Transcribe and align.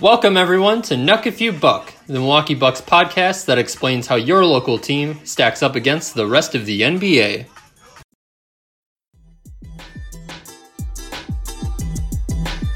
Welcome, 0.00 0.36
everyone, 0.36 0.82
to 0.82 0.96
Nuck 0.96 1.24
If 1.24 1.40
You 1.40 1.52
Buck, 1.52 1.92
the 2.08 2.14
Milwaukee 2.14 2.56
Bucks 2.56 2.80
podcast 2.80 3.46
that 3.46 3.58
explains 3.58 4.08
how 4.08 4.16
your 4.16 4.44
local 4.44 4.76
team 4.76 5.24
stacks 5.24 5.62
up 5.62 5.76
against 5.76 6.14
the 6.14 6.26
rest 6.26 6.56
of 6.56 6.66
the 6.66 6.80
NBA. 6.80 7.46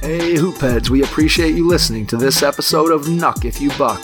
Hey, 0.00 0.34
Hoopheads, 0.34 0.91
we 0.91 1.02
appreciate 1.02 1.57
you 1.57 1.66
listening 1.66 2.07
to 2.07 2.16
this 2.16 2.45
episode 2.45 2.93
of 2.93 3.07
Nuck 3.07 3.45
If 3.45 3.61
You 3.61 3.71
Buck. 3.77 4.00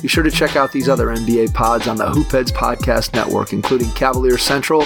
Be 0.00 0.06
sure 0.06 0.22
to 0.22 0.30
check 0.30 0.54
out 0.54 0.70
these 0.70 0.88
other 0.88 1.08
NBA 1.08 1.52
pods 1.52 1.88
on 1.88 1.96
the 1.96 2.06
Hoopheads 2.06 2.52
Podcast 2.52 3.12
Network, 3.12 3.52
including 3.52 3.90
Cavalier 3.90 4.38
Central, 4.38 4.82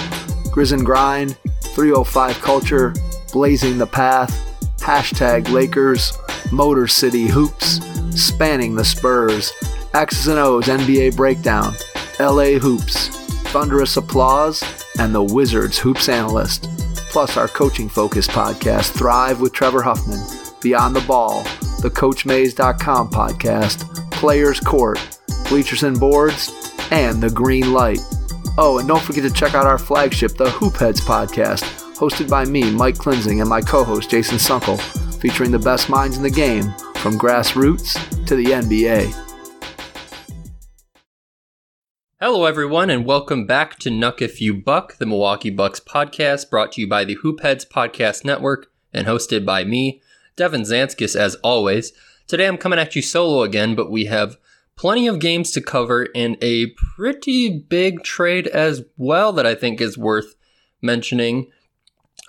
Grizz 0.49 0.73
and 0.73 0.83
Grind, 0.83 1.37
305 1.75 2.41
Culture, 2.41 2.95
Blazing 3.31 3.77
the 3.77 3.85
Path, 3.85 4.31
Hashtag 4.79 5.49
Lakers, 5.51 6.17
Motor 6.51 6.87
City 6.87 7.27
Hoops, 7.27 7.79
Spanning 8.19 8.75
the 8.75 8.85
Spurs, 8.85 9.51
X's 9.93 10.27
and 10.27 10.39
O's 10.39 10.65
NBA 10.65 11.15
Breakdown, 11.15 11.73
LA 12.19 12.57
Hoops, 12.59 13.09
Thunderous 13.51 13.97
Applause, 13.97 14.63
and 14.99 15.13
the 15.13 15.23
Wizards 15.23 15.77
Hoops 15.77 16.09
Analyst. 16.09 16.69
Plus 17.09 17.37
our 17.37 17.47
coaching 17.47 17.89
focused 17.89 18.31
podcast, 18.31 18.91
Thrive 18.91 19.39
with 19.39 19.53
Trevor 19.53 19.81
Huffman, 19.81 20.19
Beyond 20.61 20.95
the 20.95 21.01
Ball, 21.01 21.43
the 21.81 21.89
CoachMaze.com 21.89 23.09
podcast, 23.09 24.11
Players 24.11 24.59
Court, 24.59 24.99
Bleachers 25.49 25.83
and 25.83 25.99
Boards, 25.99 26.51
and 26.91 27.21
The 27.21 27.29
Green 27.29 27.73
Light. 27.73 27.99
Oh, 28.57 28.79
and 28.79 28.87
don't 28.87 29.03
forget 29.03 29.23
to 29.23 29.31
check 29.31 29.53
out 29.53 29.67
our 29.67 29.77
flagship, 29.77 30.35
the 30.35 30.45
Hoopheads 30.45 31.01
podcast, 31.01 31.61
hosted 31.95 32.29
by 32.29 32.45
me, 32.45 32.71
Mike 32.71 32.95
Klinzing, 32.95 33.39
and 33.41 33.49
my 33.49 33.61
co 33.61 33.83
host, 33.83 34.09
Jason 34.09 34.37
Sunkle, 34.37 34.79
featuring 35.19 35.51
the 35.51 35.59
best 35.59 35.89
minds 35.89 36.17
in 36.17 36.23
the 36.23 36.29
game 36.29 36.63
from 36.97 37.17
grassroots 37.17 38.25
to 38.25 38.35
the 38.35 38.45
NBA. 38.45 39.13
Hello, 42.19 42.45
everyone, 42.45 42.89
and 42.89 43.05
welcome 43.05 43.45
back 43.45 43.77
to 43.79 43.89
Nuck 43.89 44.21
If 44.21 44.41
You 44.41 44.53
Buck, 44.53 44.97
the 44.97 45.05
Milwaukee 45.05 45.49
Bucks 45.49 45.79
podcast, 45.79 46.49
brought 46.49 46.71
to 46.73 46.81
you 46.81 46.87
by 46.87 47.03
the 47.03 47.15
Hoopheads 47.17 47.67
Podcast 47.67 48.25
Network 48.25 48.71
and 48.93 49.05
hosted 49.05 49.45
by 49.45 49.63
me, 49.63 50.01
Devin 50.35 50.61
Zanskis, 50.61 51.15
as 51.15 51.35
always. 51.43 51.93
Today 52.27 52.47
I'm 52.47 52.57
coming 52.57 52.79
at 52.79 52.95
you 52.95 53.01
solo 53.01 53.43
again, 53.43 53.75
but 53.75 53.91
we 53.91 54.05
have 54.05 54.37
plenty 54.75 55.07
of 55.07 55.19
games 55.19 55.51
to 55.51 55.61
cover 55.61 56.07
and 56.15 56.37
a 56.41 56.67
pretty 56.71 57.57
big 57.57 58.03
trade 58.03 58.47
as 58.47 58.83
well 58.97 59.31
that 59.33 59.45
I 59.45 59.55
think 59.55 59.79
is 59.81 59.97
worth 59.97 60.35
mentioning 60.81 61.51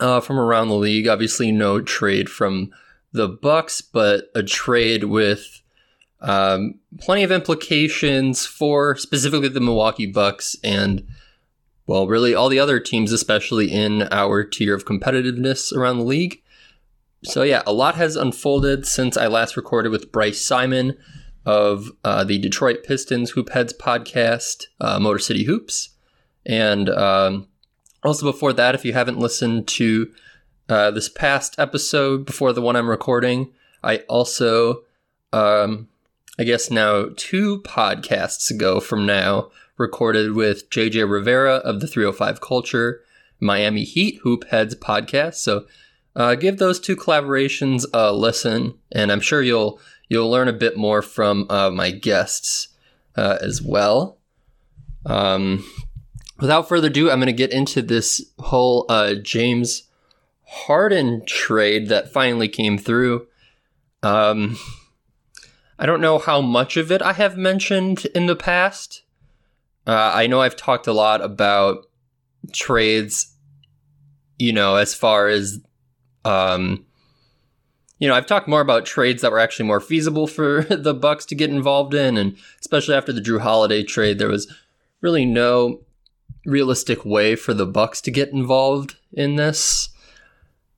uh, 0.01 0.21
from 0.21 0.39
around 0.39 0.69
the 0.69 0.75
league. 0.75 1.09
Obviously, 1.09 1.53
no 1.53 1.81
trade 1.81 2.29
from 2.29 2.71
the 3.13 3.29
Bucks, 3.29 3.81
but 3.81 4.31
a 4.35 4.43
trade 4.43 5.05
with 5.05 5.63
um, 6.21 6.75
plenty 7.01 7.23
of 7.23 7.33
implications 7.33 8.47
for 8.47 8.97
specifically 8.97 9.49
the 9.49 9.61
Milwaukee 9.61 10.07
Bucks 10.07 10.57
and 10.63 11.07
well, 11.87 12.07
really 12.07 12.35
all 12.35 12.51
the 12.51 12.59
other 12.59 12.79
teams, 12.81 13.13
especially 13.13 13.73
in 13.73 14.03
our 14.11 14.45
tier 14.45 14.75
of 14.75 14.85
competitiveness 14.85 15.73
around 15.73 15.99
the 15.99 16.05
league. 16.05 16.43
So 17.25 17.43
yeah, 17.43 17.63
a 17.67 17.73
lot 17.73 17.95
has 17.95 18.15
unfolded 18.15 18.87
since 18.87 19.17
I 19.17 19.27
last 19.27 19.57
recorded 19.57 19.91
with 19.91 20.13
Bryce 20.13 20.41
Simon 20.41 20.99
of 21.47 21.91
uh, 22.05 22.25
the 22.25 22.39
Detroit 22.39 22.85
Pistons 22.85 23.31
Hoop 23.31 23.51
Heads 23.51 23.73
podcast, 23.73 24.67
uh, 24.83 25.01
Motor 25.01 25.19
City 25.19 25.45
Hoops, 25.45 25.91
and 26.45 26.91
um, 26.91 27.49
also 28.05 28.31
before 28.31 28.53
that, 28.53 28.75
if 28.75 28.85
you 28.85 28.93
haven't 28.93 29.19
listened 29.19 29.67
to 29.69 30.13
uh, 30.69 30.91
this 30.91 31.09
past 31.09 31.59
episode 31.59 32.27
before 32.27 32.53
the 32.53 32.63
one 32.63 32.77
I'm 32.77 32.89
recording, 32.89 33.53
I 33.83 33.99
also, 34.09 34.83
um, 35.33 35.89
I 36.39 36.45
guess 36.45 36.71
now 36.71 37.07
two 37.17 37.61
podcasts 37.63 38.51
ago 38.51 38.81
from 38.81 39.07
now, 39.07 39.51
recorded 39.77 40.33
with 40.33 40.69
JJ 40.71 41.11
Rivera 41.11 41.57
of 41.57 41.81
the 41.81 41.87
305 41.87 42.41
Culture 42.41 43.03
Miami 43.41 43.85
Heat 43.85 44.19
Hoop 44.23 44.45
Heads 44.49 44.75
podcast. 44.75 45.35
So 45.35 45.67
uh, 46.17 46.35
give 46.35 46.59
those 46.59 46.81
two 46.81 46.97
collaborations 46.97 47.85
a 47.95 48.13
listen, 48.13 48.75
and 48.91 49.13
I'm 49.13 49.21
sure 49.21 49.43
you'll 49.43 49.81
you'll 50.09 50.31
learn 50.31 50.49
a 50.49 50.53
bit 50.53 50.77
more 50.77 51.03
from 51.03 51.47
uh, 51.49 51.71
my 51.71 51.91
guests 51.91 52.69
uh, 53.17 53.39
as 53.41 53.63
well. 53.63 54.19
Um, 55.07 55.65
without 56.39 56.69
further 56.69 56.89
ado, 56.89 57.11
I'm 57.11 57.19
going 57.19 57.27
to 57.27 57.33
get 57.33 57.53
into 57.53 57.83
this 57.83 58.25
whole 58.39 58.87
uh, 58.89 59.15
James 59.15 59.85
Harden 60.47 61.25
trade 61.27 61.89
that 61.89 62.13
finally 62.13 62.49
came 62.49 62.79
through. 62.79 63.27
Um, 64.03 64.57
I 65.79 65.87
don't 65.87 66.01
know 66.01 66.19
how 66.19 66.41
much 66.41 66.77
of 66.77 66.91
it 66.91 67.03
I 67.03 67.13
have 67.13 67.37
mentioned 67.37 68.07
in 68.15 68.27
the 68.27 68.37
past. 68.37 69.03
Uh, 69.87 70.13
I 70.15 70.27
know 70.27 70.41
I've 70.41 70.57
talked 70.57 70.87
a 70.87 70.93
lot 70.93 71.23
about 71.23 71.87
trades, 72.53 73.35
you 74.39 74.53
know, 74.53 74.77
as 74.77 74.95
far 74.95 75.29
as, 75.29 75.61
um, 76.25 76.85
you 77.99 78.09
know, 78.09 78.15
I've 78.15 78.27
talked 78.27 78.49
more 78.49 78.61
about 78.61 78.87
trades 78.87 79.23
that 79.23 79.33
were 79.33 79.39
actually 79.39 79.67
more 79.67 79.81
feasible 79.81 80.27
for 80.29 80.63
the 80.63 80.95
Bucks 80.95 81.25
to 81.27 81.35
get 81.35 81.51
involved 81.51 81.95
in, 81.95 82.17
and 82.17 82.37
especially 82.61 82.95
after 82.95 83.13
the 83.13 83.21
Jrue 83.21 83.41
Holiday 83.41 83.83
trade, 83.83 84.19
there 84.19 84.29
was 84.29 84.53
really 85.01 85.25
no 85.25 85.81
realistic 86.45 87.05
way 87.05 87.37
for 87.37 87.55
the 87.55 87.67
Bucks 87.67 88.01
to 88.03 88.11
get 88.11 88.31
involved 88.31 88.97
in 89.13 89.37
this 89.37 89.91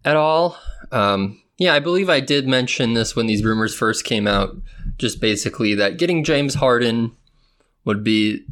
at 0.04 0.16
all. 0.16 0.56
Um, 0.90 1.42
yeah, 1.58 1.74
I 1.74 1.78
believe 1.78 2.08
I 2.08 2.20
did 2.20 2.48
mention 2.48 2.94
this 2.94 3.14
when 3.14 3.26
these 3.26 3.44
rumors 3.44 3.74
first 3.74 4.04
came 4.04 4.26
out. 4.26 4.56
Just 4.98 5.20
basically 5.20 5.74
that 5.74 5.98
getting 5.98 6.24
James 6.24 6.54
Harden 6.54 7.12
would 7.84 8.02
be 8.02 8.44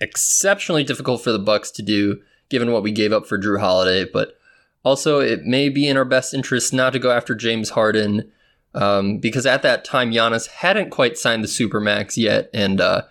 exceptionally 0.00 0.84
difficult 0.84 1.22
for 1.22 1.32
the 1.32 1.38
Bucks 1.38 1.70
to 1.72 1.82
do, 1.82 2.20
given 2.48 2.72
what 2.72 2.82
we 2.82 2.92
gave 2.92 3.12
up 3.12 3.26
for 3.26 3.38
Jrue 3.38 3.60
Holiday. 3.60 4.08
But 4.10 4.38
also, 4.84 5.20
it 5.20 5.44
may 5.44 5.68
be 5.68 5.88
in 5.88 5.96
our 5.96 6.04
best 6.04 6.32
interest 6.32 6.72
not 6.72 6.92
to 6.92 6.98
go 6.98 7.10
after 7.10 7.34
James 7.34 7.70
Harden. 7.70 8.30
Um, 8.74 9.18
because 9.18 9.46
at 9.46 9.62
that 9.62 9.86
time, 9.86 10.12
Giannis 10.12 10.48
hadn't 10.48 10.90
quite 10.90 11.16
signed 11.16 11.42
the 11.42 11.48
Supermax 11.48 12.18
yet, 12.18 12.50
and 12.52 12.78
uh, 12.78 13.02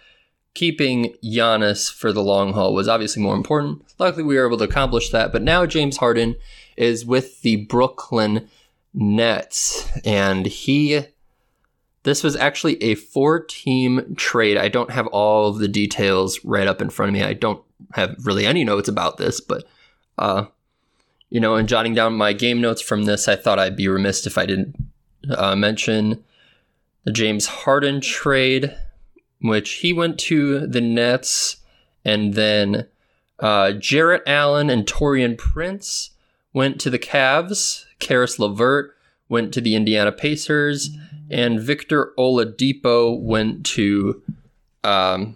keeping 0.56 1.14
Giannis 1.24 1.94
for 1.94 2.12
the 2.12 2.24
long 2.24 2.54
haul 2.54 2.74
was 2.74 2.88
obviously 2.88 3.22
more 3.22 3.36
important. 3.36 3.84
Luckily, 4.00 4.24
we 4.24 4.38
were 4.38 4.48
able 4.48 4.58
to 4.58 4.64
accomplish 4.64 5.10
that. 5.12 5.32
But 5.32 5.44
now 5.44 5.68
James 5.68 5.98
Harden 5.98 6.36
is 6.76 7.06
with 7.06 7.42
the 7.44 7.58
Brooklyn 7.58 8.50
Nets, 8.94 9.88
and 10.04 10.48
he. 10.48 11.02
This 12.04 12.24
was 12.24 12.36
actually 12.36 12.82
a 12.84 12.96
four 12.96 13.44
team 13.44 14.16
trade. 14.16 14.58
I 14.58 14.70
don't 14.70 14.92
have 14.92 15.08
all 15.08 15.50
of 15.50 15.58
the 15.58 15.68
details 15.68 16.40
right 16.44 16.68
up 16.68 16.82
in 16.82 16.90
front 16.90 17.10
of 17.10 17.14
me. 17.14 17.24
I 17.24 17.34
don't 17.34 17.64
have 17.94 18.16
really 18.24 18.46
any 18.46 18.64
notes 18.64 18.88
about 18.88 19.18
this, 19.18 19.42
but, 19.42 19.66
uh, 20.20 20.46
you 21.32 21.40
know, 21.40 21.56
in 21.56 21.66
jotting 21.66 21.96
down 21.96 22.14
my 22.14 22.32
game 22.32 22.62
notes 22.62 22.82
from 22.82 23.06
this, 23.06 23.28
I 23.28 23.36
thought 23.36 23.58
I'd 23.58 23.76
be 23.76 23.88
remiss 23.88 24.28
if 24.28 24.38
I 24.38 24.46
didn't 24.46 24.76
uh, 25.36 25.56
mention 25.56 26.24
the 27.06 27.12
James 27.12 27.48
Harden 27.48 28.02
trade 28.02 28.76
which 29.48 29.74
he 29.76 29.94
went 29.94 30.20
to 30.20 30.66
the 30.68 30.82
Nets, 30.82 31.58
and 32.04 32.34
then 32.34 32.88
uh, 33.40 33.74
Jarrett 33.74 34.24
Allen 34.26 34.70
and 34.70 34.86
Taurean 34.86 35.38
Prince 35.38 36.12
went 36.54 36.80
to 36.82 36.90
the 36.90 37.00
Cavs. 37.00 37.86
Caris 38.00 38.40
LeVert 38.40 38.96
went 39.28 39.54
to 39.54 39.62
the 39.62 39.76
Indiana 39.76 40.12
Pacers, 40.12 40.90
and 41.30 41.60
Victor 41.60 42.14
Oladipo 42.18 43.20
went 43.20 43.66
to 43.66 44.22
um, 44.84 45.36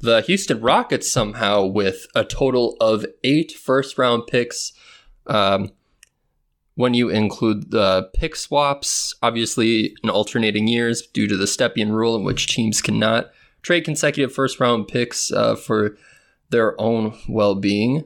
the 0.00 0.20
Houston 0.22 0.60
Rockets 0.60 1.10
somehow 1.10 1.64
with 1.64 2.06
a 2.14 2.24
total 2.24 2.76
of 2.80 3.06
eight 3.24 3.52
first 3.52 3.98
round 3.98 4.26
picks. 4.26 4.72
Um, 5.26 5.72
when 6.76 6.94
you 6.94 7.08
include 7.08 7.70
the 7.70 8.08
pick 8.14 8.36
swaps, 8.36 9.14
obviously 9.22 9.96
in 10.04 10.10
alternating 10.10 10.68
years 10.68 11.02
due 11.02 11.26
to 11.26 11.36
the 11.36 11.46
Stepien 11.46 11.90
rule 11.90 12.14
in 12.14 12.22
which 12.22 12.46
teams 12.46 12.80
cannot 12.80 13.30
trade 13.62 13.84
consecutive 13.84 14.32
first 14.32 14.60
round 14.60 14.86
picks 14.86 15.32
uh, 15.32 15.56
for 15.56 15.96
their 16.50 16.80
own 16.80 17.18
well 17.28 17.54
being. 17.54 18.04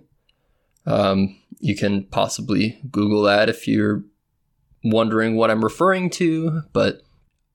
Um, 0.86 1.36
you 1.58 1.76
can 1.76 2.04
possibly 2.04 2.80
Google 2.90 3.22
that 3.22 3.48
if 3.48 3.68
you're 3.68 4.04
wondering 4.84 5.36
what 5.36 5.50
I'm 5.50 5.62
referring 5.62 6.08
to. 6.10 6.62
But 6.72 7.02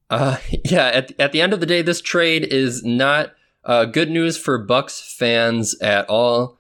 uh, 0.10 0.38
yeah, 0.66 0.88
at, 0.88 1.20
at 1.20 1.32
the 1.32 1.42
end 1.42 1.54
of 1.54 1.62
the 1.62 1.66
day, 1.66 1.82
this 1.82 2.02
trade 2.02 2.44
is 2.44 2.84
not 2.84 3.34
uh, 3.64 3.86
good 3.86 4.12
news 4.12 4.38
for 4.38 4.58
Bucks 4.58 5.16
fans 5.18 5.80
at 5.80 6.08
all. 6.10 6.60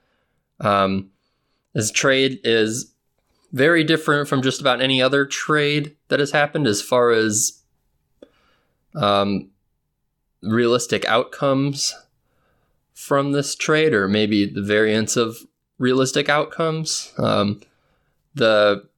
Um, 0.61 1.11
this 1.73 1.91
trade 1.91 2.39
is 2.43 2.94
very 3.55 3.85
different 3.85 4.27
from 4.27 4.41
just 4.41 4.59
about 4.59 4.81
any 4.81 5.01
other 5.01 5.25
trade 5.25 5.95
that 6.09 6.19
has 6.19 6.31
happened 6.31 6.67
as 6.67 6.81
far 6.81 7.11
as 7.11 7.63
um, 8.93 9.49
realistic 10.43 11.05
outcomes 11.05 11.95
from 12.93 13.31
this 13.31 13.55
trade, 13.55 13.93
or 13.93 14.09
maybe 14.09 14.45
the 14.45 14.61
variance 14.61 15.15
of 15.15 15.37
realistic 15.77 16.27
outcomes. 16.27 17.13
Um, 17.17 17.61
the 18.33 18.89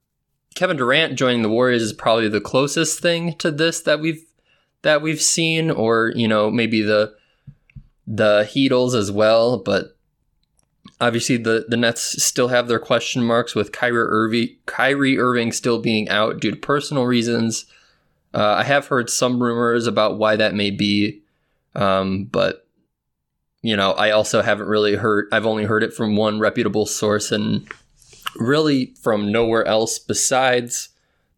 Kevin 0.56 0.78
Durant 0.78 1.20
joining 1.20 1.44
the 1.44 1.50
Warriors 1.50 1.84
is 1.84 1.94
probably 1.94 2.28
the 2.28 2.42
closest 2.42 3.00
thing 3.00 3.36
to 3.36 3.52
this 3.52 3.82
that 3.82 4.00
we've 4.00 4.26
that 4.82 5.04
we've 5.04 5.22
seen, 5.22 5.70
or 5.70 6.14
you 6.16 6.28
know 6.28 6.50
maybe 6.50 6.82
the 6.82 7.14
the 8.08 8.50
Heatles 8.52 8.96
as 8.96 9.12
well. 9.12 9.60
But 9.60 9.97
obviously 11.00 11.38
the 11.38 11.66
the 11.68 11.78
Nets 11.78 12.22
still 12.24 12.48
have 12.50 12.68
their 12.68 12.80
question 12.80 13.24
marks 13.24 13.56
with 13.56 13.72
Kyrie 13.72 13.98
Irving 13.98 14.50
Kyrie 14.66 15.20
Irving 15.20 15.52
still 15.52 15.80
being 15.80 16.10
out 16.10 16.40
due 16.40 16.52
to 16.52 16.58
personal 16.58 17.06
reasons. 17.06 17.66
Uh, 18.34 18.56
I 18.60 18.64
have 18.64 18.88
heard 18.88 19.10
some 19.10 19.42
rumors 19.42 19.88
about 19.88 20.18
why 20.18 20.36
that 20.36 20.54
may 20.54 20.70
be, 20.70 21.22
um, 21.76 22.26
but 22.26 22.68
you 23.62 23.76
know 23.76 23.92
I 23.92 24.12
also 24.12 24.42
haven't 24.42 24.68
really 24.68 24.96
heard. 24.96 25.28
I've 25.32 25.46
only 25.46 25.66
heard 25.66 25.84
it 25.84 25.94
from 25.94 26.16
one 26.16 26.40
reputable 26.40 26.86
source 26.86 27.32
and 27.32 27.68
really 28.36 28.94
from 29.02 29.32
nowhere 29.32 29.66
else 29.66 30.00
besides 30.00 30.90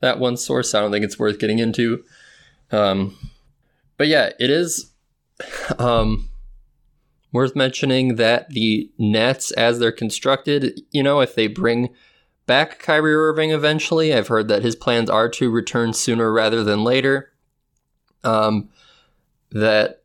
that 0.01 0.19
one 0.19 0.37
source. 0.37 0.73
I 0.73 0.79
don't 0.79 0.91
think 0.91 1.05
it's 1.05 1.19
worth 1.19 1.39
getting 1.39 1.59
into. 1.59 2.03
Um, 2.71 3.17
but 3.97 4.07
yeah, 4.07 4.31
it 4.39 4.49
is. 4.49 4.91
Um, 5.79 6.28
Worth 7.31 7.55
mentioning 7.55 8.15
that 8.15 8.49
the 8.49 8.89
Nets, 8.97 9.51
as 9.51 9.77
they're 9.77 9.91
constructed, 9.91 10.81
you 10.91 11.03
know, 11.03 11.19
if 11.19 11.35
they 11.35 11.45
bring 11.45 11.89
back 12.47 12.79
Kyrie 12.79 13.13
Irving 13.13 13.51
eventually, 13.51 14.11
I've 14.11 14.29
heard 14.29 14.47
that 14.47 14.63
his 14.63 14.75
plans 14.75 15.11
are 15.11 15.29
to 15.29 15.51
return 15.51 15.93
sooner 15.93 16.33
rather 16.33 16.63
than 16.63 16.83
later. 16.83 17.31
Um, 18.23 18.69
that 19.51 20.03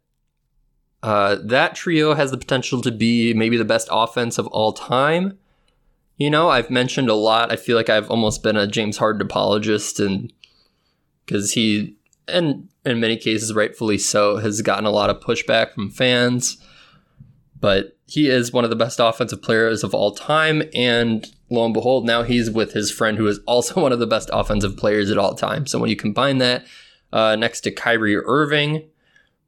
uh, 1.03 1.37
that 1.43 1.75
trio 1.75 2.15
has 2.15 2.31
the 2.31 2.37
potential 2.37 2.83
to 2.83 2.91
be 2.91 3.33
maybe 3.33 3.57
the 3.57 3.65
best 3.65 3.89
offense 3.91 4.37
of 4.37 4.47
all 4.49 4.73
time. 4.73 5.39
You 6.19 6.31
know, 6.31 6.51
I've 6.51 6.71
mentioned 6.71 7.09
a 7.09 7.15
lot. 7.15 7.51
I 7.51 7.57
feel 7.57 7.77
like 7.77 7.89
I've 7.89 8.11
almost 8.11 8.43
been 8.43 8.57
a 8.57 8.67
James 8.67 8.99
Harden 8.99 9.23
apologist, 9.23 9.99
and 9.99 10.31
because 11.25 11.53
he, 11.53 11.97
and 12.29 12.69
in 12.85 13.01
many 13.01 13.17
cases, 13.17 13.55
rightfully 13.55 13.97
so, 13.97 14.37
has 14.37 14.61
gotten 14.61 14.85
a 14.85 14.91
lot 14.91 15.09
of 15.09 15.21
pushback 15.21 15.73
from 15.73 15.91
fans 15.91 16.59
but 17.65 17.97
he 18.07 18.29
is 18.29 18.53
one 18.53 18.65
of 18.65 18.69
the 18.69 18.77
best 18.77 19.01
offensive 19.01 19.41
players 19.41 19.83
of 19.83 19.95
all 19.95 20.11
time. 20.11 20.63
And 20.75 21.27
lo 21.49 21.65
and 21.65 21.73
behold, 21.73 22.05
now 22.05 22.23
he's 22.23 22.51
with 22.51 22.75
his 22.75 22.91
friend 22.91 23.17
who 23.17 23.27
is 23.27 23.39
also 23.47 23.81
one 23.81 23.91
of 23.91 23.99
the 23.99 24.07
best 24.07 24.29
offensive 24.35 24.77
players 24.77 25.11
at 25.11 25.17
all 25.17 25.35
time. 25.35 25.67
So 25.67 25.79
when 25.79 25.89
you 25.89 25.97
combine 25.97 26.37
that 26.39 26.67
uh, 27.11 27.37
next 27.37 27.63
to 27.63 27.71
Kyrie 27.71 28.19
Irving, 28.19 28.87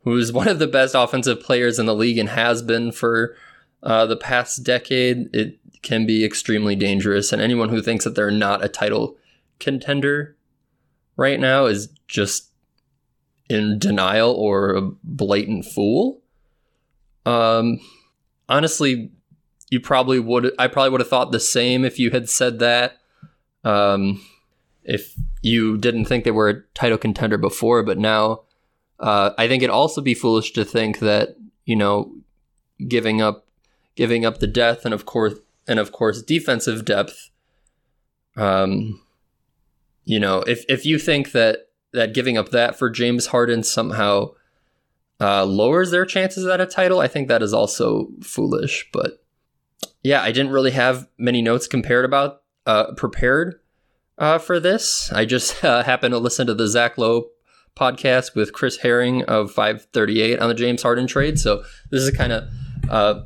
who's 0.04 0.32
one 0.32 0.48
of 0.48 0.58
the 0.58 0.66
best 0.66 0.94
offensive 0.94 1.42
players 1.42 1.78
in 1.78 1.84
the 1.84 1.94
league 1.94 2.16
and 2.16 2.30
has 2.30 2.62
been 2.62 2.90
for 2.90 3.36
uh, 3.82 4.06
the 4.06 4.16
past 4.16 4.64
decade, 4.64 5.28
it 5.34 5.58
can 5.82 6.06
be 6.06 6.24
extremely 6.24 6.74
dangerous. 6.74 7.34
And 7.34 7.42
anyone 7.42 7.68
who 7.68 7.82
thinks 7.82 8.04
that 8.04 8.14
they're 8.14 8.30
not 8.30 8.64
a 8.64 8.68
title 8.70 9.18
contender 9.60 10.38
right 11.18 11.38
now 11.38 11.66
is 11.66 11.90
just 12.08 12.50
in 13.50 13.78
denial 13.78 14.32
or 14.32 14.70
a 14.70 14.80
blatant 15.04 15.66
fool. 15.66 16.22
Um, 17.26 17.78
honestly, 18.48 19.10
you 19.70 19.80
probably 19.80 20.20
would. 20.20 20.52
I 20.58 20.68
probably 20.68 20.90
would 20.90 21.00
have 21.00 21.08
thought 21.08 21.32
the 21.32 21.40
same 21.40 21.84
if 21.84 21.98
you 21.98 22.10
had 22.10 22.28
said 22.28 22.58
that. 22.60 22.98
Um, 23.64 24.24
if 24.84 25.14
you 25.42 25.76
didn't 25.76 26.04
think 26.04 26.24
they 26.24 26.30
were 26.30 26.48
a 26.48 26.62
title 26.74 26.98
contender 26.98 27.38
before, 27.38 27.82
but 27.82 27.98
now, 27.98 28.42
uh, 29.00 29.30
I 29.36 29.48
think 29.48 29.62
it'd 29.62 29.74
also 29.74 30.00
be 30.00 30.14
foolish 30.14 30.52
to 30.52 30.64
think 30.64 31.00
that 31.00 31.36
you 31.66 31.76
know, 31.76 32.14
giving 32.88 33.20
up, 33.20 33.46
giving 33.96 34.24
up 34.24 34.38
the 34.38 34.46
death, 34.46 34.84
and 34.84 34.94
of 34.94 35.04
course, 35.04 35.34
and 35.68 35.78
of 35.78 35.92
course, 35.92 36.22
defensive 36.22 36.84
depth. 36.84 37.30
Um, 38.36 39.02
you 40.04 40.20
know, 40.20 40.42
if 40.46 40.64
if 40.68 40.86
you 40.86 40.98
think 40.98 41.32
that 41.32 41.68
that 41.92 42.14
giving 42.14 42.38
up 42.38 42.50
that 42.50 42.78
for 42.78 42.88
James 42.88 43.26
Harden 43.26 43.62
somehow 43.62 44.30
uh, 45.20 45.44
lowers 45.44 45.90
their 45.90 46.04
chances 46.04 46.46
at 46.46 46.60
a 46.60 46.66
title, 46.66 47.00
I 47.00 47.08
think 47.08 47.28
that 47.28 47.42
is 47.42 47.52
also 47.52 48.08
foolish. 48.22 48.88
But 48.92 49.22
yeah, 50.02 50.22
I 50.22 50.32
didn't 50.32 50.52
really 50.52 50.72
have 50.72 51.08
many 51.18 51.42
notes 51.42 51.66
compared 51.66 52.04
about 52.04 52.42
uh, 52.66 52.92
prepared 52.94 53.60
uh, 54.18 54.38
for 54.38 54.60
this. 54.60 55.10
I 55.12 55.24
just 55.24 55.64
uh, 55.64 55.82
happened 55.82 56.12
to 56.12 56.18
listen 56.18 56.46
to 56.46 56.54
the 56.54 56.68
Zach 56.68 56.98
Lowe 56.98 57.30
podcast 57.76 58.34
with 58.34 58.52
Chris 58.52 58.78
Herring 58.78 59.22
of 59.24 59.50
538 59.50 60.38
on 60.38 60.48
the 60.48 60.54
James 60.54 60.82
Harden 60.82 61.06
trade. 61.06 61.38
So 61.38 61.62
this 61.90 62.02
is 62.02 62.10
kind 62.16 62.32
of 62.32 62.48
uh, 62.88 63.24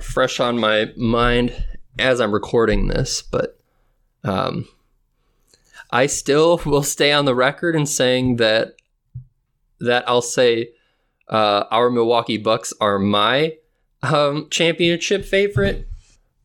fresh 0.00 0.40
on 0.40 0.58
my 0.58 0.92
mind 0.96 1.64
as 1.98 2.20
I'm 2.20 2.32
recording 2.32 2.86
this, 2.88 3.22
but 3.22 3.58
um, 4.24 4.68
I 5.90 6.06
still 6.06 6.58
will 6.66 6.82
stay 6.82 7.12
on 7.12 7.24
the 7.24 7.34
record 7.34 7.74
in 7.74 7.86
saying 7.86 8.36
that 8.36 8.74
that 9.80 10.08
I'll 10.08 10.22
say 10.22 10.70
uh, 11.28 11.64
our 11.70 11.90
Milwaukee 11.90 12.38
Bucks 12.38 12.72
are 12.80 12.98
my 12.98 13.56
um, 14.02 14.48
championship 14.50 15.24
favorite, 15.24 15.88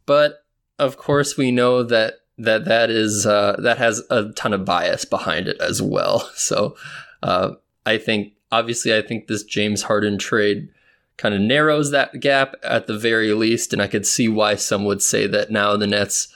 but 0.06 0.46
of 0.80 0.98
course 0.98 1.38
we 1.38 1.52
know 1.52 1.84
that 1.84 2.16
that 2.38 2.66
that 2.66 2.90
is 2.90 3.26
uh, 3.26 3.56
that 3.60 3.78
has 3.78 4.02
a 4.10 4.32
ton 4.34 4.54
of 4.54 4.66
bias 4.66 5.06
behind 5.06 5.48
it 5.48 5.60
as 5.62 5.82
well. 5.82 6.30
So 6.36 6.76
uh, 7.22 7.54
I 7.86 7.98
think 7.98 8.34
obviously 8.52 8.96
I 8.96 9.02
think 9.02 9.28
this 9.28 9.44
James 9.44 9.84
Harden 9.84 10.18
trade 10.18 10.70
kind 11.16 11.34
of 11.34 11.42
narrows 11.42 11.92
that 11.92 12.20
gap 12.20 12.56
at 12.64 12.88
the 12.88 12.98
very 12.98 13.34
least, 13.34 13.72
and 13.72 13.82
I 13.82 13.88
could 13.88 14.06
see 14.06 14.28
why 14.28 14.56
some 14.56 14.84
would 14.86 15.02
say 15.02 15.28
that 15.28 15.52
now 15.52 15.78
the 15.78 15.88
Nets 15.88 16.28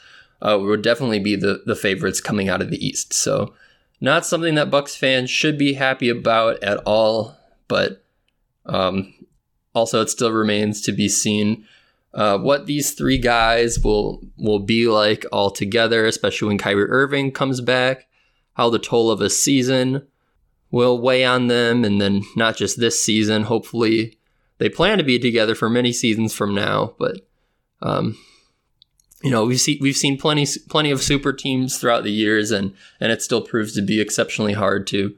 uh, 0.42 0.58
would 0.60 0.82
definitely 0.82 1.20
be 1.20 1.36
the 1.36 1.64
the 1.66 1.76
favorites 1.76 2.22
coming 2.22 2.48
out 2.48 2.62
of 2.62 2.70
the 2.70 2.86
East. 2.86 3.14
So 3.14 3.54
not 4.00 4.26
something 4.26 4.56
that 4.56 4.72
Bucks 4.72 4.96
fans 4.96 5.30
should 5.30 5.58
be 5.58 5.74
happy 5.74 6.10
about 6.10 6.62
at 6.64 6.78
all, 6.86 7.38
but 7.68 8.04
um, 8.66 9.14
also 9.74 10.02
it 10.02 10.10
still 10.10 10.32
remains 10.32 10.82
to 10.82 10.92
be 10.92 11.10
seen 11.10 11.66
uh, 12.14 12.38
what 12.38 12.66
these 12.66 12.92
three 12.92 13.18
guys 13.18 13.80
will 13.80 14.22
will 14.38 14.60
be 14.60 14.88
like 14.88 15.26
all 15.32 15.52
together, 15.52 16.06
especially 16.06 16.48
when 16.48 16.58
Kyrie 16.58 16.90
Irving 16.90 17.32
comes 17.32 17.62
back. 17.62 18.08
How 18.54 18.72
the 18.72 18.80
toll 18.80 19.12
of 19.12 19.22
a 19.22 19.30
season 19.30 20.08
will 20.72 21.00
weigh 21.00 21.24
on 21.24 21.46
them, 21.46 21.86
and 21.86 22.02
then 22.02 22.24
not 22.36 22.58
just 22.58 22.80
this 22.80 23.00
season. 23.00 23.44
Hopefully, 23.44 24.18
they 24.58 24.68
plan 24.68 24.98
to 24.98 25.04
be 25.04 25.20
together 25.20 25.54
for 25.54 25.70
many 25.70 25.94
seasons 25.94 26.34
from 26.34 26.56
now. 26.56 26.96
But 26.98 27.28
um, 27.84 28.18
you 29.24 29.32
know 29.32 29.46
we've 29.46 29.60
seen 29.60 29.78
we've 29.82 29.98
seen 29.98 30.18
plenty 30.18 30.46
plenty 30.70 30.92
of 30.92 31.02
super 31.02 31.34
teams 31.34 31.78
throughout 31.78 32.04
the 32.04 32.12
years, 32.12 32.52
and 32.52 32.74
and 33.00 33.12
it 33.12 33.22
still 33.22 33.42
proves 33.42 33.74
to 33.74 33.82
be 33.82 34.00
exceptionally 34.00 34.54
hard 34.54 34.88
to 34.88 35.16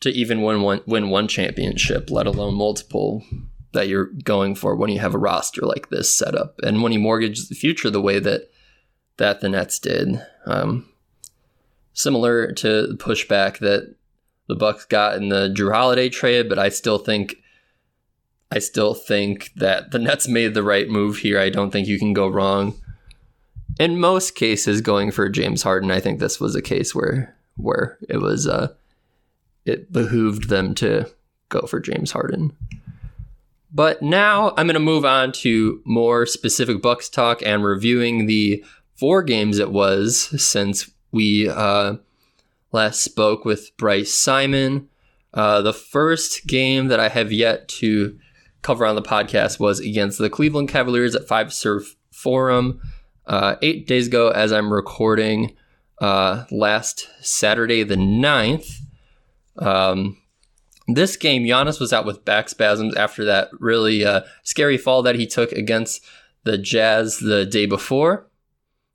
to 0.00 0.10
even 0.10 0.42
win 0.42 0.62
one 0.62 0.80
win 0.86 1.10
one 1.10 1.28
championship, 1.28 2.10
let 2.10 2.26
alone 2.26 2.54
multiple 2.54 3.24
that 3.72 3.88
you're 3.88 4.10
going 4.24 4.54
for 4.54 4.76
when 4.76 4.90
you 4.90 4.98
have 4.98 5.14
a 5.14 5.18
roster 5.18 5.62
like 5.62 5.90
this 5.90 6.14
set 6.14 6.34
up, 6.34 6.58
and 6.62 6.82
when 6.82 6.92
you 6.92 6.98
mortgage 6.98 7.48
the 7.48 7.54
future 7.54 7.90
the 7.90 8.00
way 8.00 8.18
that 8.18 8.50
that 9.18 9.40
the 9.40 9.48
Nets 9.48 9.78
did. 9.78 10.20
Um, 10.46 10.88
similar 11.92 12.52
to 12.52 12.86
the 12.86 12.94
pushback 12.94 13.58
that 13.58 13.94
the 14.48 14.56
Bucks 14.56 14.86
got 14.86 15.16
in 15.16 15.28
the 15.28 15.48
Jrue 15.48 15.72
Holiday 15.72 16.08
trade, 16.08 16.48
but 16.48 16.58
I 16.58 16.70
still 16.70 16.98
think 16.98 17.36
I 18.50 18.58
still 18.58 18.94
think 18.94 19.50
that 19.56 19.90
the 19.90 19.98
Nets 19.98 20.28
made 20.28 20.54
the 20.54 20.62
right 20.62 20.88
move 20.88 21.18
here. 21.18 21.38
I 21.38 21.50
don't 21.50 21.70
think 21.70 21.86
you 21.86 21.98
can 21.98 22.14
go 22.14 22.26
wrong 22.26 22.81
in 23.78 23.98
most 23.98 24.34
cases 24.34 24.80
going 24.80 25.10
for 25.10 25.28
James 25.28 25.62
Harden, 25.62 25.90
I 25.90 26.00
think 26.00 26.18
this 26.18 26.40
was 26.40 26.54
a 26.54 26.62
case 26.62 26.94
where 26.94 27.34
where 27.56 27.98
it 28.08 28.18
was 28.18 28.46
uh 28.46 28.72
it 29.64 29.92
behooved 29.92 30.48
them 30.48 30.74
to 30.76 31.08
go 31.48 31.62
for 31.62 31.80
James 31.80 32.12
Harden. 32.12 32.52
But 33.72 34.02
now 34.02 34.50
I'm 34.50 34.66
going 34.66 34.74
to 34.74 34.80
move 34.80 35.04
on 35.04 35.32
to 35.32 35.80
more 35.84 36.26
specific 36.26 36.82
Bucks 36.82 37.08
talk 37.08 37.42
and 37.42 37.64
reviewing 37.64 38.26
the 38.26 38.64
four 38.96 39.22
games 39.22 39.58
it 39.58 39.70
was 39.70 40.42
since 40.42 40.90
we 41.10 41.48
uh, 41.48 41.94
last 42.72 43.02
spoke 43.02 43.44
with 43.44 43.74
Bryce 43.76 44.12
Simon. 44.12 44.88
Uh, 45.32 45.62
the 45.62 45.72
first 45.72 46.46
game 46.46 46.88
that 46.88 47.00
I 47.00 47.08
have 47.08 47.32
yet 47.32 47.68
to 47.68 48.18
cover 48.60 48.84
on 48.84 48.94
the 48.94 49.02
podcast 49.02 49.58
was 49.58 49.80
against 49.80 50.18
the 50.18 50.28
Cleveland 50.28 50.68
Cavaliers 50.68 51.14
at 51.14 51.26
Fiserv 51.26 51.94
Forum 52.10 52.80
uh, 53.26 53.56
eight 53.62 53.86
days 53.86 54.06
ago 54.06 54.30
as 54.30 54.52
I'm 54.52 54.72
recording 54.72 55.56
uh, 56.00 56.44
last 56.50 57.08
Saturday 57.20 57.82
the 57.82 57.96
9th. 57.96 58.80
Um, 59.58 60.18
this 60.88 61.16
game, 61.16 61.44
Giannis 61.44 61.78
was 61.78 61.92
out 61.92 62.04
with 62.04 62.24
back 62.24 62.48
spasms 62.48 62.94
after 62.96 63.24
that 63.24 63.50
really 63.60 64.04
uh, 64.04 64.22
scary 64.42 64.76
fall 64.76 65.02
that 65.02 65.14
he 65.14 65.26
took 65.26 65.52
against 65.52 66.04
the 66.44 66.58
Jazz 66.58 67.18
the 67.18 67.46
day 67.46 67.66
before, 67.66 68.26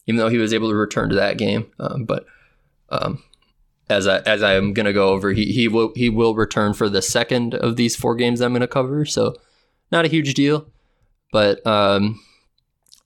even 0.06 0.18
though 0.18 0.30
he 0.30 0.38
was 0.38 0.54
able 0.54 0.70
to 0.70 0.76
return 0.76 1.10
to 1.10 1.16
that 1.16 1.38
game. 1.38 1.72
Um, 1.80 2.04
but 2.04 2.26
um, 2.90 3.24
as 3.90 4.08
I 4.08 4.20
as 4.20 4.44
I'm 4.44 4.74
gonna 4.74 4.94
go 4.94 5.10
over, 5.10 5.32
he 5.32 5.46
he 5.46 5.68
will 5.68 5.94
he 5.96 6.10
will 6.10 6.36
return 6.36 6.74
for 6.74 6.90
the 6.90 7.02
second 7.02 7.56
of 7.56 7.78
these 7.78 7.96
four 7.96 8.16
games 8.16 8.42
I'm 8.42 8.54
gonna 8.54 8.68
cover. 8.68 9.06
So 9.06 9.36
not 9.92 10.06
a 10.06 10.10
huge 10.10 10.34
deal, 10.34 10.68
but 11.32 11.66
um, 11.66 12.20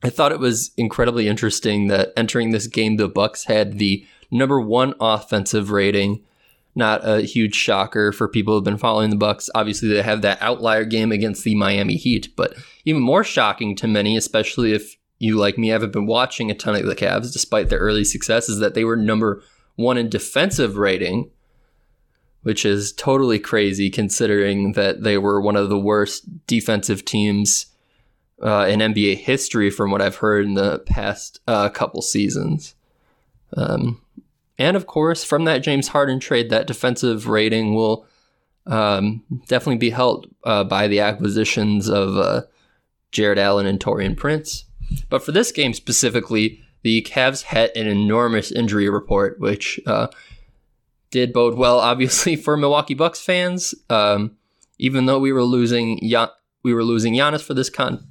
I 0.04 0.10
thought 0.10 0.32
it 0.32 0.40
was 0.40 0.72
incredibly 0.78 1.28
interesting 1.28 1.88
that 1.88 2.12
entering 2.18 2.52
this 2.52 2.68
game, 2.68 2.98
the 2.98 3.08
Bucks 3.08 3.46
had 3.46 3.78
the 3.78 4.06
number 4.32 4.60
one 4.60 4.94
offensive 5.00 5.72
rating 5.72 6.24
not 6.76 7.02
a 7.04 7.22
huge 7.22 7.56
shocker 7.56 8.12
for 8.12 8.28
people 8.28 8.54
who've 8.54 8.64
been 8.64 8.78
following 8.78 9.10
the 9.10 9.16
Bucks. 9.16 9.50
Obviously, 9.54 9.90
they 9.90 10.02
have 10.02 10.22
that 10.22 10.42
outlier 10.42 10.86
game 10.86 11.12
against 11.12 11.44
the 11.44 11.56
Miami 11.56 11.96
Heat, 11.96 12.30
but 12.36 12.56
even 12.86 13.02
more 13.02 13.24
shocking 13.24 13.76
to 13.78 13.88
many, 13.88 14.16
especially 14.16 14.74
if 14.74 14.96
you 15.20 15.38
like 15.38 15.58
me 15.58 15.68
haven't 15.68 15.94
been 15.94 16.06
watching 16.06 16.50
a 16.50 16.56
ton 16.56 16.76
of 16.76 16.86
the 16.86 16.96
Cavs 16.96 17.34
despite 17.34 17.70
their 17.70 17.80
early 17.80 18.04
success, 18.04 18.50
is 18.50 18.60
that 18.60 18.74
they 18.74 18.86
were 18.86 18.96
number 18.96 19.44
one 19.76 19.98
in 19.98 20.10
defensive 20.10 20.78
rating, 20.78 21.30
which 22.44 22.66
is 22.66 22.94
totally 22.94 23.38
crazy 23.38 23.90
considering 23.90 24.72
that 24.74 25.04
they 25.04 25.18
were 25.18 25.42
one 25.42 25.56
of 25.56 25.70
the 25.70 25.80
worst 25.80 26.48
defensive 26.48 27.06
teams 27.06 27.68
uh, 28.42 28.66
in 28.68 28.80
NBA 28.80 29.18
history, 29.18 29.70
from 29.70 29.92
what 29.92 30.02
I've 30.02 30.18
heard 30.18 30.46
in 30.46 30.56
the 30.56 30.80
past 30.80 31.40
uh, 31.48 31.70
couple 31.70 32.02
seasons. 32.02 32.76
Um, 33.56 34.02
and 34.58 34.78
of 34.78 34.88
course, 34.88 35.24
from 35.24 35.46
that 35.46 35.60
James 35.64 35.90
Harden 35.90 36.20
trade, 36.20 36.50
that 36.50 36.68
defensive 36.68 37.28
rating 37.28 37.74
will 37.74 38.06
um, 38.68 39.24
definitely 39.48 39.78
be 39.78 39.90
helped 39.90 40.28
uh, 40.44 40.64
by 40.64 40.88
the 40.88 41.00
acquisitions 41.00 41.90
of 41.90 42.16
uh, 42.18 42.42
Jarrett 43.12 43.40
Allen 43.40 43.66
and 43.66 43.80
Taurean 43.80 44.16
Prince. 44.16 44.66
But 45.10 45.24
for 45.24 45.32
this 45.32 45.52
game 45.52 45.74
specifically, 45.74 46.62
the 46.84 47.02
Cavs 47.04 47.44
had 47.44 47.76
an 47.76 47.88
enormous 47.88 48.52
injury 48.52 48.90
report, 48.90 49.40
which 49.40 49.80
uh, 49.86 50.08
did 51.10 51.34
bode 51.34 51.56
well, 51.56 51.80
obviously, 51.80 52.36
for 52.36 52.58
Milwaukee 52.58 52.94
Bucks 52.94 53.22
fans. 53.22 53.74
Um, 53.90 54.38
even 54.78 55.06
though 55.06 55.20
we 55.20 55.32
were 55.32 55.44
losing, 55.44 56.00
ya- 56.04 56.30
we 56.64 56.74
were 56.74 56.84
losing 56.84 57.14
Giannis 57.14 57.42
for 57.44 57.54
this 57.54 57.70
con- 57.70 58.08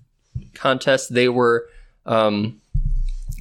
contest, 0.55 1.15
they 1.15 1.29
were 1.29 1.67
um, 2.07 2.61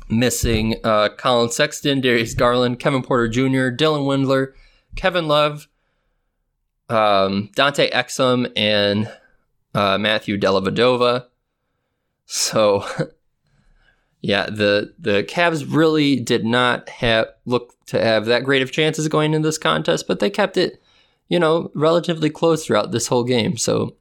missing 0.09 0.75
uh, 0.83 1.09
Collin 1.09 1.49
Sexton, 1.49 2.01
Darius 2.01 2.33
Garland, 2.33 2.79
Kevin 2.79 3.03
Porter 3.03 3.27
Jr., 3.27 3.69
Dylan 3.75 4.05
Windler, 4.05 4.53
Kevin 4.95 5.27
Love, 5.27 5.67
um, 6.89 7.49
Dante 7.55 7.89
Exum, 7.91 8.51
and 8.55 9.11
uh, 9.73 9.97
Matthew 9.97 10.37
Dellavedova. 10.37 11.25
So, 12.25 12.85
yeah, 14.21 14.47
the 14.47 14.93
the 14.99 15.23
Cavs 15.23 15.65
really 15.67 16.19
did 16.19 16.45
not 16.45 16.89
have 16.89 17.27
look 17.45 17.73
to 17.87 18.01
have 18.01 18.25
that 18.25 18.43
great 18.43 18.61
of 18.61 18.71
chances 18.71 19.07
going 19.07 19.33
in 19.33 19.41
this 19.41 19.57
contest, 19.57 20.07
but 20.07 20.19
they 20.19 20.29
kept 20.29 20.57
it, 20.57 20.81
you 21.27 21.39
know, 21.39 21.71
relatively 21.73 22.29
close 22.29 22.65
throughout 22.65 22.91
this 22.91 23.07
whole 23.07 23.23
game. 23.23 23.57
So, 23.57 23.95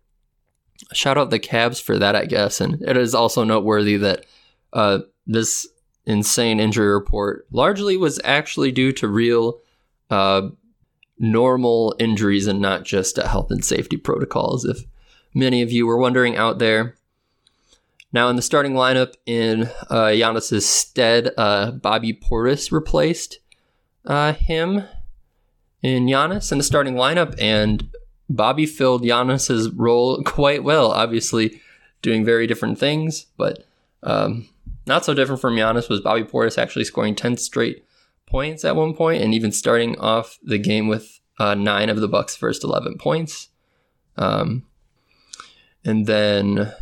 shout 0.92 1.18
out 1.18 1.30
the 1.30 1.38
Cavs 1.38 1.80
for 1.82 1.99
that, 1.99 2.16
I 2.16 2.25
guess. 2.25 2.61
And 2.61 2.82
it 2.82 2.97
is 2.97 3.14
also 3.14 3.44
noteworthy 3.44 3.97
that 3.97 4.26
uh, 4.73 5.00
this 5.26 5.66
insane 6.06 6.61
injury 6.61 6.88
report 6.88 7.47
largely 7.50 7.97
was 7.97 8.20
actually 8.25 8.73
due 8.73 8.92
to 8.92 9.08
real 9.08 9.61
uh, 10.11 10.49
normal 11.18 11.94
injuries 11.99 12.47
and 12.47 12.61
not 12.61 12.85
just 12.85 13.16
health 13.16 13.50
and 13.50 13.64
safety 13.64 13.97
protocols, 13.97 14.64
if 14.64 14.85
many 15.35 15.62
of 15.62 15.70
you 15.70 15.87
were 15.87 15.99
wondering 15.99 16.37
out 16.37 16.58
there. 16.58 16.94
Now, 18.11 18.30
in 18.30 18.37
the 18.37 18.42
starting 18.42 18.73
lineup, 18.73 19.14
in 19.26 19.64
uh, 19.90 20.12
Giannis's 20.12 20.66
stead, 20.66 21.30
uh, 21.37 21.73
Bobby 21.73 22.14
Portis 22.14 22.73
replaced 22.73 23.38
uh, 24.06 24.32
him 24.32 24.85
in 25.82 26.06
Giannis 26.06 26.50
in 26.50 26.56
the 26.56 26.64
starting 26.64 26.94
lineup, 26.94 27.35
and 27.38 27.90
Bobby 28.28 28.66
filled 28.66 29.02
Giannis's 29.02 29.70
role 29.70 30.23
quite 30.25 30.64
well. 30.64 30.92
Obviously, 30.92 31.61
doing 32.02 32.25
very 32.25 32.47
different 32.47 32.78
things, 32.78 33.26
but 33.37 33.66
um, 34.02 34.49
not 34.87 35.04
so 35.04 35.14
different 35.14 35.40
from 35.40 35.56
Giannis 35.56 35.88
was 35.88 36.00
Bobby 36.00 36.25
Portis 36.25 36.58
actually 36.58 36.85
scoring 36.85 37.14
10 37.14 37.37
straight 37.37 37.85
points 38.26 38.64
at 38.64 38.76
one 38.76 38.94
point 38.94 39.23
and 39.23 39.35
even 39.35 39.52
starting 39.52 39.99
off 39.99 40.38
the 40.42 40.58
game 40.58 40.88
with 40.88 41.20
uh, 41.38 41.54
nine 41.54 41.88
of 41.88 42.00
the 42.00 42.08
Bucks' 42.08 42.37
first 42.37 42.64
11 42.64 42.99
points. 42.99 43.49
Um, 44.16 44.66
and 45.85 46.06
then 46.06 46.73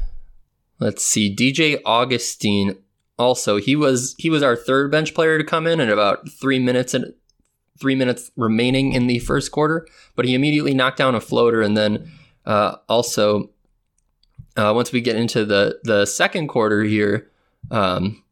let's 0.78 1.04
see, 1.04 1.34
DJ 1.34 1.80
Augustin 1.84 2.78
also 3.18 3.56
he 3.56 3.74
was 3.74 4.14
he 4.18 4.28
was 4.28 4.42
our 4.42 4.54
third 4.54 4.90
bench 4.90 5.14
player 5.14 5.38
to 5.38 5.44
come 5.44 5.66
in 5.66 5.80
at 5.80 5.88
about 5.88 6.28
three 6.28 6.58
minutes 6.58 6.92
and 6.92 7.14
three 7.78 7.94
minutes 7.94 8.30
remaining 8.36 8.92
in 8.92 9.06
the 9.06 9.18
first 9.20 9.52
quarter, 9.52 9.86
but 10.14 10.24
he 10.24 10.34
immediately 10.34 10.74
knocked 10.74 10.98
down 10.98 11.14
a 11.14 11.20
floater 11.20 11.62
and 11.62 11.76
then 11.76 12.10
uh, 12.44 12.76
also 12.88 13.50
uh, 14.56 14.72
once 14.74 14.92
we 14.92 15.00
get 15.00 15.16
into 15.16 15.44
the 15.44 15.78
the 15.84 16.06
second 16.06 16.48
quarter 16.48 16.82
here, 16.82 17.30
um, 17.70 18.22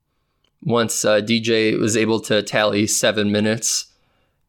once 0.63 1.05
uh, 1.05 1.21
DJ 1.21 1.79
was 1.79 1.97
able 1.97 2.21
to 2.21 2.43
tally 2.43 2.87
seven 2.87 3.31
minutes 3.31 3.87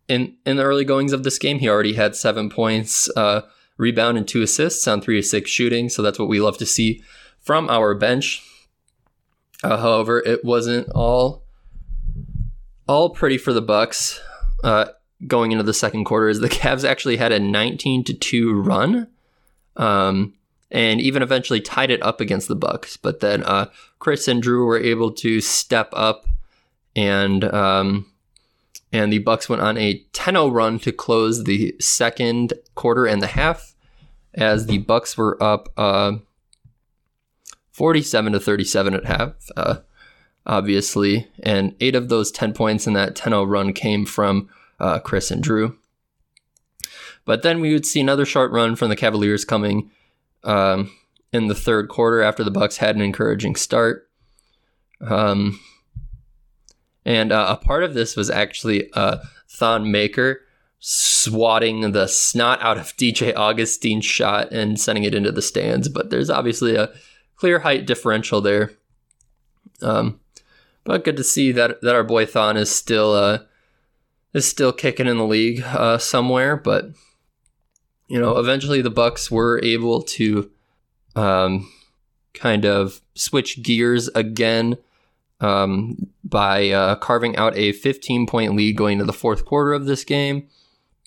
in 0.08 0.36
in 0.46 0.58
the 0.58 0.64
early 0.64 0.86
goings 0.86 1.14
of 1.14 1.24
this 1.24 1.38
game, 1.38 1.60
he 1.60 1.70
already 1.70 1.94
had 1.94 2.16
seven 2.16 2.50
points, 2.50 3.10
uh, 3.18 3.42
rebound, 3.78 4.18
and 4.18 4.28
two 4.28 4.42
assists 4.42 4.88
on 4.88 5.02
three 5.02 5.22
to 5.22 5.28
six 5.28 5.50
shooting. 5.50 5.90
So 5.90 6.02
that's 6.02 6.20
what 6.20 6.30
we 6.30 6.40
love 6.40 6.58
to 6.60 6.66
see 6.66 7.04
from 7.40 7.70
our 7.70 7.94
bench. 7.94 8.44
Uh, 9.64 9.78
however, 9.78 10.20
it 10.20 10.46
wasn't 10.46 10.90
all 10.94 11.44
all 12.88 13.10
pretty 13.10 13.38
for 13.38 13.52
the 13.52 13.62
Bucks 13.62 14.22
uh, 14.66 14.90
going 15.28 15.52
into 15.52 15.64
the 15.64 15.74
second 15.74 16.04
quarter. 16.04 16.28
As 16.28 16.40
the 16.40 16.50
Cavs 16.62 16.84
actually 16.84 17.18
had 17.18 17.32
a 17.32 17.40
19 17.40 18.04
to 18.06 18.14
two 18.14 18.62
run. 18.62 19.08
Um, 19.78 20.34
and 20.72 21.00
even 21.00 21.22
eventually 21.22 21.62
tied 21.62 21.92
it 21.92 22.04
up 22.04 22.20
against 22.20 22.48
the 22.48 22.56
Bucks. 22.56 22.98
But 22.98 23.20
then 23.20 23.44
uh, 23.44 23.68
Khris 24.00 24.28
and 24.28 24.44
Jrue 24.44 24.66
were 24.66 24.80
able 24.80 25.12
to 25.14 25.40
step 25.40 25.90
up, 25.94 26.26
and 26.96 27.44
um, 27.46 28.12
and 28.92 29.12
the 29.12 29.20
Bucks 29.20 29.48
went 29.48 29.62
on 29.62 29.78
a 29.78 30.04
10-0 30.14 30.52
run 30.52 30.80
to 30.80 30.92
close 30.92 31.44
the 31.44 31.76
second 31.80 32.54
quarter 32.76 33.06
and 33.06 33.22
the 33.22 33.28
half, 33.28 33.76
as 34.34 34.66
the 34.66 34.80
Bucks 34.80 35.18
were 35.18 35.42
up 35.42 35.70
uh, 35.78 36.14
47 37.72 38.34
to 38.34 38.40
37 38.40 38.94
at 38.94 39.06
half. 39.06 39.34
Uh, 39.56 39.78
obviously, 40.46 41.28
and 41.42 41.76
eight 41.80 41.96
of 41.96 42.10
those 42.10 42.32
10 42.32 42.54
points 42.54 42.88
in 42.88 42.94
that 42.94 43.16
10-0 43.16 43.50
run 43.50 43.74
came 43.74 44.06
from 44.06 44.50
uh, 44.80 45.00
Khris 45.00 45.32
and 45.32 45.44
Jrue. 45.44 45.76
But 47.26 47.42
then 47.42 47.60
we 47.60 47.74
would 47.74 47.86
see 47.86 48.00
another 48.00 48.26
short 48.26 48.52
run 48.52 48.76
from 48.76 48.90
the 48.90 48.96
Cavaliers 48.96 49.46
coming 49.46 49.90
um, 50.44 50.92
in 51.34 51.48
the 51.48 51.56
third 51.56 51.90
quarter 51.90 52.22
after 52.22 52.44
the 52.44 52.52
Bucks 52.52 52.78
had 52.78 52.96
an 52.96 53.02
encouraging 53.02 53.56
start. 53.56 54.08
Um, 55.02 55.60
and 57.04 57.32
uh, 57.32 57.48
a 57.50 57.64
part 57.64 57.84
of 57.84 57.94
this 57.94 58.16
was 58.16 58.30
actually 58.30 58.92
uh, 58.94 59.18
Thon 59.50 59.92
Maker 59.92 60.42
swatting 60.80 61.92
the 61.92 62.08
snot 62.08 62.62
out 62.62 62.78
of 62.78 62.86
DJ 62.98 63.34
Augustin's 63.36 64.06
shot 64.06 64.52
and 64.52 64.80
sending 64.80 65.04
it 65.04 65.16
into 65.16 65.32
the 65.32 65.42
stands. 65.42 65.90
But 65.90 66.10
there's 66.10 66.30
obviously 66.30 66.76
a 66.76 66.92
clear 67.36 67.60
height 67.60 67.86
differential 67.86 68.42
there. 68.42 68.72
Um, 69.82 70.20
but 70.84 71.04
good 71.04 71.18
to 71.18 71.24
see 71.24 71.52
that 71.52 71.82
that 71.82 71.96
our 71.96 72.04
boy 72.04 72.26
Thon 72.26 72.58
is 72.58 72.74
still 72.74 73.14
uh, 73.14 73.40
is 74.36 74.46
still 74.46 74.74
kicking 74.74 75.08
in 75.08 75.18
the 75.18 75.26
league 75.26 75.62
uh, 75.64 75.98
somewhere. 75.98 76.58
But 76.58 76.90
you 78.08 78.20
know, 78.20 78.38
eventually 78.38 78.82
the 78.82 78.92
Bucks 78.92 79.32
were 79.32 79.60
able 79.64 80.04
to 80.04 80.52
um, 81.16 81.72
kind 82.34 82.66
of 82.66 83.02
switch 83.16 83.64
gears 83.64 84.10
again 84.10 84.78
um, 85.40 86.08
by 86.24 86.70
uh, 86.70 86.96
carving 86.96 87.36
out 87.38 87.58
a 87.58 87.72
15 87.72 88.28
point 88.28 88.56
lead 88.56 88.76
going 88.76 89.00
to 89.00 89.06
the 89.06 89.14
fourth 89.14 89.46
quarter 89.46 89.74
of 89.74 89.86
this 89.86 90.04
game. 90.04 90.48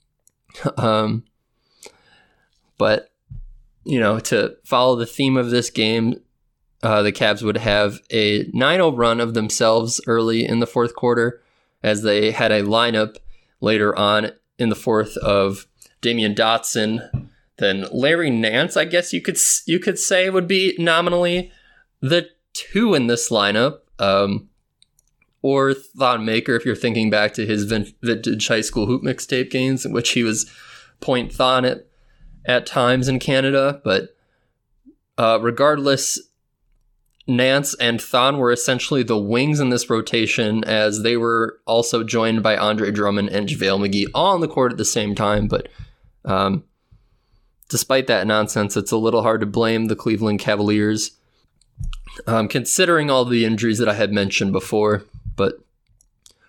um, 0.79 1.25
but, 2.79 3.11
you 3.85 4.01
know, 4.01 4.19
to 4.21 4.57
follow 4.65 4.97
the 4.97 5.07
theme 5.07 5.37
of 5.37 5.51
this 5.51 5.69
game, 5.69 6.21
uh, 6.83 7.03
the 7.03 7.13
Cavs 7.13 7.43
would 7.43 7.59
have 7.59 8.01
a 8.11 8.49
9 8.55 8.79
0 8.79 8.93
run 8.93 9.21
of 9.21 9.35
themselves 9.35 10.01
early 10.07 10.47
in 10.47 10.61
the 10.61 10.67
fourth 10.67 10.95
quarter 10.95 11.43
as 11.83 12.03
they 12.03 12.31
had 12.31 12.53
a 12.53 12.63
lineup 12.63 13.17
later 13.61 13.97
on 13.97 14.33
in 14.59 14.69
the 14.69 14.77
fourth 14.77 15.17
of 15.19 15.67
Damyean 16.03 16.35
Dotson, 16.35 17.29
then 17.59 17.87
Larry 17.93 18.31
Nance, 18.31 18.77
I 18.77 18.85
guess 18.85 19.13
you 19.13 19.21
could 19.21 19.39
you 19.67 19.79
could 19.79 19.99
say 19.99 20.31
would 20.31 20.49
be 20.49 20.75
nominally 20.79 21.53
the 22.01 22.29
two 22.53 22.95
in 22.95 23.07
this 23.07 23.31
lineup, 23.31 23.81
um, 23.99 24.49
or 25.43 25.75
Thon 25.75 26.25
Maker 26.25 26.55
if 26.55 26.65
you're 26.65 26.77
thinking 26.77 27.11
back 27.11 27.35
to 27.35 27.47
his 27.47 27.65
vintage 27.65 28.49
high 28.49 28.61
school 28.61 28.87
hoop 28.87 29.03
mixtape 29.03 29.51
games 29.51 29.85
in 29.85 29.93
which 29.93 30.11
he 30.11 30.23
was 30.23 30.51
point 31.01 31.33
Thon 31.33 31.65
at 31.65 31.87
at 32.45 32.67
times 32.67 33.09
in 33.09 33.19
Canada. 33.19 33.81
But 33.85 34.17
uh, 35.17 35.39
regardless, 35.43 36.19
Nance 37.29 37.75
and 37.75 38.01
Thon 38.01 38.39
were 38.39 38.51
essentially 38.51 39.03
the 39.03 39.19
wings 39.19 39.61
in 39.61 39.69
this 39.69 39.91
rotation 39.91 40.65
as 40.65 41.03
they 41.03 41.19
were 41.19 41.61
also 41.67 42.03
joined 42.03 42.43
by 42.43 42.57
Andre 42.57 42.91
Drummond 42.91 43.29
and 43.29 43.47
JaVale 43.47 43.87
McGee 43.87 44.07
all 44.15 44.33
on 44.33 44.41
the 44.41 44.49
court 44.49 44.73
at 44.73 44.79
the 44.79 44.85
same 44.87 45.15
time. 45.15 45.47
But 45.47 45.69
um, 46.25 46.65
despite 47.69 48.07
that 48.07 48.27
nonsense, 48.27 48.79
it's 48.79 48.93
a 48.93 48.97
little 48.97 49.23
hard 49.23 49.41
to 49.41 49.47
blame 49.47 49.87
the 49.87 49.95
Cleveland 49.95 50.41
Cavaliers, 50.41 51.11
um, 52.27 52.49
considering 52.49 53.11
all 53.11 53.27
the 53.27 53.45
injuries 53.45 53.77
that 53.77 53.91
I 53.91 53.95
had 53.95 54.11
mentioned 54.11 54.53
before. 54.53 55.05
But 55.37 55.61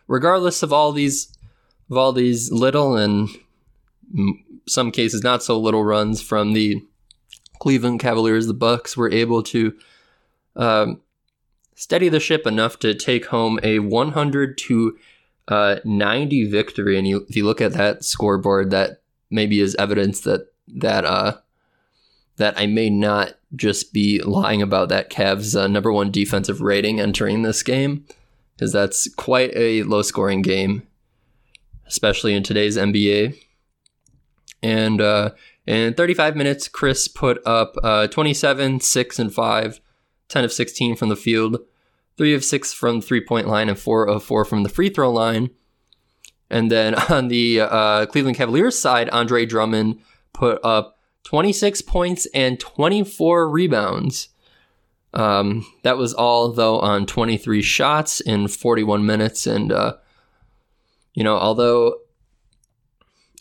regardless 0.08 0.64
of 0.64 0.72
all 0.72 0.94
these, 0.94 1.38
of 1.92 1.98
all 1.98 2.14
these 2.14 2.54
little 2.54 2.96
and 2.96 3.28
some 4.66 4.92
cases 4.92 5.24
not 5.24 5.44
so 5.44 5.60
little 5.60 5.84
runs 5.84 6.22
from 6.22 6.54
the 6.54 6.82
Cleveland 7.60 8.00
Cavaliers, 8.00 8.48
the 8.48 8.54
Bucks 8.54 8.96
were 8.96 9.12
able 9.12 9.44
to 9.44 9.78
um, 10.60 11.02
steady 11.74 12.10
the 12.10 12.20
ship 12.20 12.46
enough 12.46 12.78
to 12.80 12.94
take 12.94 13.28
home 13.28 13.60
a 13.64 13.80
100 13.80 14.58
to 14.60 14.98
uh, 15.48 15.78
90 15.84 16.52
victory. 16.52 16.98
And 16.98 17.08
you, 17.08 17.26
if 17.28 17.36
you 17.36 17.46
look 17.46 17.62
at 17.62 17.74
that 17.74 18.04
scoreboard, 18.04 18.70
that 18.70 19.02
maybe 19.32 19.60
is 19.60 19.76
evidence 19.76 20.22
that 20.22 20.48
that 20.68 21.06
uh, 21.06 21.38
that 22.38 22.60
I 22.60 22.68
may 22.68 22.90
not 22.90 23.34
just 23.56 23.92
be 23.94 24.22
lying 24.22 24.62
about 24.62 24.90
that 24.90 25.10
Cavs 25.10 25.60
uh, 25.60 25.68
number 25.68 25.92
one 25.92 26.12
defensive 26.12 26.62
rating 26.62 27.00
entering 27.00 27.42
this 27.42 27.64
game, 27.64 28.06
because 28.56 28.72
that's 28.72 29.14
quite 29.16 29.52
a 29.56 29.84
low 29.84 30.02
scoring 30.02 30.42
game, 30.42 30.84
especially 31.88 32.34
in 32.34 32.44
today's 32.44 32.78
NBA. 32.78 33.42
And 34.62 35.02
uh, 35.02 35.32
in 35.66 35.94
35 35.94 36.36
minutes, 36.36 36.68
Khris 36.68 37.08
put 37.08 37.42
up 37.46 37.76
uh, 37.84 38.08
27, 38.08 38.82
6, 38.82 39.20
and 39.20 39.34
5, 39.34 39.82
10 40.30 40.44
of 40.44 40.54
16 40.54 40.96
from 40.96 41.10
the 41.10 41.16
field, 41.16 41.58
3 42.18 42.34
of 42.34 42.44
6 42.44 42.74
from 42.74 43.00
the 43.00 43.06
three 43.06 43.22
point 43.22 43.48
line, 43.48 43.70
and 43.70 43.78
4 43.78 44.08
of 44.08 44.24
4 44.24 44.46
from 44.46 44.64
the 44.64 44.70
free 44.70 44.90
throw 44.90 45.12
line. 45.12 45.50
And 46.50 46.72
then 46.72 46.96
on 47.12 47.28
the 47.28 47.62
uh, 47.62 48.06
Cleveland 48.08 48.38
Cavaliers 48.38 48.78
side, 48.78 49.10
Andre 49.10 49.46
Drummond 49.46 50.00
put 50.34 50.60
up 50.64 50.98
26 51.26 51.82
points 51.82 52.28
and 52.34 52.60
24 52.60 53.50
rebounds. 53.50 54.30
Um, 55.14 55.66
that 55.84 55.98
was 55.98 56.14
all, 56.14 56.52
though, 56.52 56.80
on 56.80 57.06
23 57.06 57.62
shots 57.62 58.22
in 58.22 58.48
41 58.48 59.06
minutes. 59.06 59.48
And, 59.48 59.72
uh, 59.72 59.98
you 61.14 61.24
know, 61.24 61.38
although 61.38 61.96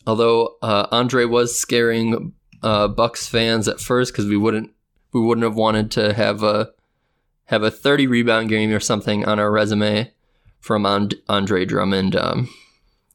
although 0.07 0.57
uh, 0.63 0.87
Andre 0.91 1.27
was 1.27 1.57
scaring 1.57 2.33
uh, 2.63 2.89
Bucks 2.89 3.29
fans 3.29 3.69
at 3.69 3.79
first 3.79 4.13
because 4.13 4.27
we 4.27 4.37
wouldn't 4.37 4.73
we 5.13 5.21
wouldn't 5.21 5.45
have 5.45 5.55
wanted 5.55 5.91
to 5.93 6.13
have 6.15 6.43
a 6.43 6.71
have 7.49 7.63
a 7.63 7.71
30 7.71 8.07
rebound 8.07 8.49
game 8.49 8.71
or 8.73 8.81
something 8.81 9.25
on 9.25 9.39
our 9.39 9.51
resume 9.51 10.13
from 10.61 10.87
And- 10.87 11.15
Andre 11.29 11.65
Drummond. 11.65 12.17
Um, 12.17 12.49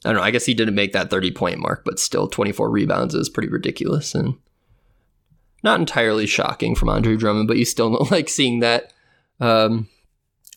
I 0.06 0.10
don't 0.10 0.18
know. 0.18 0.24
I 0.24 0.32
guess 0.32 0.46
he 0.46 0.54
didn't 0.54 0.76
make 0.76 0.92
that 0.94 1.10
30 1.10 1.32
point 1.32 1.60
mark, 1.60 1.84
but 1.86 2.00
still 2.00 2.28
24 2.28 2.70
rebounds 2.70 3.16
is 3.16 3.30
pretty 3.30 3.50
ridiculous 3.50 4.14
and 4.14 4.36
not 5.64 5.80
entirely 5.80 6.26
shocking 6.26 6.76
from 6.76 6.90
Andre 6.90 7.16
Drummond, 7.16 7.48
but 7.48 7.58
you 7.58 7.66
still 7.66 7.92
don't 7.92 8.12
like 8.12 8.28
seeing 8.30 8.60
that 8.60 8.92
um, 9.40 9.88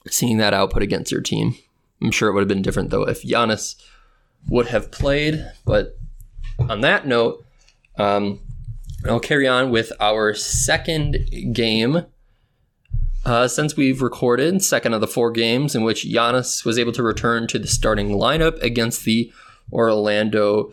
seeing 0.09 0.38
that 0.38 0.54
output 0.54 0.83
against 0.83 1.12
your 1.12 1.21
team. 1.21 1.54
I'm 2.02 2.11
sure 2.11 2.28
it 2.28 2.33
would 2.35 2.40
have 2.40 2.49
been 2.49 2.62
different 2.62 2.90
though 2.90 3.04
if 3.04 3.23
Giannis 3.23 3.75
would 4.49 4.66
have 4.66 4.90
played, 4.90 5.45
but 5.64 5.99
on 6.59 6.80
that 6.83 7.06
note, 7.06 7.45
um, 7.99 8.40
I'll 9.04 9.21
carry 9.21 9.47
on 9.49 9.71
with 9.71 9.92
our 10.00 10.35
second 10.35 11.28
game. 11.52 12.04
Uh, 13.26 13.49
since 13.49 13.76
we've 13.76 14.02
recorded 14.02 14.62
second 14.62 14.95
of 14.95 15.00
the 15.00 15.06
four 15.09 15.33
games 15.33 15.75
in 15.75 15.83
which 15.83 16.04
Giannis 16.04 16.64
was 16.64 16.78
able 16.78 16.92
to 16.92 17.02
return 17.02 17.49
to 17.49 17.59
the 17.59 17.66
starting 17.66 18.11
lineup 18.11 18.62
against 18.62 19.04
the 19.04 19.33
Orlando 19.73 20.73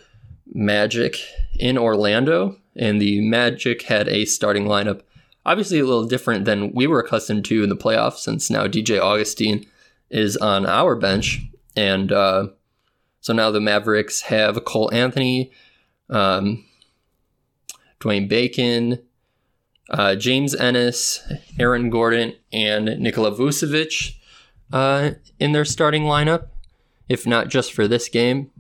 Magic 0.53 1.17
in 1.57 1.79
Orlando, 1.79 2.57
and 2.75 3.01
the 3.01 3.22
Magic 3.22 3.81
had 3.81 4.07
a 4.07 4.25
starting 4.25 4.65
lineup 4.65 5.01
obviously 5.43 5.79
a 5.79 5.86
little 5.86 6.05
different 6.05 6.45
than 6.45 6.72
we 6.74 6.86
were 6.86 7.00
accustomed 7.00 7.43
to 7.45 7.63
in 7.63 7.69
the 7.69 7.75
playoffs, 7.75 8.19
since 8.19 8.51
now 8.51 8.67
DJ 8.67 9.01
Augustin 9.01 9.65
is 10.12 10.38
on 10.38 10.67
our 10.67 10.95
bench, 10.95 11.41
and 11.75 12.12
uh, 12.12 12.50
so 13.19 13.33
now 13.33 13.50
the 13.50 13.62
Mavericks 13.62 14.22
have 14.22 14.63
Cole 14.63 14.93
Anthony, 14.93 15.51
um, 16.08 16.63
Dwayne 17.99 18.30
Bacon, 18.30 18.99
uh, 19.89 20.15
James 20.15 20.56
Ennis, 20.56 21.22
Aaron 21.60 21.89
Gordon, 21.89 22.34
and 22.52 22.86
Nikola 23.00 23.32
Vucevic 23.32 24.15
uh, 24.72 25.12
in 25.39 25.52
their 25.52 25.65
starting 25.65 26.04
lineup, 26.04 26.48
if 27.10 27.28
not 27.28 27.50
just 27.50 27.74
for 27.74 27.88
this 27.88 28.10
game. 28.10 28.52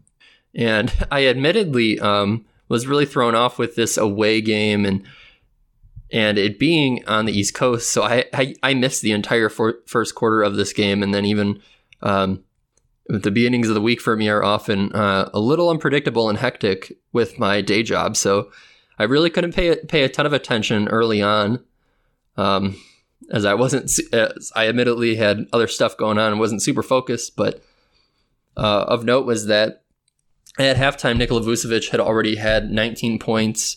And 0.55 0.93
I 1.11 1.25
admittedly 1.27 1.99
um, 1.99 2.45
was 2.69 2.87
really 2.87 3.05
thrown 3.05 3.35
off 3.35 3.57
with 3.57 3.75
this 3.75 3.97
away 3.97 4.41
game 4.41 4.85
and 4.85 5.03
and 6.11 6.37
it 6.37 6.59
being 6.59 7.03
on 7.07 7.25
the 7.25 7.37
East 7.37 7.55
Coast. 7.55 7.91
So 7.91 8.03
I 8.03 8.25
I, 8.33 8.55
I 8.61 8.73
missed 8.75 9.01
the 9.01 9.13
entire 9.13 9.49
for, 9.49 9.79
first 9.87 10.13
quarter 10.13 10.43
of 10.43 10.55
this 10.55 10.73
game, 10.73 11.01
and 11.01 11.13
then 11.13 11.25
even 11.25 11.61
um, 12.01 12.43
the 13.07 13.31
beginnings 13.31 13.67
of 13.67 13.75
the 13.75 13.81
week 13.81 13.99
for 13.99 14.15
me 14.15 14.29
are 14.29 14.43
often 14.43 14.93
uh, 14.93 15.29
a 15.33 15.39
little 15.39 15.69
unpredictable 15.69 16.29
and 16.29 16.37
hectic 16.37 16.97
with 17.11 17.39
my 17.39 17.61
day 17.61 17.81
job. 17.81 18.15
So 18.15 18.51
I 19.03 19.05
really 19.05 19.29
couldn't 19.29 19.53
pay 19.53 19.75
pay 19.75 20.03
a 20.03 20.09
ton 20.09 20.25
of 20.25 20.31
attention 20.31 20.87
early 20.87 21.21
on, 21.21 21.61
um, 22.37 22.77
as 23.29 23.43
I 23.43 23.53
wasn't. 23.53 23.91
As 24.13 24.49
I 24.55 24.69
admittedly 24.69 25.17
had 25.17 25.45
other 25.51 25.67
stuff 25.67 25.97
going 25.97 26.17
on 26.17 26.31
and 26.31 26.39
wasn't 26.39 26.61
super 26.61 26.81
focused. 26.81 27.35
But 27.35 27.61
uh, 28.55 28.85
of 28.87 29.03
note 29.03 29.25
was 29.25 29.47
that 29.47 29.83
at 30.57 30.77
halftime, 30.77 31.17
Nikola 31.17 31.41
Vucevic 31.41 31.89
had 31.89 31.99
already 31.99 32.37
had 32.37 32.71
19 32.71 33.19
points, 33.19 33.75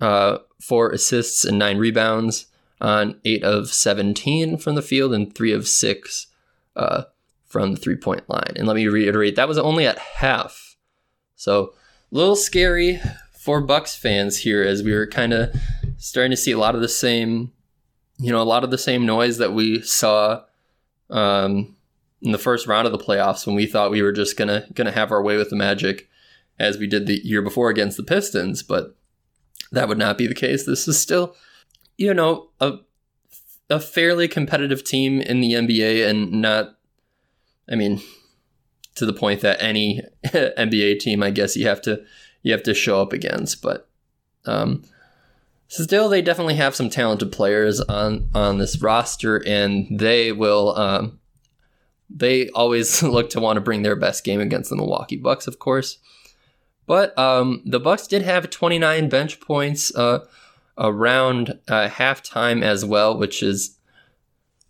uh, 0.00 0.38
four 0.60 0.90
assists, 0.90 1.44
and 1.44 1.56
nine 1.56 1.78
rebounds 1.78 2.46
on 2.80 3.20
eight 3.24 3.44
of 3.44 3.68
17 3.68 4.56
from 4.56 4.74
the 4.74 4.82
field 4.82 5.14
and 5.14 5.32
three 5.32 5.52
of 5.52 5.68
six 5.68 6.26
uh, 6.74 7.04
from 7.46 7.74
the 7.74 7.78
three 7.78 7.96
point 7.96 8.28
line. 8.28 8.54
And 8.56 8.66
let 8.66 8.74
me 8.74 8.88
reiterate, 8.88 9.36
that 9.36 9.48
was 9.48 9.58
only 9.58 9.86
at 9.86 9.98
half. 9.98 10.76
So 11.36 11.74
a 12.10 12.16
little 12.16 12.34
scary 12.34 13.00
for 13.40 13.62
Bucks 13.62 13.96
fans 13.96 14.36
here 14.36 14.62
as 14.62 14.82
we 14.82 14.92
were 14.92 15.06
kind 15.06 15.32
of 15.32 15.50
starting 15.96 16.30
to 16.30 16.36
see 16.36 16.52
a 16.52 16.58
lot 16.58 16.74
of 16.74 16.82
the 16.82 16.88
same, 16.88 17.50
you 18.18 18.30
know, 18.30 18.42
a 18.42 18.44
lot 18.44 18.64
of 18.64 18.70
the 18.70 18.76
same 18.76 19.06
noise 19.06 19.38
that 19.38 19.54
we 19.54 19.80
saw 19.80 20.42
um, 21.08 21.74
in 22.20 22.32
the 22.32 22.38
first 22.38 22.66
round 22.66 22.84
of 22.86 22.92
the 22.92 22.98
playoffs 22.98 23.46
when 23.46 23.56
we 23.56 23.64
thought 23.64 23.90
we 23.90 24.02
were 24.02 24.12
just 24.12 24.36
gonna 24.36 24.66
gonna 24.74 24.92
have 24.92 25.10
our 25.10 25.22
way 25.22 25.38
with 25.38 25.48
the 25.48 25.56
Magic 25.56 26.06
as 26.58 26.76
we 26.76 26.86
did 26.86 27.06
the 27.06 27.18
year 27.24 27.40
before 27.40 27.70
against 27.70 27.96
the 27.96 28.02
Pistons, 28.02 28.62
but 28.62 28.94
that 29.72 29.88
would 29.88 29.96
not 29.96 30.18
be 30.18 30.26
the 30.26 30.34
case. 30.34 30.66
This 30.66 30.86
is 30.86 31.00
still, 31.00 31.34
you 31.96 32.12
know, 32.12 32.50
a 32.60 32.80
a 33.70 33.80
fairly 33.80 34.28
competitive 34.28 34.84
team 34.84 35.18
in 35.18 35.40
the 35.40 35.54
NBA 35.54 36.06
and 36.06 36.30
not 36.30 36.76
I 37.70 37.74
mean, 37.74 38.02
to 38.96 39.06
the 39.06 39.14
point 39.14 39.40
that 39.40 39.62
any 39.62 40.02
NBA 40.26 40.98
team, 40.98 41.22
I 41.22 41.30
guess 41.30 41.56
you 41.56 41.66
have 41.68 41.80
to 41.82 42.04
you 42.42 42.52
have 42.52 42.62
to 42.64 42.74
show 42.74 43.00
up 43.00 43.12
against. 43.12 43.62
But 43.62 43.88
um, 44.44 44.82
still, 45.68 46.08
they 46.08 46.22
definitely 46.22 46.56
have 46.56 46.74
some 46.74 46.90
talented 46.90 47.32
players 47.32 47.80
on 47.80 48.28
on 48.34 48.58
this 48.58 48.80
roster, 48.80 49.42
and 49.46 49.86
they 49.98 50.32
will. 50.32 50.76
Um, 50.76 51.18
they 52.08 52.48
always 52.50 53.02
look 53.04 53.30
to 53.30 53.40
want 53.40 53.56
to 53.56 53.60
bring 53.60 53.82
their 53.82 53.96
best 53.96 54.24
game 54.24 54.40
against 54.40 54.70
the 54.70 54.76
Milwaukee 54.76 55.16
Bucks, 55.16 55.46
of 55.46 55.58
course. 55.58 55.98
But 56.86 57.16
um, 57.16 57.62
the 57.64 57.78
Bucks 57.78 58.08
did 58.08 58.22
have 58.22 58.50
29 58.50 59.08
bench 59.08 59.38
points 59.40 59.94
uh, 59.94 60.26
around 60.76 61.60
uh, 61.68 61.88
halftime 61.88 62.64
as 62.64 62.84
well, 62.84 63.16
which 63.16 63.44
is 63.44 63.78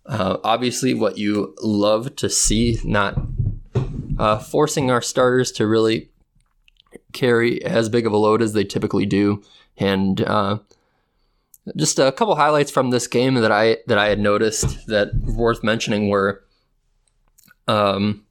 uh, 0.05 0.37
obviously, 0.43 0.93
what 0.93 1.17
you 1.17 1.55
love 1.61 2.15
to 2.17 2.29
see, 2.29 2.79
not 2.83 3.19
uh, 4.17 4.39
forcing 4.39 4.89
our 4.89 5.01
starters 5.01 5.51
to 5.53 5.67
really 5.67 6.10
carry 7.13 7.63
as 7.63 7.89
big 7.89 8.05
of 8.05 8.13
a 8.13 8.17
load 8.17 8.41
as 8.41 8.53
they 8.53 8.63
typically 8.63 9.05
do. 9.05 9.43
And 9.77 10.21
uh, 10.21 10.59
just 11.75 11.99
a 11.99 12.11
couple 12.11 12.35
highlights 12.35 12.71
from 12.71 12.89
this 12.89 13.07
game 13.07 13.35
that 13.35 13.51
I 13.51 13.77
that 13.87 13.97
I 13.97 14.07
had 14.07 14.19
noticed 14.19 14.87
that 14.87 15.13
worth 15.15 15.63
mentioning 15.63 16.09
were. 16.09 16.43
Um, 17.67 18.25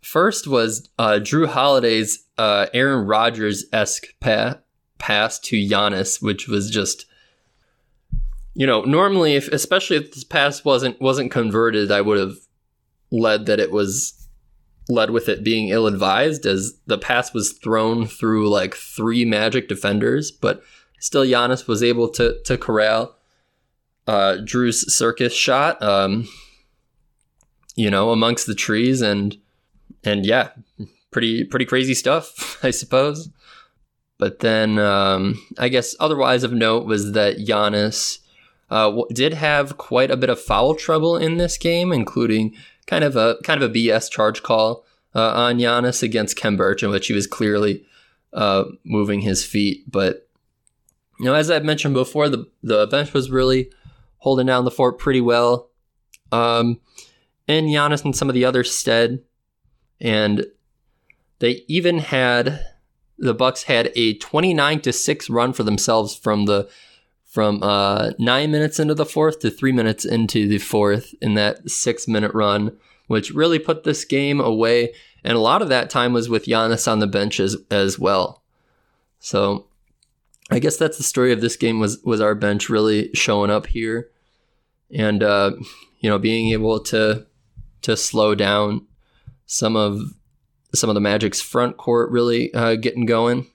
first 0.00 0.46
was 0.46 0.88
uh, 0.98 1.18
Jrue 1.22 1.48
Holiday's 1.48 2.24
uh, 2.38 2.66
Aaron 2.72 3.06
Rodgers 3.06 3.64
esque 3.72 4.08
pa- 4.20 4.58
pass 4.98 5.38
to 5.40 5.56
Giannis, 5.56 6.22
which 6.22 6.48
was 6.48 6.70
just 6.70 7.06
you 8.56 8.66
know, 8.66 8.80
normally, 8.82 9.34
if 9.36 9.48
especially 9.48 9.98
if 9.98 10.12
this 10.12 10.24
pass 10.24 10.64
wasn't 10.64 10.98
wasn't 10.98 11.30
converted, 11.30 11.92
I 11.92 12.00
would 12.00 12.18
have 12.18 12.36
led 13.10 13.44
that 13.46 13.60
it 13.60 13.70
was 13.70 14.25
led 14.88 15.10
with 15.10 15.28
it 15.28 15.44
being 15.44 15.68
ill 15.68 15.86
advised, 15.86 16.46
as 16.46 16.78
the 16.86 16.98
pass 16.98 17.34
was 17.34 17.52
thrown 17.52 18.06
through 18.06 18.48
like 18.48 18.74
three 18.74 19.24
Magic 19.24 19.68
defenders, 19.68 20.30
but 20.30 20.62
still 21.00 21.24
Giannis 21.24 21.66
was 21.66 21.82
able 21.82 22.08
to 22.10 22.40
to 22.44 22.56
corral 22.56 23.16
uh, 24.06 24.36
Jrue's 24.44 24.94
circus 24.94 25.32
shot, 25.32 25.82
um, 25.82 26.28
you 27.74 27.90
know, 27.90 28.10
amongst 28.10 28.46
the 28.46 28.54
trees, 28.54 29.02
and 29.02 29.36
and 30.04 30.24
yeah, 30.24 30.50
pretty 31.10 31.44
pretty 31.44 31.64
crazy 31.64 31.94
stuff, 31.94 32.58
I 32.64 32.70
suppose. 32.70 33.28
But 34.18 34.40
then, 34.40 34.78
um, 34.78 35.42
I 35.58 35.68
guess 35.68 35.94
otherwise 36.00 36.42
of 36.42 36.52
note 36.52 36.86
was 36.86 37.12
that 37.12 37.38
Giannis 37.38 38.20
uh, 38.70 39.02
did 39.12 39.34
have 39.34 39.76
quite 39.76 40.10
a 40.10 40.16
bit 40.16 40.30
of 40.30 40.40
foul 40.40 40.74
trouble 40.74 41.16
in 41.16 41.36
this 41.36 41.58
game, 41.58 41.92
including 41.92 42.54
kind 42.86 43.04
of 43.04 43.16
a 43.16 43.36
kind 43.44 43.62
of 43.62 43.70
a 43.70 43.72
BS 43.72 44.10
charge 44.10 44.42
call 44.42 44.84
uh, 45.14 45.32
on 45.32 45.58
Giannis 45.58 46.02
against 46.02 46.40
Birch, 46.40 46.82
in 46.82 46.90
which 46.90 47.06
he 47.06 47.12
was 47.12 47.26
clearly 47.26 47.84
uh, 48.32 48.64
moving 48.84 49.20
his 49.22 49.44
feet. 49.44 49.90
But 49.90 50.28
you 51.18 51.26
know, 51.26 51.34
as 51.34 51.50
I 51.50 51.58
mentioned 51.60 51.94
before, 51.94 52.28
the 52.28 52.48
the 52.62 52.86
bench 52.86 53.12
was 53.12 53.30
really 53.30 53.70
holding 54.18 54.46
down 54.46 54.64
the 54.64 54.70
fort 54.70 54.98
pretty 54.98 55.20
well. 55.20 55.70
Um, 56.32 56.80
and 57.48 57.66
Giannis 57.66 58.04
and 58.04 58.14
some 58.14 58.28
of 58.28 58.34
the 58.34 58.44
others 58.44 58.72
stead, 58.72 59.22
and 60.00 60.46
they 61.38 61.64
even 61.68 61.98
had 61.98 62.64
the 63.18 63.34
Bucks 63.34 63.64
had 63.64 63.92
a 63.94 64.14
29 64.18 64.80
to 64.80 64.92
6 64.92 65.30
run 65.30 65.52
for 65.52 65.62
themselves 65.62 66.14
from 66.14 66.44
the 66.44 66.68
from 67.36 67.62
uh, 67.62 68.12
nine 68.18 68.50
minutes 68.50 68.80
into 68.80 68.94
the 68.94 69.04
fourth 69.04 69.40
to 69.40 69.50
three 69.50 69.70
minutes 69.70 70.06
into 70.06 70.48
the 70.48 70.56
fourth 70.56 71.14
in 71.20 71.34
that 71.34 71.70
six 71.70 72.08
minute 72.08 72.32
run, 72.32 72.74
which 73.08 73.30
really 73.30 73.58
put 73.58 73.84
this 73.84 74.06
game 74.06 74.40
away. 74.40 74.94
And 75.22 75.36
a 75.36 75.40
lot 75.40 75.60
of 75.60 75.68
that 75.68 75.90
time 75.90 76.14
was 76.14 76.30
with 76.30 76.46
Giannis 76.46 76.90
on 76.90 77.00
the 77.00 77.06
bench 77.06 77.38
as, 77.38 77.54
as 77.70 77.98
well. 77.98 78.42
So 79.18 79.66
I 80.50 80.60
guess 80.60 80.78
that's 80.78 80.96
the 80.96 81.02
story 81.02 81.30
of 81.30 81.42
this 81.42 81.56
game 81.56 81.78
was 81.78 81.98
was 82.04 82.22
our 82.22 82.34
bench 82.34 82.70
really 82.70 83.10
showing 83.12 83.50
up 83.50 83.66
here, 83.66 84.08
and 84.90 85.22
uh, 85.22 85.50
you 86.00 86.08
know 86.08 86.18
being 86.18 86.52
able 86.52 86.80
to 86.84 87.26
to 87.82 87.98
slow 87.98 88.34
down 88.34 88.86
some 89.44 89.76
of 89.76 90.00
some 90.74 90.88
of 90.88 90.94
the 90.94 91.02
Magic's 91.02 91.42
front 91.42 91.76
court 91.76 92.10
really 92.10 92.50
uh, 92.54 92.76
getting 92.76 93.04
going. 93.04 93.46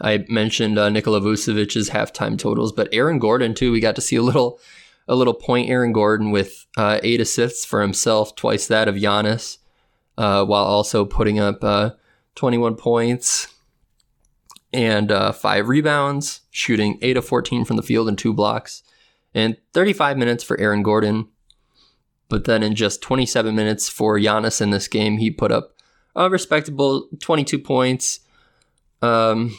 I 0.00 0.24
mentioned 0.28 0.78
uh, 0.78 0.88
Nikola 0.88 1.20
Vucevic's 1.20 1.90
halftime 1.90 2.38
totals, 2.38 2.72
but 2.72 2.88
Aaron 2.92 3.18
Gordon 3.18 3.54
too. 3.54 3.72
We 3.72 3.80
got 3.80 3.96
to 3.96 4.00
see 4.00 4.16
a 4.16 4.22
little, 4.22 4.58
a 5.06 5.14
little 5.14 5.34
point. 5.34 5.68
Aaron 5.68 5.92
Gordon 5.92 6.30
with 6.30 6.66
uh, 6.76 7.00
eight 7.02 7.20
assists 7.20 7.64
for 7.64 7.82
himself, 7.82 8.34
twice 8.34 8.66
that 8.66 8.88
of 8.88 8.94
Giannis, 8.94 9.58
uh, 10.16 10.44
while 10.44 10.64
also 10.64 11.04
putting 11.04 11.38
up 11.38 11.62
uh, 11.62 11.90
21 12.36 12.76
points 12.76 13.48
and 14.72 15.10
uh, 15.10 15.32
five 15.32 15.68
rebounds, 15.68 16.42
shooting 16.50 16.98
eight 17.02 17.16
of 17.16 17.24
14 17.24 17.64
from 17.64 17.76
the 17.76 17.82
field 17.82 18.08
and 18.08 18.16
two 18.16 18.32
blocks, 18.32 18.82
and 19.34 19.56
35 19.74 20.16
minutes 20.16 20.44
for 20.44 20.58
Aaron 20.60 20.82
Gordon. 20.82 21.28
But 22.28 22.44
then 22.44 22.62
in 22.62 22.76
just 22.76 23.02
27 23.02 23.54
minutes 23.54 23.88
for 23.88 24.18
Giannis 24.18 24.60
in 24.60 24.70
this 24.70 24.86
game, 24.86 25.18
he 25.18 25.30
put 25.30 25.50
up 25.50 25.74
a 26.14 26.30
respectable 26.30 27.08
22 27.20 27.58
points. 27.58 28.20
Um, 29.02 29.56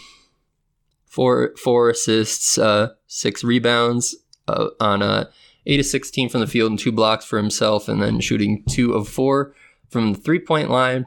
four 1.12 1.54
four 1.58 1.90
assists, 1.90 2.58
uh, 2.58 2.94
six 3.06 3.44
rebounds 3.44 4.16
uh, 4.48 4.70
on 4.80 5.02
a 5.02 5.30
eight 5.68 5.80
of 5.80 5.86
sixteen 5.86 6.30
from 6.30 6.40
the 6.40 6.48
field 6.48 6.72
and 6.72 6.80
two 6.80 6.92
blocks 6.92 7.26
for 7.26 7.38
himself, 7.38 7.88
and 7.88 8.02
then 8.02 8.22
shooting 8.22 8.64
two 8.70 8.94
of 8.94 9.08
four 9.08 9.54
from 9.90 10.14
the 10.14 10.20
three 10.20 10.40
point 10.40 10.70
line. 10.70 11.06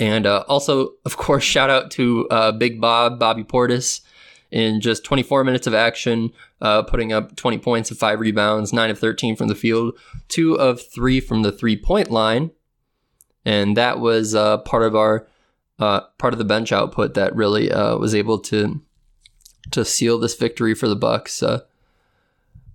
And 0.00 0.26
uh, 0.26 0.44
also, 0.48 0.90
of 1.06 1.16
course, 1.16 1.44
shout 1.54 1.70
out 1.70 1.90
to 1.92 2.26
uh, 2.30 2.52
Big 2.52 2.80
Bob, 2.80 3.18
Bobby 3.18 3.44
Portis, 3.44 4.00
in 4.50 4.80
just 4.80 5.04
24 5.04 5.44
minutes 5.44 5.66
of 5.66 5.74
action, 5.74 6.32
uh, 6.60 6.82
putting 6.82 7.12
up 7.12 7.36
20 7.36 7.58
points 7.58 7.90
and 7.90 7.98
five 7.98 8.18
rebounds, 8.18 8.72
nine 8.72 8.90
of 8.90 8.98
13 8.98 9.36
from 9.36 9.48
the 9.48 9.54
field, 9.54 9.96
two 10.28 10.54
of 10.54 10.80
three 10.80 11.20
from 11.20 11.42
the 11.42 11.52
three 11.52 11.76
point 11.76 12.10
line. 12.10 12.50
And 13.44 13.76
that 13.76 14.00
was 14.00 14.34
uh, 14.34 14.58
part 14.58 14.82
of 14.82 14.96
our 14.96 15.26
uh, 15.78 16.00
part 16.18 16.34
of 16.34 16.38
the 16.38 16.44
bench 16.44 16.72
output 16.72 17.14
that 17.14 17.34
really 17.34 17.70
uh, 17.70 17.96
was 17.96 18.14
able 18.14 18.38
to 18.38 18.80
to 19.70 19.84
seal 19.84 20.18
this 20.18 20.34
victory 20.34 20.74
for 20.74 20.88
the 20.88 20.96
Bucks. 20.96 21.42
Uh, 21.42 21.60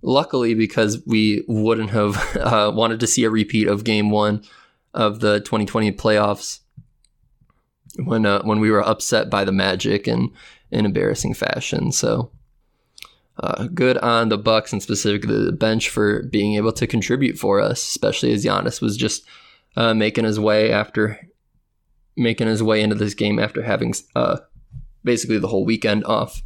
luckily, 0.00 0.54
because 0.54 1.04
we 1.06 1.44
wouldn't 1.48 1.90
have 1.90 2.36
uh, 2.36 2.72
wanted 2.74 3.00
to 3.00 3.06
see 3.06 3.24
a 3.24 3.30
repeat 3.30 3.68
of 3.68 3.84
Game 3.84 4.10
One 4.10 4.42
of 4.92 5.20
the 5.20 5.40
2020 5.40 5.92
playoffs 5.92 6.60
when 8.04 8.24
uh, 8.24 8.42
when 8.42 8.60
we 8.60 8.70
were 8.70 8.86
upset 8.86 9.28
by 9.28 9.44
the 9.44 9.52
Magic 9.52 10.08
in 10.08 10.32
in 10.70 10.84
embarrassing 10.84 11.34
fashion. 11.34 11.92
So. 11.92 12.30
Uh, 13.36 13.66
good 13.74 13.98
on 13.98 14.28
the 14.28 14.38
Bucks 14.38 14.72
and 14.72 14.80
specifically 14.80 15.44
the 15.44 15.50
bench 15.50 15.88
for 15.88 16.22
being 16.22 16.54
able 16.54 16.70
to 16.70 16.86
contribute 16.86 17.36
for 17.36 17.60
us, 17.60 17.82
especially 17.82 18.32
as 18.32 18.44
Giannis 18.44 18.80
was 18.80 18.96
just 18.96 19.24
making 19.76 20.22
his 20.24 20.38
way 20.38 20.70
after 20.70 21.18
making 22.16 22.46
his 22.46 22.62
way 22.62 22.80
into 22.80 22.94
this 22.94 23.14
game 23.14 23.38
after 23.38 23.62
having 23.62 23.94
uh, 24.14 24.38
basically 25.02 25.38
the 25.38 25.48
whole 25.48 25.64
weekend 25.64 26.04
off. 26.04 26.42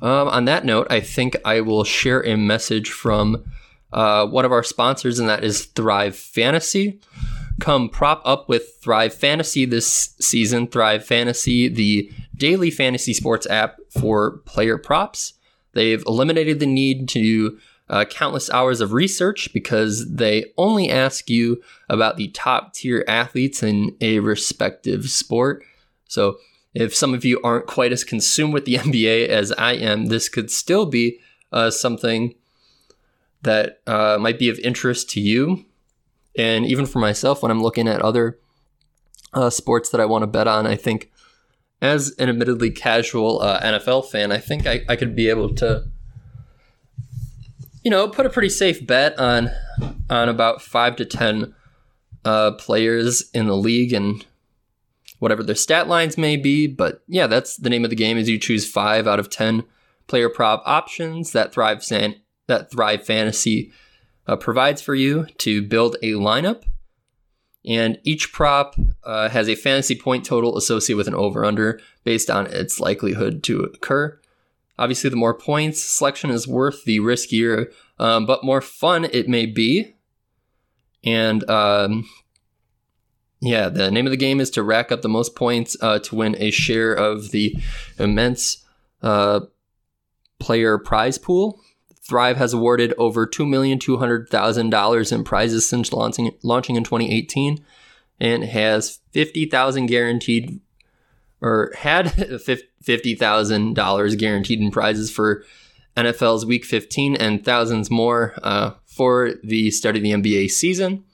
Um, 0.00 0.28
on 0.28 0.44
that 0.46 0.64
note, 0.64 0.86
I 0.90 1.00
think 1.00 1.36
I 1.44 1.60
will 1.60 1.84
share 1.84 2.24
a 2.24 2.36
message 2.36 2.90
from 2.90 3.44
uh, 3.92 4.26
one 4.26 4.44
of 4.44 4.52
our 4.52 4.62
sponsors, 4.62 5.18
and 5.18 5.28
that 5.28 5.44
is 5.44 5.66
Thrive 5.66 6.16
Fantasy. 6.16 7.00
Come 7.60 7.88
prop 7.88 8.22
up 8.24 8.48
with 8.48 8.78
Thrive 8.80 9.14
Fantasy 9.14 9.64
this 9.64 10.14
season. 10.20 10.66
Thrive 10.66 11.04
Fantasy, 11.04 11.68
the 11.68 12.10
daily 12.34 12.70
fantasy 12.70 13.12
sports 13.12 13.46
app 13.46 13.76
for 13.90 14.38
player 14.46 14.78
props. 14.78 15.34
They've 15.74 16.02
eliminated 16.06 16.58
the 16.58 16.66
need 16.66 17.08
to 17.10 17.58
uh, 17.92 18.06
countless 18.06 18.48
hours 18.48 18.80
of 18.80 18.94
research 18.94 19.52
because 19.52 20.10
they 20.10 20.50
only 20.56 20.88
ask 20.88 21.28
you 21.28 21.62
about 21.90 22.16
the 22.16 22.28
top 22.28 22.72
tier 22.72 23.04
athletes 23.06 23.62
in 23.62 23.94
a 24.00 24.18
respective 24.18 25.10
sport. 25.10 25.62
So, 26.08 26.38
if 26.74 26.94
some 26.94 27.12
of 27.12 27.22
you 27.22 27.38
aren't 27.44 27.66
quite 27.66 27.92
as 27.92 28.02
consumed 28.02 28.54
with 28.54 28.64
the 28.64 28.74
NBA 28.78 29.28
as 29.28 29.52
I 29.52 29.74
am, 29.74 30.06
this 30.06 30.30
could 30.30 30.50
still 30.50 30.86
be 30.86 31.20
uh, 31.52 31.70
something 31.70 32.34
that 33.42 33.82
uh, 33.86 34.16
might 34.18 34.38
be 34.38 34.48
of 34.48 34.58
interest 34.60 35.10
to 35.10 35.20
you. 35.20 35.66
And 36.34 36.64
even 36.64 36.86
for 36.86 36.98
myself, 36.98 37.42
when 37.42 37.50
I'm 37.50 37.62
looking 37.62 37.88
at 37.88 38.00
other 38.00 38.38
uh, 39.34 39.50
sports 39.50 39.90
that 39.90 40.00
I 40.00 40.06
want 40.06 40.22
to 40.22 40.26
bet 40.26 40.48
on, 40.48 40.66
I 40.66 40.76
think 40.76 41.12
as 41.82 42.14
an 42.18 42.30
admittedly 42.30 42.70
casual 42.70 43.42
uh, 43.42 43.60
NFL 43.60 44.08
fan, 44.08 44.32
I 44.32 44.38
think 44.38 44.66
I, 44.66 44.80
I 44.88 44.96
could 44.96 45.14
be 45.14 45.28
able 45.28 45.54
to 45.56 45.91
you 47.82 47.90
know, 47.90 48.08
put 48.08 48.26
a 48.26 48.30
pretty 48.30 48.48
safe 48.48 48.86
bet 48.86 49.18
on 49.18 49.50
on 50.08 50.28
about 50.28 50.62
five 50.62 50.96
to 50.96 51.04
ten 51.04 51.54
uh, 52.24 52.52
players 52.52 53.30
in 53.32 53.46
the 53.46 53.56
league 53.56 53.92
and 53.92 54.24
whatever 55.18 55.42
their 55.42 55.54
stat 55.54 55.88
lines 55.88 56.18
may 56.18 56.36
be. 56.36 56.66
But 56.66 57.02
yeah, 57.08 57.26
that's 57.26 57.56
the 57.56 57.70
name 57.70 57.84
of 57.84 57.90
the 57.90 57.96
game. 57.96 58.18
Is 58.18 58.28
you 58.28 58.38
choose 58.38 58.70
five 58.70 59.06
out 59.06 59.20
of 59.20 59.30
ten 59.30 59.64
player 60.06 60.28
prop 60.28 60.62
options 60.66 61.32
that 61.32 61.52
Thrive 61.52 61.82
San- 61.84 62.16
that 62.46 62.70
Thrive 62.70 63.04
Fantasy 63.04 63.72
uh, 64.26 64.36
provides 64.36 64.82
for 64.82 64.94
you 64.94 65.26
to 65.38 65.62
build 65.62 65.96
a 66.02 66.12
lineup. 66.12 66.62
And 67.64 67.98
each 68.02 68.32
prop 68.32 68.74
uh, 69.04 69.28
has 69.28 69.48
a 69.48 69.54
fantasy 69.54 69.94
point 69.94 70.24
total 70.24 70.56
associated 70.56 70.96
with 70.96 71.08
an 71.08 71.14
over 71.14 71.44
under 71.44 71.80
based 72.02 72.28
on 72.28 72.46
its 72.48 72.80
likelihood 72.80 73.44
to 73.44 73.60
occur. 73.60 74.18
Obviously, 74.78 75.10
the 75.10 75.16
more 75.16 75.34
points 75.34 75.82
selection 75.82 76.30
is 76.30 76.48
worth, 76.48 76.84
the 76.84 76.98
riskier, 76.98 77.72
um, 77.98 78.26
but 78.26 78.44
more 78.44 78.60
fun 78.60 79.04
it 79.04 79.28
may 79.28 79.46
be. 79.46 79.94
And 81.04 81.48
um, 81.50 82.08
yeah, 83.40 83.68
the 83.68 83.90
name 83.90 84.06
of 84.06 84.12
the 84.12 84.16
game 84.16 84.40
is 84.40 84.50
to 84.50 84.62
rack 84.62 84.92
up 84.92 85.02
the 85.02 85.08
most 85.08 85.34
points 85.34 85.76
uh, 85.80 85.98
to 86.00 86.14
win 86.14 86.36
a 86.38 86.50
share 86.50 86.94
of 86.94 87.32
the 87.32 87.56
immense 87.98 88.64
uh, 89.02 89.40
player 90.38 90.78
prize 90.78 91.18
pool. 91.18 91.60
Thrive 92.08 92.36
has 92.36 92.52
awarded 92.52 92.94
over 92.98 93.26
$2,200,000 93.26 95.12
in 95.12 95.24
prizes 95.24 95.68
since 95.68 95.92
launching, 95.92 96.32
launching 96.42 96.76
in 96.76 96.84
2018 96.84 97.64
and 98.20 98.44
has 98.44 99.00
50,000 99.10 99.86
guaranteed 99.86 100.60
or 101.42 101.72
had 101.76 102.06
$50,000 102.06 104.18
guaranteed 104.18 104.60
in 104.60 104.70
prizes 104.70 105.10
for 105.10 105.44
NFL's 105.96 106.46
Week 106.46 106.64
15 106.64 107.16
and 107.16 107.44
thousands 107.44 107.90
more 107.90 108.34
uh, 108.42 108.72
for 108.86 109.34
the 109.42 109.70
start 109.70 109.96
of 109.96 110.02
the 110.02 110.12
NBA 110.12 110.50
season. 110.50 111.04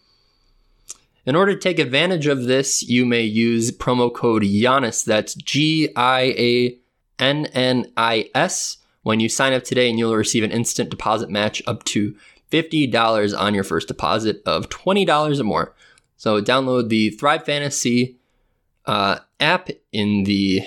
In 1.26 1.34
order 1.34 1.54
to 1.54 1.60
take 1.60 1.78
advantage 1.78 2.26
of 2.26 2.44
this, 2.44 2.82
you 2.82 3.04
may 3.04 3.22
use 3.22 3.70
promo 3.70 4.12
code 4.12 4.44
Giannis. 4.44 5.04
That's 5.04 5.34
G 5.34 5.90
I 5.96 6.34
A 6.38 6.78
N 7.18 7.46
N 7.46 7.92
I 7.96 8.30
S 8.34 8.78
when 9.02 9.20
you 9.20 9.28
sign 9.28 9.52
up 9.52 9.64
today, 9.64 9.90
and 9.90 9.98
you'll 9.98 10.16
receive 10.16 10.44
an 10.44 10.52
instant 10.52 10.90
deposit 10.90 11.28
match 11.28 11.62
up 11.66 11.84
to 11.84 12.14
$50 12.50 13.38
on 13.38 13.54
your 13.54 13.64
first 13.64 13.88
deposit 13.88 14.42
of 14.46 14.70
$20 14.70 15.38
or 15.38 15.44
more. 15.44 15.74
So 16.16 16.40
download 16.40 16.88
the 16.88 17.10
Thrive 17.10 17.44
Fantasy 17.44 18.16
uh, 18.86 19.18
app 19.40 19.68
in 19.92 20.24
the 20.24 20.62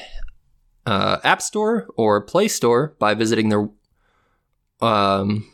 uh, 0.86 1.18
App 1.24 1.42
Store 1.42 1.88
or 1.96 2.22
Play 2.22 2.48
Store 2.48 2.96
by 3.00 3.14
visiting 3.14 3.50
their. 3.50 3.70
Um, 4.82 5.48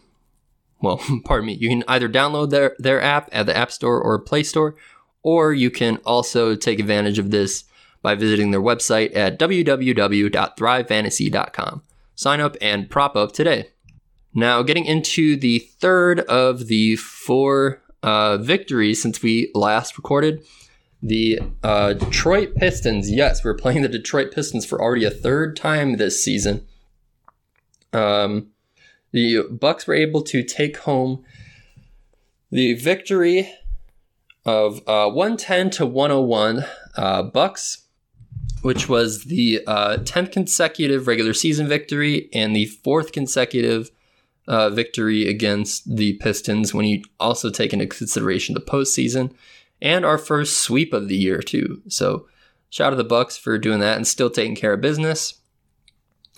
well, 0.81 1.01
pardon 1.25 1.47
me. 1.47 1.53
You 1.53 1.69
can 1.69 1.83
either 1.87 2.09
download 2.09 2.49
their, 2.49 2.75
their 2.79 3.01
app 3.01 3.29
at 3.31 3.45
the 3.45 3.55
App 3.55 3.71
Store 3.71 4.01
or 4.01 4.19
Play 4.19 4.43
Store, 4.43 4.75
or 5.23 5.53
you 5.53 5.71
can 5.71 5.97
also 6.05 6.55
take 6.55 6.79
advantage 6.79 7.19
of 7.19 7.31
this 7.31 7.65
by 8.01 8.15
visiting 8.15 8.51
their 8.51 8.61
website 8.61 9.15
at 9.15 9.39
www.thrivefantasy.com. 9.39 11.81
Sign 12.15 12.39
up 12.39 12.57
and 12.61 12.89
prop 12.89 13.15
up 13.15 13.31
today. 13.31 13.69
Now, 14.33 14.61
getting 14.61 14.85
into 14.85 15.35
the 15.35 15.59
third 15.59 16.19
of 16.21 16.67
the 16.67 16.95
four 16.95 17.81
uh, 18.03 18.37
victories 18.37 19.01
since 19.01 19.21
we 19.21 19.51
last 19.53 19.97
recorded, 19.97 20.43
The 21.01 21.39
uh, 21.63 21.93
Detroit 21.93 22.55
Pistons, 22.55 23.11
yes, 23.11 23.43
we're 23.43 23.53
playing 23.53 23.83
the 23.83 23.89
Detroit 23.89 24.31
Pistons 24.31 24.65
for 24.65 24.81
already 24.81 25.05
a 25.05 25.11
third 25.11 25.55
time 25.55 25.97
this 25.97 26.23
season. 26.23 26.65
Um, 27.93 28.47
the 29.11 29.43
Bucks 29.49 29.85
were 29.85 29.93
able 29.93 30.23
to 30.23 30.43
take 30.43 30.77
home 30.77 31.23
the 32.49 32.73
victory 32.73 33.53
of 34.45 34.81
uh, 34.87 35.09
110 35.09 35.69
to 35.71 35.85
101 35.85 36.65
uh, 36.95 37.23
Bucks, 37.23 37.85
which 38.61 38.89
was 38.89 39.25
the 39.25 39.61
uh, 39.67 39.97
10th 39.97 40.31
consecutive 40.31 41.05
regular 41.05 41.33
season 41.33 41.67
victory 41.67 42.29
and 42.33 42.55
the 42.55 42.65
fourth 42.65 43.11
consecutive 43.11 43.91
uh, 44.47 44.69
victory 44.69 45.27
against 45.27 45.95
the 45.95 46.13
Pistons 46.13 46.73
when 46.73 46.85
you 46.85 47.03
also 47.19 47.51
take 47.51 47.73
into 47.73 47.85
consideration 47.85 48.55
the 48.55 48.61
postseason 48.61 49.33
and 49.81 50.05
our 50.05 50.17
first 50.17 50.57
sweep 50.57 50.93
of 50.93 51.07
the 51.07 51.17
year 51.17 51.39
too. 51.39 51.81
So 51.87 52.27
shout 52.69 52.87
out 52.87 52.89
to 52.91 52.95
the 52.97 53.03
Bucks 53.03 53.37
for 53.37 53.57
doing 53.57 53.79
that 53.79 53.97
and 53.97 54.07
still 54.07 54.29
taking 54.29 54.55
care 54.55 54.73
of 54.73 54.81
business. 54.81 55.35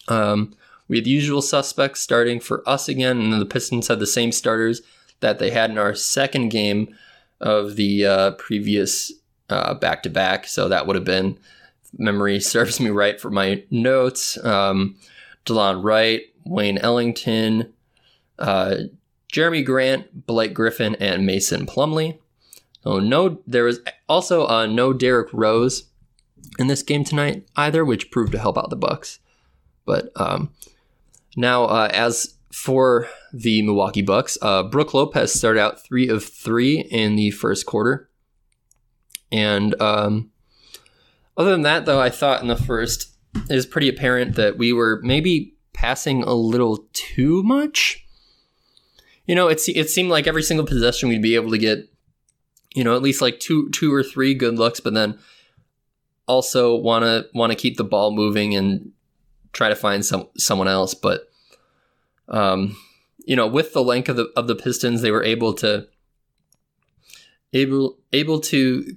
Um, 0.08 0.54
we 0.88 0.98
had 0.98 1.06
the 1.06 1.12
usual 1.12 1.42
suspects 1.42 2.02
starting 2.02 2.40
for 2.40 2.68
us 2.68 2.90
again, 2.90 3.20
and 3.22 3.34
the 3.34 3.46
Pistons 3.46 3.88
had 3.88 4.00
the 4.00 4.08
same 4.08 4.32
starters 4.32 4.82
that 5.20 5.40
they 5.40 5.52
had 5.52 5.70
in 5.70 5.78
our 5.78 5.94
second 5.94 6.50
game 6.50 6.96
of 7.40 7.76
the 7.76 8.06
uh, 8.06 8.32
previous 8.32 9.12
back 9.50 10.04
to 10.04 10.10
back. 10.10 10.48
So 10.48 10.70
that 10.70 10.88
would 10.88 10.96
have 10.96 11.06
been 11.06 11.38
memory 11.98 12.40
serves 12.40 12.80
me 12.80 12.90
right 12.90 13.20
for 13.20 13.30
my 13.30 13.64
notes. 13.70 14.44
Um, 14.44 14.96
Delon 15.46 15.84
Wright, 15.84 16.24
Wayne 16.46 16.78
Ellington, 16.78 17.74
uh, 18.38 18.76
Jerami 19.32 19.66
Grant, 19.66 20.26
Blake 20.26 20.54
Griffin, 20.54 20.96
and 20.96 21.26
Mason 21.26 21.66
Plumlee. 21.66 22.18
So 22.84 23.00
no, 23.00 23.42
there 23.46 23.66
was 23.66 23.80
also 24.08 24.48
uh, 24.48 24.66
no 24.66 24.94
Derrick 24.94 25.30
Rose 25.34 25.90
in 26.58 26.68
this 26.68 26.84
game 26.84 27.04
tonight 27.04 27.48
either, 27.56 27.84
which 27.84 28.12
proved 28.12 28.32
to 28.32 28.40
help 28.40 28.58
out 28.58 28.70
the 28.70 28.76
Bucks. 28.76 29.20
But 29.86 30.12
um, 30.16 30.52
now, 31.36 31.66
uh, 31.66 31.90
as 31.92 32.36
for 32.52 33.08
the 33.34 33.62
Milwaukee 33.62 34.02
Bucks, 34.02 34.38
uh, 34.42 34.64
Brook 34.64 34.94
Lopez 34.94 35.34
started 35.34 35.60
out 35.60 35.84
three 35.84 36.08
of 36.08 36.24
three 36.24 36.80
in 36.80 37.16
the 37.16 37.32
first 37.32 37.66
quarter, 37.66 38.10
and 39.32 39.80
um, 39.82 40.32
other 41.38 41.52
than 41.52 41.64
that, 41.64 41.86
though, 41.86 42.00
I 42.00 42.10
thought 42.10 42.42
in 42.42 42.48
the 42.48 42.56
first 42.56 43.14
it 43.50 43.56
was 43.56 43.66
pretty 43.66 43.90
apparent 43.90 44.36
that 44.36 44.58
we 44.58 44.74
were 44.74 45.00
maybe 45.04 45.54
passing 45.74 46.24
a 46.24 46.34
little 46.34 46.88
too 46.94 47.44
much 47.44 48.06
you 49.30 49.36
know, 49.36 49.48
it 49.48 49.62
it 49.70 49.92
seemed 49.92 50.10
like 50.10 50.26
every 50.26 50.42
single 50.42 50.66
possession 50.66 51.08
we'd 51.08 51.22
be 51.22 51.36
able 51.36 51.52
to 51.52 51.60
get, 51.60 51.88
you 52.74 52.84
know, 52.84 52.96
at 52.96 53.02
least 53.02 53.22
like 53.22 53.40
two 53.40 53.70
two 53.70 53.94
or 53.94 54.04
three 54.04 54.34
good 54.34 54.58
looks, 54.58 54.80
but 54.80 54.94
then 54.94 55.18
also 56.28 56.76
want 56.76 57.04
to 57.04 57.28
want 57.34 57.52
to 57.52 57.58
keep 57.58 57.78
the 57.78 57.84
ball 57.84 58.12
moving 58.12 58.56
and 58.56 58.92
try 59.54 59.70
to 59.70 59.76
find 59.76 60.06
some 60.06 60.28
someone 60.38 60.68
else. 60.68 60.94
But 60.94 61.30
um, 62.28 62.78
you 63.26 63.36
know, 63.36 63.48
with 63.48 63.74
the 63.74 63.84
length 63.84 64.10
of 64.10 64.16
the 64.16 64.32
of 64.36 64.48
the 64.48 64.56
Pistons, 64.56 65.02
they 65.02 65.12
were 65.12 65.24
able 65.24 65.54
to 65.56 65.88
able 67.54 67.98
able 68.14 68.40
to 68.42 68.96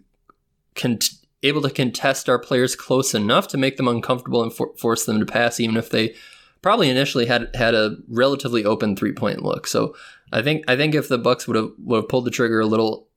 con- 0.74 0.98
able 1.42 1.62
to 1.62 1.70
contest 1.70 2.28
our 2.28 2.38
players 2.38 2.76
close 2.76 3.14
enough 3.14 3.48
to 3.48 3.58
make 3.58 3.76
them 3.76 3.88
uncomfortable 3.88 4.42
and 4.42 4.52
for- 4.52 4.74
force 4.76 5.04
them 5.04 5.18
to 5.18 5.26
pass, 5.26 5.58
even 5.58 5.76
if 5.76 5.90
they 5.90 6.14
probably 6.60 6.88
initially 6.88 7.26
had 7.26 7.48
had 7.54 7.74
a 7.74 7.96
relatively 8.08 8.64
open 8.64 8.94
three 8.94 9.12
point 9.12 9.42
look. 9.42 9.66
So 9.66 9.94
I 10.32 10.42
think 10.42 10.64
I 10.68 10.76
think 10.76 10.94
if 10.94 11.08
the 11.08 11.18
Bucks 11.18 11.48
would 11.48 11.56
have 11.56 11.70
would 11.78 12.02
have 12.02 12.08
pulled 12.08 12.26
the 12.26 12.30
trigger 12.30 12.60
a 12.60 12.66
little 12.66 13.08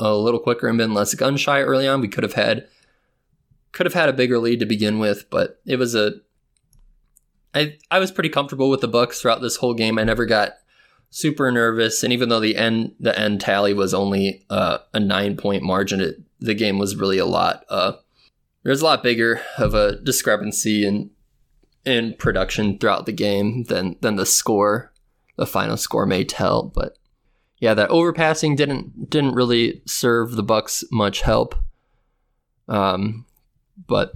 a 0.00 0.14
little 0.14 0.40
quicker 0.40 0.68
and 0.68 0.78
been 0.78 0.94
less 0.94 1.14
gun 1.14 1.36
shy 1.36 1.60
early 1.60 1.88
on, 1.88 2.00
we 2.00 2.08
could 2.08 2.24
have 2.24 2.34
had 2.34 2.66
could 3.72 3.86
have 3.86 3.94
had 3.94 4.08
a 4.08 4.14
bigger 4.14 4.38
lead 4.38 4.60
to 4.60 4.66
begin 4.66 4.98
with. 4.98 5.28
But 5.30 5.60
it 5.66 5.76
was 5.76 5.94
a 5.94 6.12
I 7.54 7.78
I 7.90 7.98
was 7.98 8.10
pretty 8.10 8.28
comfortable 8.28 8.70
with 8.70 8.80
the 8.80 8.88
Bucks 8.88 9.20
throughout 9.20 9.40
this 9.40 9.56
whole 9.56 9.74
game. 9.74 9.98
I 9.98 10.04
never 10.04 10.26
got 10.26 10.54
super 11.10 11.50
nervous, 11.50 12.02
and 12.02 12.12
even 12.12 12.28
though 12.28 12.40
the 12.40 12.56
end 12.56 12.94
the 13.00 13.18
end 13.18 13.40
tally 13.40 13.74
was 13.74 13.94
only 13.94 14.44
uh, 14.50 14.78
a 14.94 15.00
nine 15.00 15.36
point 15.36 15.62
margin, 15.62 16.00
it, 16.00 16.20
the 16.40 16.54
game 16.54 16.78
was 16.78 16.96
really 16.96 17.18
a 17.18 17.26
lot. 17.26 17.64
Uh, 17.68 17.92
there's 18.62 18.82
a 18.82 18.84
lot 18.84 19.02
bigger 19.02 19.40
of 19.56 19.74
a 19.74 19.96
discrepancy 19.96 20.86
in 20.86 21.10
in 21.84 22.14
production 22.14 22.78
throughout 22.78 23.06
the 23.06 23.12
game 23.12 23.64
than 23.64 23.96
than 24.00 24.16
the 24.16 24.26
score 24.26 24.92
the 25.36 25.46
final 25.46 25.76
score 25.76 26.04
may 26.04 26.24
tell. 26.24 26.64
But 26.64 26.97
yeah, 27.60 27.74
that 27.74 27.90
overpassing 27.90 28.56
didn't 28.56 29.10
didn't 29.10 29.34
really 29.34 29.82
serve 29.86 30.32
the 30.32 30.42
Bucks 30.42 30.84
much 30.90 31.22
help. 31.22 31.54
Um, 32.68 33.24
but 33.86 34.12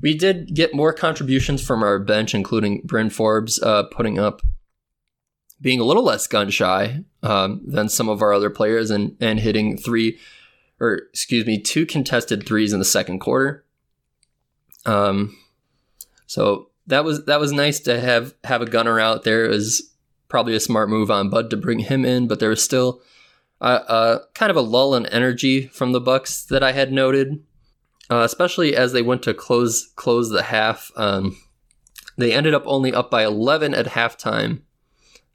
we 0.00 0.16
did 0.16 0.54
get 0.54 0.74
more 0.74 0.92
contributions 0.92 1.64
from 1.64 1.82
our 1.82 1.98
bench, 1.98 2.34
including 2.34 2.82
Bryn 2.84 3.10
Forbes 3.10 3.60
uh, 3.62 3.84
putting 3.84 4.18
up 4.18 4.42
being 5.60 5.80
a 5.80 5.84
little 5.84 6.02
less 6.02 6.26
gun 6.26 6.50
shy 6.50 7.04
um, 7.22 7.62
than 7.64 7.88
some 7.88 8.08
of 8.08 8.20
our 8.20 8.32
other 8.32 8.50
players 8.50 8.90
and 8.90 9.16
and 9.20 9.40
hitting 9.40 9.76
three 9.76 10.18
or 10.80 11.02
excuse 11.10 11.46
me 11.46 11.60
two 11.60 11.86
contested 11.86 12.46
threes 12.46 12.72
in 12.72 12.78
the 12.78 12.84
second 12.84 13.20
quarter. 13.20 13.64
Um, 14.84 15.36
so 16.26 16.70
that 16.86 17.04
was 17.04 17.24
that 17.26 17.40
was 17.40 17.52
nice 17.52 17.80
to 17.80 18.00
have 18.00 18.34
have 18.44 18.62
a 18.62 18.66
gunner 18.66 18.98
out 19.00 19.24
there. 19.24 19.44
It 19.44 19.50
was 19.50 19.91
probably 20.32 20.56
a 20.56 20.60
smart 20.60 20.88
move 20.88 21.10
on 21.10 21.28
Bud 21.28 21.50
to 21.50 21.58
bring 21.58 21.80
him 21.80 22.06
in, 22.06 22.26
but 22.26 22.40
there 22.40 22.48
was 22.48 22.64
still 22.64 23.02
a 23.60 24.20
kind 24.34 24.48
of 24.48 24.56
a 24.56 24.62
lull 24.62 24.94
in 24.94 25.04
energy 25.06 25.66
from 25.66 25.92
the 25.92 26.00
Bucks 26.00 26.42
that 26.46 26.62
I 26.62 26.72
had 26.72 26.90
noted, 26.90 27.44
uh, 28.10 28.22
especially 28.22 28.74
as 28.74 28.92
they 28.92 29.02
went 29.02 29.22
to 29.24 29.34
close 29.34 29.92
close 29.94 30.30
the 30.30 30.44
half. 30.44 30.90
Um, 30.96 31.36
they 32.16 32.32
ended 32.32 32.54
up 32.54 32.62
only 32.64 32.94
up 32.94 33.10
by 33.10 33.24
11 33.24 33.74
at 33.74 33.86
halftime, 33.88 34.62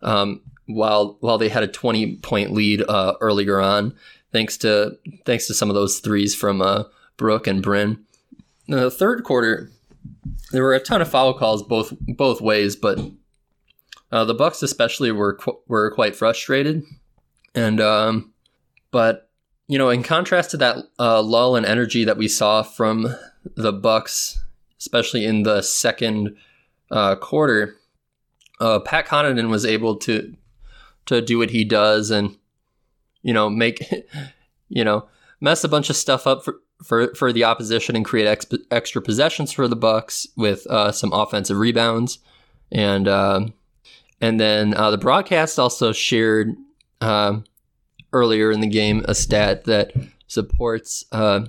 um, 0.01 0.41
while 0.65 1.17
while 1.19 1.37
they 1.37 1.49
had 1.49 1.63
a 1.63 1.67
20 1.67 2.15
point 2.17 2.51
lead 2.51 2.83
uh, 2.89 3.13
earlier 3.21 3.61
on, 3.61 3.93
thanks 4.31 4.57
to 4.57 4.97
thanks 5.27 5.45
to 5.45 5.53
some 5.53 5.69
of 5.69 5.75
those 5.75 5.99
threes 5.99 6.33
from 6.33 6.59
uh, 6.59 6.85
Brook 7.17 7.45
and 7.45 7.61
Bryn. 7.61 8.03
In 8.67 8.77
the 8.77 8.89
third 8.89 9.23
quarter, 9.23 9.69
there 10.51 10.63
were 10.63 10.73
a 10.73 10.79
ton 10.79 11.03
of 11.03 11.07
foul 11.07 11.35
calls 11.35 11.61
both 11.61 11.93
both 11.99 12.41
ways, 12.41 12.75
but 12.75 12.99
uh, 14.11 14.25
the 14.25 14.33
Bucks 14.33 14.63
especially 14.63 15.11
were 15.11 15.35
qu- 15.35 15.59
were 15.67 15.91
quite 15.91 16.15
frustrated, 16.15 16.83
and 17.53 17.81
um, 17.81 18.33
but 18.91 19.29
you 19.67 19.77
know, 19.77 19.89
in 19.89 20.03
contrast 20.03 20.51
to 20.51 20.57
that 20.57 20.77
uh, 20.97 21.21
lull 21.21 21.55
in 21.55 21.65
energy 21.65 22.05
that 22.05 22.17
we 22.17 22.27
saw 22.27 22.63
from 22.63 23.13
the 23.55 23.73
Bucks, 23.73 24.39
especially 24.79 25.25
in 25.25 25.43
the 25.43 25.61
second 25.61 26.35
uh, 26.89 27.15
quarter, 27.15 27.75
uh, 28.61 28.79
Pat 28.79 29.07
Connaughton 29.07 29.49
was 29.49 29.65
able 29.65 29.97
to 29.97 30.35
to 31.05 31.21
do 31.21 31.37
what 31.37 31.51
he 31.51 31.63
does 31.63 32.11
and 32.11 32.37
you 33.23 33.33
know 33.33 33.49
make 33.49 33.81
you 34.69 34.83
know 34.83 35.07
mess 35.41 35.63
a 35.63 35.69
bunch 35.69 35.89
of 35.89 35.95
stuff 35.95 36.25
up 36.25 36.43
for 36.43 36.59
for, 36.83 37.13
for 37.15 37.33
the 37.33 37.43
opposition 37.43 37.95
and 37.95 38.05
create 38.05 38.27
ex- 38.27 38.45
extra 38.69 39.01
possessions 39.01 39.51
for 39.51 39.67
the 39.67 39.75
Bucks 39.75 40.27
with 40.37 40.65
uh, 40.67 40.91
some 40.91 41.11
offensive 41.11 41.57
rebounds 41.57 42.19
and 42.71 43.07
um, 43.07 43.53
and 44.21 44.39
then 44.39 44.73
uh, 44.73 44.91
the 44.91 44.97
broadcast 44.97 45.59
also 45.59 45.91
shared 45.91 46.55
uh, 47.01 47.39
earlier 48.13 48.51
in 48.51 48.61
the 48.61 48.67
game 48.67 49.05
a 49.07 49.15
stat 49.15 49.65
that 49.65 49.93
supports 50.27 51.05
uh, 51.11 51.45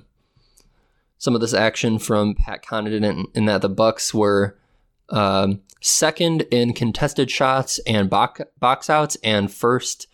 some 1.17 1.35
of 1.35 1.41
this 1.41 1.53
action 1.53 1.99
from 1.99 2.35
Pat 2.35 2.63
Connaughton, 2.63 3.03
in, 3.03 3.25
in 3.35 3.45
that 3.45 3.61
the 3.61 3.69
Bucks 3.69 4.13
were 4.13 4.57
um, 5.09 5.61
second 5.81 6.41
in 6.51 6.73
contested 6.73 7.29
shots 7.29 7.79
and 7.87 8.09
box, 8.09 8.41
box 8.59 8.89
outs, 8.89 9.17
and 9.23 9.51
first 9.51 10.07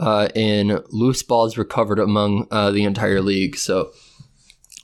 uh, 0.00 0.28
in 0.34 0.80
loose 0.90 1.22
balls 1.22 1.56
recovered 1.56 1.98
among 1.98 2.46
uh, 2.50 2.70
the 2.70 2.84
entire 2.84 3.20
league. 3.20 3.56
So 3.56 3.92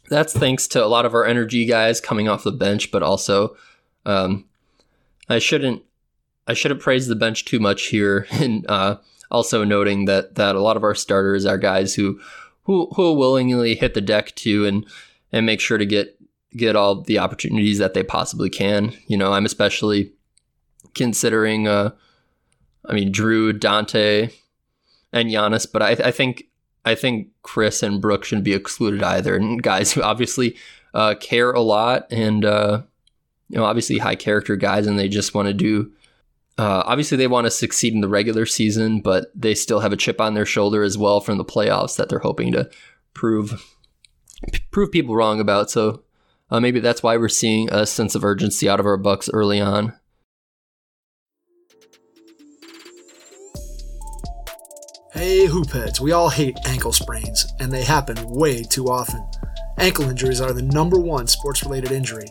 that's 0.09 0.33
thanks 0.33 0.67
to 0.69 0.85
a 0.85 0.87
lot 0.87 1.05
of 1.05 1.15
our 1.15 1.25
energy 1.25 1.67
guys 1.67 2.01
coming 2.01 2.29
off 2.29 2.45
the 2.45 2.53
bench, 2.53 2.91
but 2.91 3.03
also 3.03 3.57
um, 4.07 4.47
I 5.29 5.39
shouldn't 5.39 5.83
I 6.51 6.55
shouldn't 6.55 6.81
praise 6.81 7.07
the 7.07 7.15
bench 7.15 7.45
too 7.45 7.61
much 7.61 7.87
here, 7.87 8.27
and 8.33 8.69
uh, 8.69 8.97
also 9.31 9.65
noting 9.65 10.07
that 10.07 10.35
that 10.35 10.57
a 10.57 10.61
lot 10.61 10.77
of 10.77 10.83
our 10.83 10.97
starters 10.97 11.47
are 11.47 11.59
guys 11.59 11.95
who 11.95 12.21
who 12.65 12.89
who 12.97 13.03
will 13.03 13.17
willingly 13.17 13.77
hit 13.77 13.95
the 13.95 14.01
deck 14.01 14.35
too, 14.35 14.67
and 14.67 14.85
and 15.33 15.47
make 15.47 15.61
sure 15.61 15.79
to 15.79 15.87
get 15.87 16.19
get 16.57 16.75
all 16.75 17.03
the 17.03 17.21
opportunities 17.21 17.79
that 17.79 17.95
they 17.95 18.03
possibly 18.03 18.51
can. 18.51 18.93
You 19.07 19.17
know, 19.17 19.33
I'm 19.33 19.47
especially 19.47 20.13
considering, 20.95 21.69
uh, 21.69 21.93
I 22.85 22.95
mean, 22.95 23.13
Jrue, 23.13 23.53
Donte, 23.53 24.33
and 25.13 25.31
Giannis, 25.31 25.71
but 25.73 25.83
I, 25.83 25.91
I 25.91 26.11
think 26.11 26.47
I 26.85 26.97
think 26.97 27.29
Khris 27.45 27.85
and 27.85 28.01
Brook 28.01 28.25
shouldn't 28.25 28.45
be 28.45 28.55
excluded 28.55 29.05
either, 29.05 29.37
and 29.37 29.63
guys 29.63 29.93
who 29.93 30.03
obviously 30.03 30.57
uh, 30.95 31.15
care 31.15 31.53
a 31.53 31.61
lot 31.61 32.09
and 32.11 32.45
uh, 32.45 32.83
you 33.49 33.59
know 33.59 33.65
obviously 33.65 33.99
high 33.99 34.17
character 34.17 34.57
guys, 34.57 34.89
and 34.89 34.99
they 34.99 35.09
just 35.09 35.33
want 35.33 35.47
to 35.47 35.55
do 35.55 35.93
uh, 36.59 36.83
obviously, 36.85 37.17
they 37.17 37.27
want 37.27 37.47
to 37.47 37.51
succeed 37.51 37.95
in 37.95 38.01
the 38.01 38.09
regular 38.09 38.45
season, 38.47 39.01
but 39.01 39.31
they 39.35 39.55
still 39.55 39.81
have 39.81 39.93
a 39.93 39.97
chip 39.97 40.21
on 40.21 40.35
their 40.35 40.47
shoulder 40.47 40.83
as 40.83 40.99
well 40.99 41.21
from 41.21 41.39
the 41.39 41.45
playoffs 41.45 41.97
that 41.97 42.09
they're 42.09 42.19
hoping 42.19 42.53
to 42.53 42.69
prove 43.15 43.77
prove 44.71 44.91
people 44.93 45.15
wrong 45.15 45.41
about. 45.41 45.71
So 45.71 46.03
uh, 46.51 46.61
maybe 46.61 46.81
that's 46.81 47.03
why 47.03 47.17
we're 47.17 47.29
seeing 47.29 47.71
a 47.71 47.87
sense 47.87 48.15
of 48.15 48.25
urgency 48.25 48.69
out 48.69 48.81
of 48.81 48.87
our 48.87 48.97
Bucks 48.97 49.31
early 49.33 49.61
on. 49.61 49.95
Hey, 55.13 55.47
hoopheads, 55.47 56.01
we 56.01 56.13
all 56.13 56.31
hate 56.31 56.57
ankle 56.67 56.93
sprains, 56.93 57.47
and 57.59 57.71
they 57.71 57.85
happen 57.85 58.17
way 58.29 58.63
too 58.63 58.87
often. 58.87 59.27
Ankle 59.77 60.09
injuries 60.09 60.41
are 60.41 60.53
the 60.53 60.63
number 60.63 60.99
one 60.99 61.27
sports 61.27 61.63
related 61.63 61.93
injury. 61.93 62.29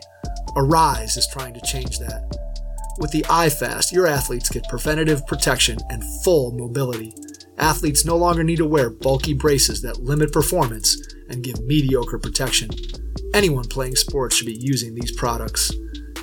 Arise 0.56 1.18
is 1.18 1.28
trying 1.28 1.54
to 1.54 1.62
change 1.62 2.00
that. 2.00 2.49
With 3.00 3.12
the 3.12 3.24
iFast, 3.24 3.92
your 3.94 4.08
athletes 4.08 4.50
get 4.50 4.68
preventative 4.68 5.26
protection 5.26 5.78
and 5.90 6.04
full 6.24 6.52
mobility. 6.52 7.16
Athletes 7.58 8.06
no 8.06 8.18
longer 8.18 8.44
need 8.44 8.58
to 8.58 8.66
wear 8.66 8.90
bulky 8.90 9.34
braces 9.34 9.82
that 9.84 10.04
limit 10.04 10.34
performance 10.34 11.02
and 11.30 11.42
give 11.42 11.62
mediocre 11.62 12.20
protection. 12.20 12.70
Anyone 13.34 13.70
playing 13.70 13.96
sports 13.96 14.36
should 14.36 14.48
be 14.48 14.60
using 14.60 14.96
these 14.96 15.14
products. 15.14 15.72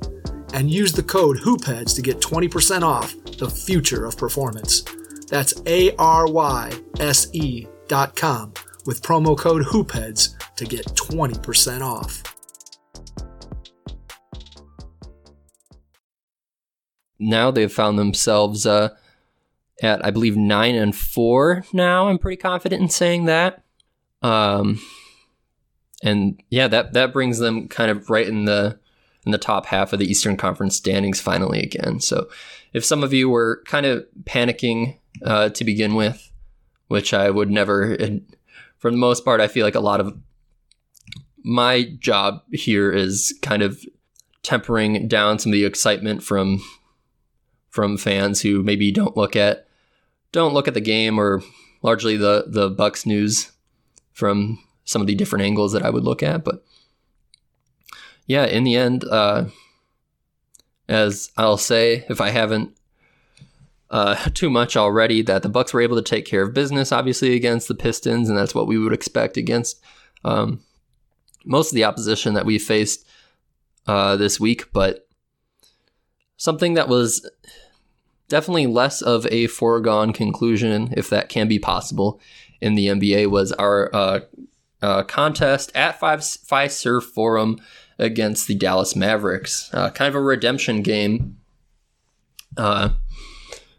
and 0.53 0.71
use 0.71 0.93
the 0.93 1.03
code 1.03 1.39
HoopHeads 1.39 1.97
to 1.97 2.03
get 2.03 2.21
20% 2.21 2.83
off 2.83 3.15
the 3.39 3.49
future 3.49 4.05
of 4.05 4.19
performance. 4.19 4.85
That's 5.29 5.55
A 5.67 5.95
R 5.97 6.27
Y 6.27 6.73
S 7.01 7.29
E 7.35 7.67
dot 7.87 8.17
com 8.17 8.55
with 8.87 9.03
promo 9.03 9.37
code 9.37 9.65
HoopHeads 9.65 10.37
to 10.57 10.65
get 10.65 10.87
20% 10.87 11.83
off. 11.83 12.23
Now 17.19 17.51
they've 17.51 17.73
found 17.73 17.99
themselves 17.99 18.65
uh, 18.65 18.91
at, 19.83 20.05
I 20.05 20.11
believe, 20.11 20.37
nine 20.37 20.75
and 20.75 20.95
four 20.95 21.65
now. 21.73 22.09
I'm 22.09 22.19
pretty 22.19 22.37
confident 22.37 22.81
in 22.81 22.89
saying 22.89 23.27
that. 23.27 23.63
Um, 24.23 24.81
and 26.03 26.41
yeah, 26.49 26.69
that 26.69 26.93
that 26.93 27.13
brings 27.13 27.39
them 27.39 27.69
kind 27.69 27.91
of 27.91 28.09
right 28.09 28.27
in 28.27 28.45
the 28.45 28.79
in 29.27 29.33
the 29.33 29.39
top 29.39 29.67
half 29.67 29.93
of 29.93 29.99
the 29.99 30.09
Eastern 30.09 30.37
Conference 30.37 30.77
standings 30.77 31.21
finally 31.21 31.61
again. 31.61 32.01
So, 32.01 32.29
if 32.73 32.85
some 32.85 33.03
of 33.03 33.13
you 33.13 33.29
were 33.29 33.63
kind 33.67 33.85
of 33.85 34.07
panicking 34.25 34.97
uh, 35.25 35.49
to 35.51 35.65
begin 35.65 35.95
with, 35.95 36.31
which 36.89 37.13
I 37.13 37.31
would 37.31 37.51
never, 37.51 37.97
for 38.79 38.91
the 38.91 38.97
most 38.97 39.25
part, 39.25 39.41
I 39.41 39.49
feel 39.49 39.65
like 39.65 39.75
a 39.75 39.81
lot 39.81 40.01
of 40.01 40.17
my 41.45 41.85
job 41.99 42.43
here 42.53 42.93
is 42.93 43.37
kind 43.43 43.63
of 43.63 43.83
tempering 44.43 45.09
down 45.09 45.39
some 45.39 45.51
of 45.51 45.55
the 45.55 45.65
excitement 45.65 46.23
from 46.23 46.63
from 47.69 47.97
fans 47.99 48.41
who 48.41 48.63
maybe 48.63 48.91
don't 48.91 49.17
look 49.17 49.37
at 49.37 49.67
don't 50.33 50.55
look 50.55 50.67
at 50.67 50.75
the 50.75 50.81
game 50.81 51.19
or 51.19 51.43
largely 51.83 52.17
the 52.17 52.45
the 52.49 52.71
Bucks 52.71 53.07
news 53.07 53.53
from 54.13 54.59
some 54.85 55.01
of 55.01 55.07
the 55.07 55.15
different 55.15 55.45
angles 55.45 55.73
that 55.73 55.83
I 55.83 55.91
would 55.91 56.05
look 56.05 56.23
at. 56.23 56.45
But 56.45 56.65
yeah, 58.27 58.47
in 58.47 58.65
the 58.65 58.75
end, 58.75 59.05
uh, 59.05 59.47
as 60.89 61.31
I'll 61.37 61.59
say, 61.59 62.05
if 62.09 62.21
I 62.21 62.31
haven't 62.31 62.77
uh, 63.91 64.15
too 64.35 64.51
much 64.51 64.77
already, 64.77 65.23
that 65.23 65.43
the 65.43 65.49
Bucks 65.49 65.73
were 65.73 65.81
able 65.81 65.97
to 65.97 66.03
take 66.03 66.25
care 66.25 66.43
of 66.43 66.55
business, 66.55 66.93
obviously 66.93 67.35
against 67.35 67.69
the 67.69 67.75
Pistons, 67.75 68.29
and 68.29 68.39
that's 68.39 68.55
what 68.55 68.67
we 68.67 68.79
would 68.79 68.93
expect 68.93 69.37
against 69.37 69.81
um, 70.25 70.61
most 71.45 71.73
of 71.73 71.75
the 71.75 71.85
opposition 71.85 72.35
that 72.35 72.47
we 72.47 72.59
faced 72.59 73.07
uh, 73.87 74.17
this 74.17 74.39
week. 74.39 74.73
But 74.73 75.07
something 76.37 76.75
that 76.75 76.89
was 76.89 77.29
definitely 78.29 78.67
less 78.67 79.03
of 79.03 79.27
a 79.31 79.47
foregone 79.47 80.13
conclusion, 80.13 80.93
if 80.97 81.11
that 81.11 81.29
can 81.29 81.49
be 81.49 81.59
possible, 81.59 82.21
in 82.61 82.75
the 82.75 82.87
NBA 82.87 83.31
was 83.31 83.53
our 83.53 83.95
uh, 83.95 84.21
uh, 84.83 85.03
contest 85.05 85.73
at 85.75 85.99
Five 85.99 86.21
Fiserv 86.21 87.03
Forum 87.03 87.59
against 87.99 88.47
the 88.47 88.55
Dallas 88.55 88.95
Mavericks. 88.95 89.71
Uh, 89.73 89.91
kind 89.91 90.09
of 90.09 90.15
a 90.15 90.21
redemption 90.21 90.83
game, 90.83 91.39
uh, 92.57 92.91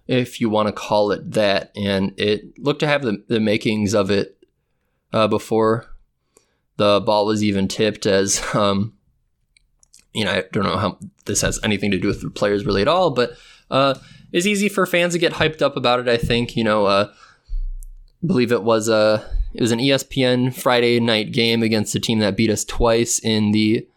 if 0.10 0.42
you 0.42 0.50
want 0.50 0.68
to 0.68 0.74
call 0.74 1.12
it 1.12 1.32
that. 1.34 1.72
And 1.76 2.20
it 2.20 2.58
looked 2.58 2.80
to 2.80 2.88
have 2.88 3.04
the, 3.04 3.24
the 3.28 3.40
makings 3.40 3.94
of 3.94 4.10
it 4.10 4.44
uh, 5.14 5.28
before 5.28 5.86
the 6.78 7.00
ball 7.00 7.28
was 7.28 7.44
even 7.44 7.68
tipped, 7.68 8.08
as 8.08 8.44
um, 8.56 8.94
you 10.14 10.26
know, 10.26 10.32
I 10.32 10.44
don't 10.52 10.64
know 10.64 10.78
how 10.78 10.98
this 11.26 11.42
has 11.42 11.60
anything 11.64 11.92
to 11.92 12.00
do 12.00 12.08
with 12.08 12.22
the 12.22 12.32
players 12.32 12.66
really 12.66 12.82
at 12.82 12.88
all, 12.88 13.12
but 13.12 13.34
uh, 13.70 13.94
it's 14.32 14.48
easy 14.48 14.68
for 14.68 14.88
fans 14.88 15.14
to 15.14 15.20
get 15.20 15.34
hyped 15.34 15.62
up 15.62 15.78
about 15.78 16.00
it. 16.00 16.08
I 16.08 16.18
think 16.18 16.56
you 16.56 16.64
know, 16.64 16.88
uh, 16.88 17.14
I 17.14 18.26
believe 18.26 18.52
it 18.52 18.64
was 18.64 18.90
a 18.90 19.30
it 19.54 19.62
was 19.62 19.72
an 19.72 19.80
ESPN 19.80 20.56
Friday 20.56 21.00
night 21.00 21.32
game 21.32 21.62
against 21.62 21.94
a 21.94 22.00
team 22.00 22.18
that 22.20 22.36
beat 22.36 22.50
us 22.50 22.66
twice 22.66 23.20
in 23.20 23.52
the 23.52 23.88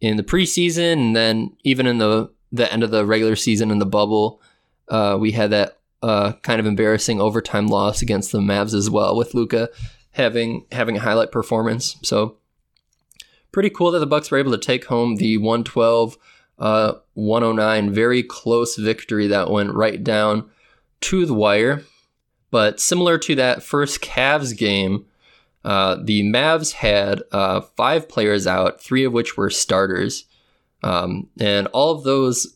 in 0.00 0.16
the 0.16 0.22
preseason, 0.22 0.92
and 0.92 1.16
then 1.16 1.56
even 1.64 1.88
in 1.88 1.98
the 1.98 2.30
the 2.52 2.72
end 2.72 2.84
of 2.84 2.92
the 2.92 3.04
regular 3.04 3.34
season 3.34 3.72
in 3.72 3.80
the 3.80 3.86
bubble, 3.86 4.40
uh, 4.88 5.16
we 5.18 5.32
had 5.32 5.50
that 5.50 5.78
uh, 6.02 6.32
kind 6.42 6.60
of 6.60 6.66
embarrassing 6.66 7.20
overtime 7.20 7.66
loss 7.66 8.02
against 8.02 8.32
the 8.32 8.38
Mavs 8.38 8.74
as 8.74 8.90
well, 8.90 9.16
with 9.16 9.34
Luka 9.34 9.70
having 10.12 10.66
having 10.72 10.96
a 10.96 11.00
highlight 11.00 11.30
performance. 11.30 11.96
So 12.02 12.38
pretty 13.52 13.70
cool 13.70 13.90
that 13.92 14.00
the 14.00 14.06
Bucks 14.06 14.30
were 14.30 14.38
able 14.38 14.52
to 14.52 14.58
take 14.58 14.86
home 14.86 15.16
the 15.16 15.38
112 15.38 16.16
uh, 16.58 16.94
109. 17.14 17.92
Very 17.92 18.22
close 18.22 18.76
victory 18.76 19.26
that 19.26 19.50
went 19.50 19.74
right 19.74 20.02
down 20.02 20.48
to 21.02 21.26
the 21.26 21.34
wire. 21.34 21.82
But 22.50 22.80
similar 22.80 23.18
to 23.18 23.34
that 23.34 23.62
first 23.62 24.00
Cavs 24.00 24.56
game, 24.56 25.06
uh, 25.64 25.96
the 26.02 26.22
Mavs 26.22 26.72
had 26.72 27.22
uh, 27.32 27.60
five 27.60 28.08
players 28.08 28.46
out, 28.46 28.80
three 28.80 29.04
of 29.04 29.12
which 29.12 29.36
were 29.36 29.50
starters. 29.50 30.24
Um, 30.82 31.28
and 31.40 31.66
all 31.68 31.92
of 31.92 32.04
those 32.04 32.55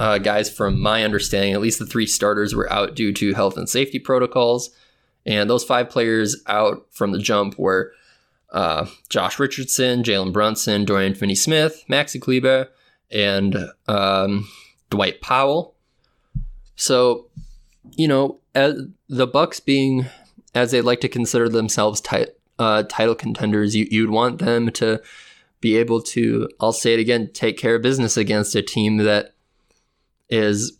uh, 0.00 0.16
guys, 0.16 0.48
from 0.48 0.80
my 0.80 1.04
understanding, 1.04 1.52
at 1.52 1.60
least 1.60 1.78
the 1.78 1.84
three 1.84 2.06
starters 2.06 2.54
were 2.54 2.72
out 2.72 2.94
due 2.94 3.12
to 3.12 3.34
health 3.34 3.58
and 3.58 3.68
safety 3.68 3.98
protocols. 3.98 4.70
And 5.26 5.50
those 5.50 5.62
five 5.62 5.90
players 5.90 6.42
out 6.46 6.86
from 6.90 7.12
the 7.12 7.18
jump 7.18 7.58
were 7.58 7.92
uh, 8.50 8.86
Josh 9.10 9.38
Richardson, 9.38 10.02
Jalen 10.02 10.32
Brunson, 10.32 10.86
Dorian 10.86 11.14
Finney 11.14 11.34
Smith, 11.34 11.84
Maxi 11.86 12.18
Kleber, 12.18 12.68
and 13.10 13.70
um, 13.88 14.48
Dwight 14.88 15.20
Powell. 15.20 15.74
So, 16.76 17.26
you 17.94 18.08
know, 18.08 18.38
the 18.54 19.26
Bucks 19.26 19.60
being 19.60 20.06
as 20.54 20.70
they 20.70 20.80
like 20.80 21.02
to 21.02 21.08
consider 21.10 21.46
themselves 21.46 22.02
uh, 22.58 22.84
title 22.84 23.14
contenders, 23.14 23.76
you, 23.76 23.86
you'd 23.90 24.08
want 24.08 24.38
them 24.38 24.70
to 24.72 25.02
be 25.60 25.76
able 25.76 26.00
to, 26.00 26.48
I'll 26.58 26.72
say 26.72 26.94
it 26.94 27.00
again, 27.00 27.28
take 27.34 27.58
care 27.58 27.74
of 27.74 27.82
business 27.82 28.16
against 28.16 28.54
a 28.54 28.62
team 28.62 28.96
that 28.96 29.34
is, 30.30 30.72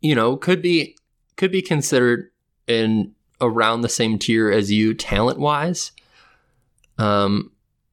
you 0.00 0.14
know, 0.14 0.36
could 0.36 0.62
be 0.62 0.96
could 1.36 1.52
be 1.52 1.62
considered 1.62 2.30
in 2.66 3.12
around 3.40 3.82
the 3.82 3.88
same 3.88 4.18
tier 4.18 4.50
as 4.50 4.72
you 4.72 4.94
talent 4.94 5.38
wise. 5.38 5.92
Um, 6.98 7.52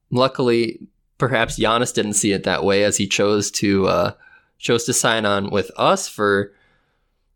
luckily, 0.09 0.87
perhaps 1.17 1.59
Giannis 1.59 1.93
didn't 1.93 2.13
see 2.13 2.31
it 2.31 2.43
that 2.43 2.63
way 2.63 2.83
as 2.83 2.97
he 2.97 3.07
chose 3.07 3.51
to 3.51 3.87
uh, 3.87 4.11
chose 4.57 4.85
to 4.85 4.93
sign 4.93 5.25
on 5.25 5.51
with 5.51 5.71
us 5.77 6.07
for 6.07 6.53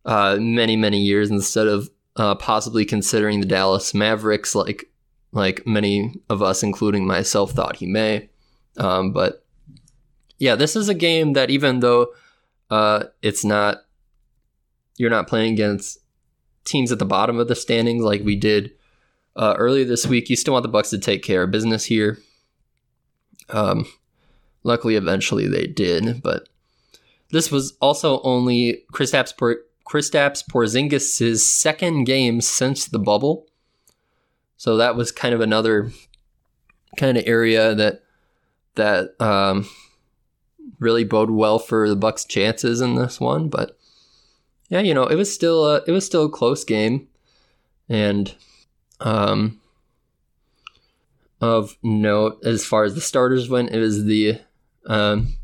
uh, 0.05 0.37
many 0.39 0.75
many 0.75 0.99
years 0.99 1.29
instead 1.29 1.67
of 1.67 1.89
uh, 2.15 2.35
possibly 2.35 2.85
considering 2.85 3.39
the 3.39 3.45
Dallas 3.45 3.93
Mavericks 3.93 4.55
like 4.55 4.89
like 5.31 5.65
many 5.67 6.15
of 6.29 6.41
us, 6.41 6.63
including 6.63 7.05
myself, 7.05 7.51
thought 7.51 7.75
he 7.75 7.85
may. 7.85 8.29
Um, 8.77 9.13
but 9.13 9.45
yeah, 10.39 10.55
this 10.55 10.75
is 10.75 10.89
a 10.89 10.93
game 10.93 11.33
that 11.33 11.49
even 11.49 11.81
though 11.81 12.07
uh, 12.69 13.05
it's 13.21 13.43
not 13.43 13.79
you're 14.97 15.09
not 15.09 15.27
playing 15.27 15.53
against 15.53 15.99
teams 16.65 16.91
at 16.91 16.99
the 16.99 17.05
bottom 17.05 17.39
of 17.39 17.47
the 17.47 17.55
standings 17.55 18.03
like 18.03 18.21
we 18.21 18.35
did 18.35 18.71
uh, 19.39 19.55
earlier 19.57 19.85
this 19.85 20.05
week, 20.05 20.29
you 20.29 20.35
still 20.35 20.53
want 20.53 20.63
the 20.63 20.69
Bucks 20.69 20.89
to 20.89 20.97
take 20.97 21.23
care 21.23 21.43
of 21.43 21.51
business 21.51 21.85
here. 21.85 22.17
Um, 23.49 23.85
luckily, 24.63 24.95
eventually 24.95 25.47
they 25.47 25.65
did, 25.65 26.21
but 26.21 26.49
this 27.31 27.49
was 27.49 27.77
also 27.79 28.21
only 28.23 28.83
Kristaps, 28.91 29.35
Por- 29.35 29.61
Kristaps 29.87 30.43
Porzingis' 30.45 31.39
second 31.39 32.03
game 32.03 32.41
since 32.41 32.85
the 32.85 32.99
bubble. 32.99 33.47
So 34.57 34.75
that 34.75 34.97
was 34.97 35.11
kind 35.11 35.33
of 35.33 35.39
another 35.39 35.91
kind 36.97 37.17
of 37.17 37.23
area 37.25 37.73
that 37.75 38.03
that 38.75 39.19
um, 39.21 39.69
really 40.79 41.03
bode 41.03 41.31
well 41.31 41.59
for 41.59 41.89
the 41.89 41.95
Bucks' 41.95 42.25
chances 42.25 42.81
in 42.81 42.95
this 42.95 43.19
one. 43.19 43.49
But 43.49 43.77
yeah, 44.69 44.81
you 44.81 44.93
know, 44.93 45.05
it 45.05 45.15
was 45.15 45.33
still 45.33 45.65
a, 45.65 45.81
it 45.87 45.91
was 45.91 46.05
still 46.05 46.25
a 46.25 46.29
close 46.29 46.63
game, 46.63 47.07
and 47.87 48.33
um, 48.99 49.59
of 51.41 51.77
note 51.81 52.43
as 52.43 52.65
far 52.65 52.83
as 52.83 52.95
the 52.95 53.01
starters 53.01 53.49
went. 53.49 53.71
It 53.71 53.79
was 53.79 54.05
the 54.05 54.39
um, 54.85 55.35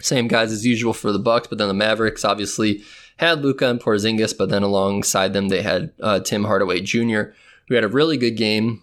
Same 0.00 0.26
guys 0.26 0.52
as 0.52 0.66
usual 0.66 0.92
for 0.92 1.12
the 1.12 1.18
Bucks, 1.18 1.46
but 1.46 1.58
then 1.58 1.68
the 1.68 1.74
Mavericks 1.74 2.24
obviously 2.24 2.82
had 3.18 3.42
Luka 3.42 3.68
and 3.68 3.80
Porzingis, 3.80 4.36
but 4.36 4.48
then 4.48 4.62
alongside 4.64 5.32
them 5.32 5.48
they 5.48 5.62
had 5.62 5.92
uh, 6.00 6.18
Tim 6.20 6.44
Hardaway 6.44 6.80
Jr., 6.80 7.22
who 7.68 7.76
had 7.76 7.84
a 7.84 7.88
really 7.88 8.16
good 8.16 8.36
game 8.36 8.82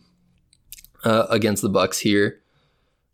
uh, 1.03 1.25
against 1.29 1.61
the 1.61 1.69
Bucks 1.69 1.99
here. 1.99 2.39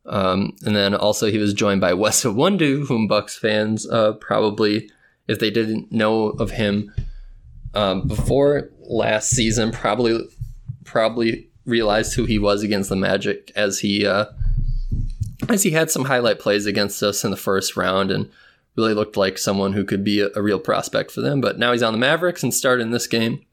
Um, 0.07 0.55
and 0.65 0.75
then 0.75 0.93
also 0.93 1.29
he 1.29 1.37
was 1.37 1.53
joined 1.53 1.81
by 1.81 1.93
Wes 1.95 2.23
Iwundu, 2.23 2.87
whom 2.87 3.07
Bucks 3.07 3.37
fans 3.37 3.87
uh, 3.89 4.13
probably, 4.13 4.89
if 5.27 5.39
they 5.39 5.49
didn't 5.49 5.91
know 5.91 6.29
of 6.29 6.51
him 6.51 6.93
um, 7.73 8.07
before 8.07 8.69
last 8.79 9.29
season, 9.29 9.71
probably 9.71 10.19
probably 10.83 11.49
realized 11.65 12.13
who 12.13 12.25
he 12.25 12.37
was 12.37 12.63
against 12.63 12.89
the 12.89 12.95
Magic 12.95 13.51
as 13.55 13.79
he 13.79 14.05
uh, 14.05 14.25
as 15.49 15.63
he 15.63 15.71
had 15.71 15.91
some 15.91 16.05
highlight 16.05 16.39
plays 16.39 16.65
against 16.65 17.01
us 17.03 17.23
in 17.23 17.31
the 17.31 17.37
first 17.37 17.75
round 17.75 18.11
and 18.11 18.29
really 18.75 18.93
looked 18.93 19.17
like 19.17 19.37
someone 19.37 19.73
who 19.73 19.83
could 19.83 20.03
be 20.03 20.19
a, 20.19 20.29
a 20.35 20.41
real 20.41 20.59
prospect 20.59 21.11
for 21.11 21.21
them. 21.21 21.41
But 21.41 21.57
now 21.57 21.71
he's 21.71 21.83
on 21.83 21.93
the 21.93 21.99
Mavericks 21.99 22.43
and 22.43 22.53
started 22.53 22.83
in 22.83 22.91
this 22.91 23.07
game 23.07 23.45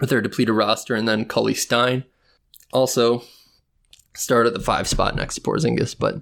with 0.00 0.10
their 0.10 0.20
depleted 0.20 0.54
roster, 0.54 0.94
and 0.94 1.08
then 1.08 1.24
Cauley-Stein 1.24 2.04
also 2.72 3.22
start 4.16 4.46
at 4.46 4.54
the 4.54 4.60
five 4.60 4.88
spot 4.88 5.14
next 5.14 5.36
to 5.36 5.40
Porzingis. 5.40 5.96
But 5.98 6.20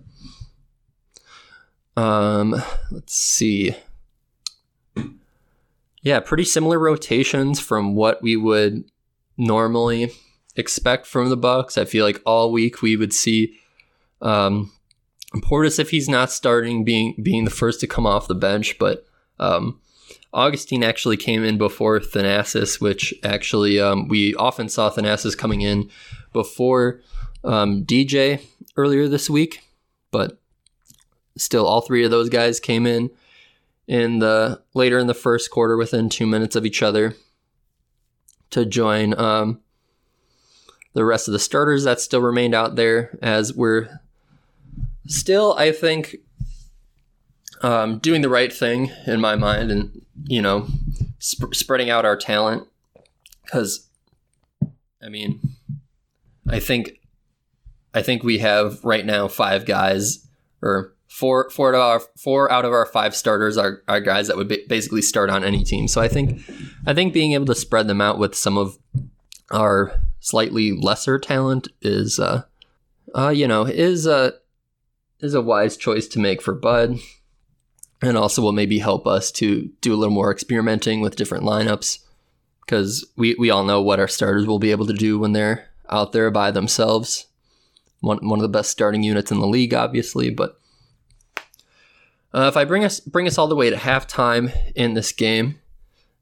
um, 1.96 2.54
let's 2.90 3.14
see. 3.14 3.76
Yeah, 6.02 6.20
pretty 6.20 6.44
similar 6.44 6.78
rotations 6.78 7.60
from 7.60 7.94
what 7.94 8.22
we 8.22 8.36
would 8.36 8.84
normally 9.38 10.10
expect 10.56 11.06
from 11.06 11.30
the 11.30 11.36
Bucks. 11.36 11.78
I 11.78 11.84
feel 11.84 12.04
like 12.04 12.20
all 12.26 12.52
week 12.52 12.82
we 12.82 12.96
would 12.96 13.12
see 13.12 13.58
um, 14.20 14.70
Portis 15.36 15.78
if 15.78 15.90
he's 15.90 16.08
not 16.08 16.30
starting 16.30 16.84
being 16.84 17.14
being 17.22 17.44
the 17.44 17.50
first 17.50 17.80
to 17.80 17.86
come 17.86 18.06
off 18.06 18.28
the 18.28 18.34
bench, 18.34 18.78
but 18.78 19.04
um, 19.38 19.80
Augustin 20.32 20.82
actually 20.82 21.16
came 21.16 21.44
in 21.44 21.58
before 21.58 22.00
Thanasis, 22.00 22.80
which 22.80 23.14
actually 23.22 23.80
um, 23.80 24.08
we 24.08 24.34
often 24.34 24.68
saw 24.68 24.90
Thanasis 24.90 25.36
coming 25.36 25.60
in 25.60 25.90
before 26.32 27.00
um, 27.44 27.84
DJ 27.84 28.42
earlier 28.76 29.08
this 29.08 29.28
week, 29.28 29.62
but 30.10 30.38
still, 31.36 31.66
all 31.66 31.80
three 31.80 32.04
of 32.04 32.10
those 32.10 32.28
guys 32.28 32.60
came 32.60 32.86
in 32.86 33.10
in 33.86 34.18
the 34.18 34.62
later 34.72 34.98
in 34.98 35.06
the 35.06 35.14
first 35.14 35.50
quarter 35.50 35.76
within 35.76 36.08
two 36.08 36.26
minutes 36.26 36.56
of 36.56 36.64
each 36.64 36.82
other 36.82 37.14
to 38.50 38.64
join 38.64 39.18
um, 39.18 39.60
the 40.94 41.04
rest 41.04 41.28
of 41.28 41.32
the 41.32 41.38
starters 41.38 41.84
that 41.84 42.00
still 42.00 42.20
remained 42.20 42.54
out 42.54 42.76
there 42.76 43.18
as 43.20 43.52
we're 43.52 44.00
still, 45.06 45.54
I 45.58 45.72
think, 45.72 46.16
um, 47.62 47.98
doing 47.98 48.22
the 48.22 48.28
right 48.28 48.52
thing 48.52 48.90
in 49.06 49.20
my 49.20 49.36
mind 49.36 49.70
and, 49.70 50.02
you 50.24 50.40
know, 50.40 50.68
sp- 51.18 51.54
spreading 51.54 51.90
out 51.90 52.04
our 52.04 52.16
talent. 52.16 52.66
Because, 53.44 53.88
I 55.02 55.08
mean, 55.08 55.40
I 56.48 56.60
think 56.60 57.00
I 57.94 58.02
think 58.02 58.22
we 58.22 58.38
have 58.38 58.84
right 58.84 59.06
now 59.06 59.28
five 59.28 59.64
guys 59.64 60.26
or 60.60 60.94
four 61.08 61.48
four 61.50 61.74
out 61.74 61.78
of 61.78 62.02
our 62.02 62.08
four 62.18 62.50
out 62.50 62.64
of 62.64 62.72
our 62.72 62.86
five 62.86 63.14
starters 63.14 63.56
are, 63.56 63.82
are 63.86 64.00
guys 64.00 64.26
that 64.26 64.36
would 64.36 64.48
basically 64.68 65.00
start 65.00 65.30
on 65.30 65.44
any 65.44 65.62
team. 65.62 65.86
So 65.86 66.00
I 66.00 66.08
think 66.08 66.40
I 66.86 66.92
think 66.92 67.14
being 67.14 67.32
able 67.32 67.46
to 67.46 67.54
spread 67.54 67.86
them 67.86 68.00
out 68.00 68.18
with 68.18 68.34
some 68.34 68.58
of 68.58 68.76
our 69.52 70.00
slightly 70.18 70.72
lesser 70.72 71.18
talent 71.18 71.68
is 71.82 72.18
uh, 72.18 72.42
uh 73.14 73.28
you 73.28 73.46
know 73.46 73.64
is 73.64 74.06
a 74.06 74.34
is 75.20 75.34
a 75.34 75.40
wise 75.40 75.76
choice 75.76 76.08
to 76.08 76.18
make 76.18 76.42
for 76.42 76.52
Bud, 76.52 76.98
and 78.02 78.16
also 78.16 78.42
will 78.42 78.52
maybe 78.52 78.80
help 78.80 79.06
us 79.06 79.30
to 79.32 79.70
do 79.80 79.94
a 79.94 79.96
little 79.96 80.14
more 80.14 80.32
experimenting 80.32 81.00
with 81.00 81.14
different 81.14 81.44
lineups 81.44 82.00
because 82.66 83.06
we 83.16 83.36
we 83.38 83.50
all 83.50 83.62
know 83.62 83.80
what 83.80 84.00
our 84.00 84.08
starters 84.08 84.46
will 84.46 84.58
be 84.58 84.72
able 84.72 84.86
to 84.86 84.92
do 84.92 85.16
when 85.16 85.32
they're 85.32 85.68
out 85.88 86.10
there 86.10 86.30
by 86.32 86.50
themselves 86.50 87.26
one 88.04 88.26
one 88.28 88.38
of 88.38 88.42
the 88.42 88.48
best 88.48 88.70
starting 88.70 89.02
units 89.02 89.30
in 89.30 89.40
the 89.40 89.46
league, 89.46 89.74
obviously. 89.74 90.30
But 90.30 90.58
uh, 92.32 92.46
if 92.48 92.56
I 92.56 92.64
bring 92.64 92.84
us 92.84 93.00
bring 93.00 93.26
us 93.26 93.38
all 93.38 93.48
the 93.48 93.56
way 93.56 93.70
to 93.70 93.76
halftime 93.76 94.52
in 94.74 94.94
this 94.94 95.12
game, 95.12 95.60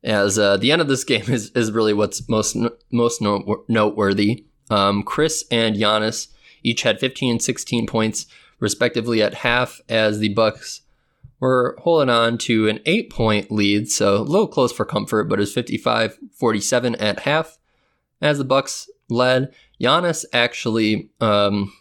as 0.05 0.39
uh, 0.39 0.57
the 0.57 0.72
end 0.72 0.80
of 0.80 0.89
this 0.89 1.05
game 1.12 1.28
is 1.28 1.51
is 1.51 1.72
really 1.72 1.93
what's 1.93 2.28
most 2.28 2.57
most 2.91 3.20
noteworthy. 3.20 4.45
Um, 4.70 5.03
Khris 5.03 5.45
and 5.51 5.76
Giannis 5.76 6.28
each 6.62 6.83
had 6.83 7.01
15 7.01 7.33
and 7.33 7.43
16 7.43 7.87
points 7.87 8.26
respectively 8.61 9.20
at 9.20 9.35
half, 9.35 9.80
as 9.89 10.20
the 10.20 10.28
Bucks 10.30 10.83
were 11.41 11.76
holding 11.80 12.09
on 12.09 12.39
to 12.39 12.68
an 12.68 12.78
eight 12.87 13.11
point 13.11 13.51
lead, 13.51 13.91
so 13.91 14.18
a 14.18 14.22
little 14.22 14.47
close 14.47 14.72
for 14.72 14.85
comfort, 14.85 15.24
but 15.24 15.41
it's 15.41 15.53
55 15.53 16.18
47 16.33 16.95
at 16.95 17.20
half 17.20 17.59
as 18.20 18.39
the 18.39 18.45
Bucks 18.45 18.89
led. 19.13 19.53
Giannis 19.81 20.25
actually 20.33 21.11
um, 21.21 21.73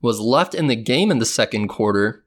was 0.00 0.20
left 0.20 0.54
in 0.54 0.66
the 0.66 0.76
game 0.76 1.10
in 1.10 1.18
the 1.18 1.26
second 1.26 1.68
quarter. 1.68 2.24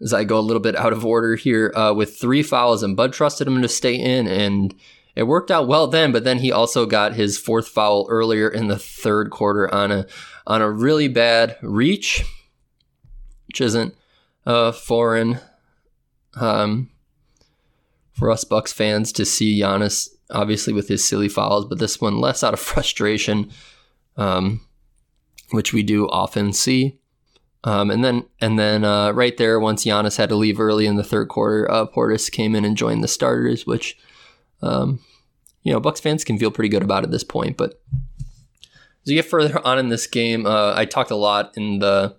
As 0.00 0.14
I 0.14 0.24
go 0.24 0.38
a 0.38 0.40
little 0.40 0.62
bit 0.62 0.76
out 0.76 0.94
of 0.94 1.04
order 1.04 1.36
here, 1.36 1.72
uh, 1.76 1.92
with 1.92 2.16
three 2.16 2.42
fouls, 2.42 2.82
and 2.82 2.96
Bud 2.96 3.12
trusted 3.12 3.46
him 3.46 3.60
to 3.60 3.68
stay 3.68 3.94
in, 3.94 4.26
and 4.26 4.74
it 5.14 5.24
worked 5.24 5.50
out 5.50 5.68
well 5.68 5.86
then. 5.86 6.10
But 6.10 6.24
then 6.24 6.38
he 6.38 6.50
also 6.50 6.86
got 6.86 7.14
his 7.14 7.36
fourth 7.36 7.68
foul 7.68 8.06
earlier 8.08 8.48
in 8.48 8.68
the 8.68 8.78
third 8.78 9.30
quarter 9.30 9.72
on 9.74 9.92
a 9.92 10.06
on 10.46 10.62
a 10.62 10.70
really 10.70 11.06
bad 11.06 11.56
reach, 11.60 12.24
which 13.46 13.60
isn't 13.60 13.94
uh, 14.46 14.72
foreign 14.72 15.38
um, 16.34 16.90
for 18.12 18.30
us 18.30 18.44
Bucks 18.44 18.72
fans 18.72 19.12
to 19.12 19.24
see 19.24 19.60
Giannis 19.60 20.08
obviously 20.32 20.72
with 20.72 20.88
his 20.88 21.06
silly 21.06 21.28
fouls, 21.28 21.64
but 21.64 21.78
this 21.78 22.00
one 22.00 22.20
less 22.20 22.42
out 22.42 22.54
of 22.54 22.60
frustration, 22.60 23.50
um, 24.16 24.60
which 25.50 25.72
we 25.72 25.82
do 25.82 26.08
often 26.08 26.52
see. 26.52 26.98
Um, 27.62 27.90
and 27.90 28.02
then 28.02 28.24
and 28.40 28.58
then 28.58 28.84
uh, 28.84 29.12
right 29.12 29.36
there, 29.36 29.60
once 29.60 29.84
Giannis 29.84 30.16
had 30.16 30.30
to 30.30 30.36
leave 30.36 30.60
early 30.60 30.86
in 30.86 30.96
the 30.96 31.04
third 31.04 31.28
quarter, 31.28 31.70
uh, 31.70 31.86
Portis 31.86 32.30
came 32.30 32.54
in 32.54 32.64
and 32.64 32.76
joined 32.76 33.04
the 33.04 33.08
starters, 33.08 33.66
which 33.66 33.98
um, 34.62 35.00
you 35.62 35.72
know 35.72 35.80
Bucks 35.80 36.00
fans 36.00 36.24
can 36.24 36.38
feel 36.38 36.50
pretty 36.50 36.70
good 36.70 36.82
about 36.82 37.04
at 37.04 37.10
this 37.10 37.24
point. 37.24 37.58
But 37.58 37.78
as 37.92 39.12
you 39.12 39.16
get 39.16 39.28
further 39.28 39.60
on 39.66 39.78
in 39.78 39.88
this 39.88 40.06
game, 40.06 40.46
uh, 40.46 40.72
I 40.74 40.86
talked 40.86 41.10
a 41.10 41.16
lot 41.16 41.52
in 41.56 41.80
the 41.80 42.16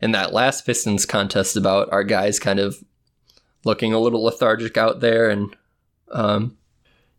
in 0.00 0.10
that 0.12 0.32
last 0.32 0.66
Pistons 0.66 1.06
contest 1.06 1.56
about 1.56 1.92
our 1.92 2.02
guys 2.02 2.40
kind 2.40 2.58
of 2.58 2.82
looking 3.64 3.92
a 3.92 4.00
little 4.00 4.24
lethargic 4.24 4.76
out 4.76 4.98
there 4.98 5.30
and 5.30 5.56
um, 6.10 6.58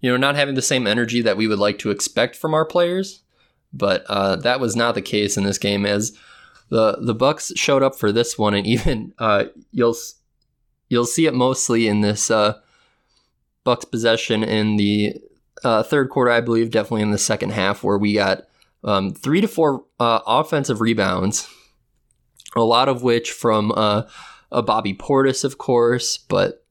you 0.03 0.11
know, 0.11 0.17
not 0.17 0.35
having 0.35 0.53
the 0.53 0.61
same 0.61 0.85
energy 0.85 1.21
that 1.21 1.37
we 1.37 1.47
would 1.47 1.57
like 1.57 1.79
to 1.79 1.89
expect 1.89 2.35
from 2.35 2.53
our 2.53 2.65
players. 2.65 3.21
But 3.71 4.03
uh, 4.07 4.35
that 4.35 4.59
was 4.59 4.75
not 4.75 4.95
the 4.95 5.01
case 5.01 5.37
in 5.37 5.45
this 5.45 5.57
game, 5.57 5.85
as 5.85 6.15
the 6.69 6.97
the 7.01 7.15
Bucks 7.15 7.53
showed 7.55 7.81
up 7.81 7.95
for 7.95 8.11
this 8.11 8.37
one, 8.37 8.53
and 8.53 8.67
even 8.67 9.13
uh, 9.17 9.45
you'll 9.71 9.95
you'll 10.89 11.05
see 11.05 11.25
it 11.25 11.33
mostly 11.33 11.87
in 11.87 12.01
this 12.01 12.29
uh, 12.29 12.59
Bucks 13.63 13.85
possession 13.85 14.43
in 14.43 14.75
the 14.75 15.15
uh, 15.63 15.81
third 15.83 16.09
quarter, 16.09 16.31
I 16.31 16.41
believe, 16.41 16.69
definitely 16.69 17.03
in 17.03 17.11
the 17.11 17.17
second 17.17 17.53
half, 17.53 17.81
where 17.81 17.97
we 17.97 18.15
got 18.15 18.43
um, 18.83 19.13
three 19.13 19.39
to 19.39 19.47
four 19.47 19.85
uh, 20.01 20.19
offensive 20.27 20.81
rebounds, 20.81 21.47
a 22.57 22.61
lot 22.61 22.89
of 22.89 23.03
which 23.03 23.31
from 23.31 23.71
uh, 23.71 24.03
a 24.51 24.61
Bobby 24.61 24.93
Portis, 24.93 25.45
of 25.45 25.57
course, 25.57 26.17
but 26.17 26.62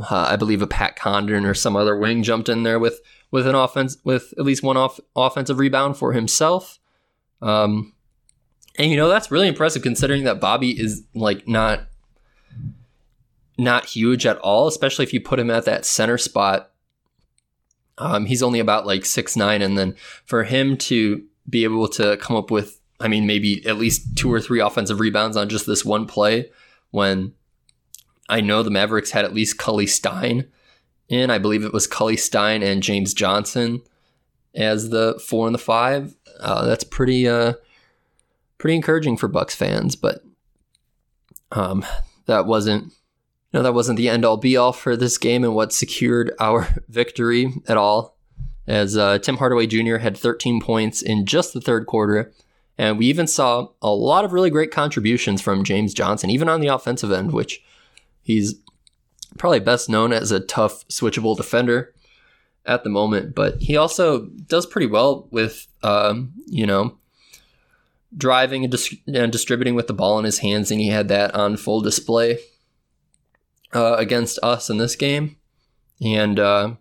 uh, 0.00 0.28
I 0.30 0.36
believe 0.36 0.62
a 0.62 0.66
Pat 0.66 0.96
Connaughton 0.96 1.46
or 1.48 1.54
some 1.54 1.76
other 1.76 1.96
wing 1.96 2.22
jumped 2.22 2.48
in 2.48 2.62
there 2.62 2.78
with 2.78 3.00
with 3.30 3.46
an 3.46 3.54
offense 3.54 3.98
with 4.04 4.32
at 4.38 4.44
least 4.44 4.62
one 4.62 4.76
off 4.76 5.00
offensive 5.16 5.58
rebound 5.58 5.96
for 5.96 6.12
himself. 6.12 6.78
Um, 7.40 7.94
and 8.78 8.90
you 8.90 8.96
know 8.96 9.08
that's 9.08 9.30
really 9.30 9.48
impressive 9.48 9.82
considering 9.82 10.24
that 10.24 10.40
Bobby 10.40 10.70
is 10.70 11.02
like 11.14 11.46
not 11.46 11.88
not 13.58 13.84
huge 13.86 14.26
at 14.26 14.38
all, 14.38 14.66
especially 14.66 15.04
if 15.04 15.12
you 15.12 15.20
put 15.20 15.38
him 15.38 15.50
at 15.50 15.64
that 15.66 15.84
center 15.84 16.18
spot. 16.18 16.70
Um, 17.98 18.26
he's 18.26 18.42
only 18.42 18.60
about 18.60 18.86
like 18.86 19.04
six 19.04 19.36
nine, 19.36 19.60
and 19.60 19.76
then 19.76 19.94
for 20.24 20.44
him 20.44 20.76
to 20.78 21.24
be 21.48 21.64
able 21.64 21.88
to 21.88 22.16
come 22.18 22.36
up 22.36 22.50
with, 22.50 22.80
I 23.00 23.08
mean, 23.08 23.26
maybe 23.26 23.66
at 23.66 23.76
least 23.76 24.16
two 24.16 24.32
or 24.32 24.40
three 24.40 24.60
offensive 24.60 25.00
rebounds 25.00 25.36
on 25.36 25.48
just 25.48 25.66
this 25.66 25.84
one 25.84 26.06
play 26.06 26.50
when 26.90 27.34
I 28.28 28.40
know 28.40 28.62
the 28.62 28.70
Mavericks 28.70 29.10
had 29.10 29.24
at 29.24 29.34
least 29.34 29.58
Cauley-Stein 29.58 30.48
in. 31.08 31.30
I 31.30 31.38
believe 31.38 31.64
it 31.64 31.72
was 31.72 31.86
Cauley-Stein 31.86 32.62
and 32.62 32.82
James 32.82 33.14
Johnson 33.14 33.82
as 34.54 34.90
the 34.90 35.20
four 35.26 35.46
and 35.46 35.54
the 35.54 35.58
five. 35.58 36.14
Uh, 36.40 36.64
that's 36.64 36.84
pretty 36.84 37.28
uh, 37.28 37.54
pretty 38.58 38.76
encouraging 38.76 39.16
for 39.16 39.28
Bucks 39.28 39.54
fans, 39.54 39.96
but 39.96 40.22
um, 41.50 41.84
that 42.26 42.46
wasn't 42.46 42.92
know 43.52 43.62
that 43.62 43.74
wasn't 43.74 43.96
the 43.96 44.08
end 44.08 44.24
all 44.24 44.36
be 44.36 44.56
all 44.56 44.72
for 44.72 44.96
this 44.96 45.18
game 45.18 45.44
and 45.44 45.54
what 45.54 45.72
secured 45.72 46.32
our 46.38 46.68
victory 46.88 47.52
at 47.68 47.76
all. 47.76 48.16
As 48.66 48.96
uh, 48.96 49.18
Tim 49.18 49.38
Hardaway 49.38 49.66
Jr. 49.66 49.96
had 49.96 50.16
13 50.16 50.60
points 50.60 51.02
in 51.02 51.26
just 51.26 51.52
the 51.52 51.60
third 51.60 51.86
quarter, 51.86 52.32
and 52.78 52.96
we 52.96 53.06
even 53.06 53.26
saw 53.26 53.68
a 53.82 53.90
lot 53.90 54.24
of 54.24 54.32
really 54.32 54.50
great 54.50 54.70
contributions 54.70 55.42
from 55.42 55.64
James 55.64 55.92
Johnson, 55.92 56.30
even 56.30 56.48
on 56.48 56.60
the 56.60 56.68
offensive 56.68 57.10
end, 57.10 57.32
which 57.32 57.62
He's 58.22 58.54
probably 59.38 59.60
best 59.60 59.88
known 59.88 60.12
as 60.12 60.30
a 60.30 60.40
tough 60.40 60.86
switchable 60.88 61.36
defender 61.36 61.94
at 62.64 62.84
the 62.84 62.90
moment, 62.90 63.34
but 63.34 63.60
he 63.60 63.76
also 63.76 64.26
does 64.26 64.66
pretty 64.66 64.86
well 64.86 65.26
with, 65.30 65.66
um, 65.82 66.32
you 66.46 66.66
know, 66.66 66.96
driving 68.16 68.64
and, 68.64 68.70
dis- 68.70 68.94
and, 69.06 69.32
distributing 69.32 69.74
with 69.74 69.86
the 69.86 69.94
ball 69.94 70.18
in 70.18 70.24
his 70.24 70.38
hands, 70.38 70.70
and 70.70 70.80
he 70.80 70.88
had 70.88 71.08
that 71.08 71.34
on 71.34 71.56
full 71.56 71.80
display 71.80 72.38
uh, 73.74 73.94
against 73.94 74.38
us 74.42 74.70
in 74.70 74.78
this 74.78 74.96
game. 74.96 75.36
And 76.04 76.38
uh, 76.38 76.74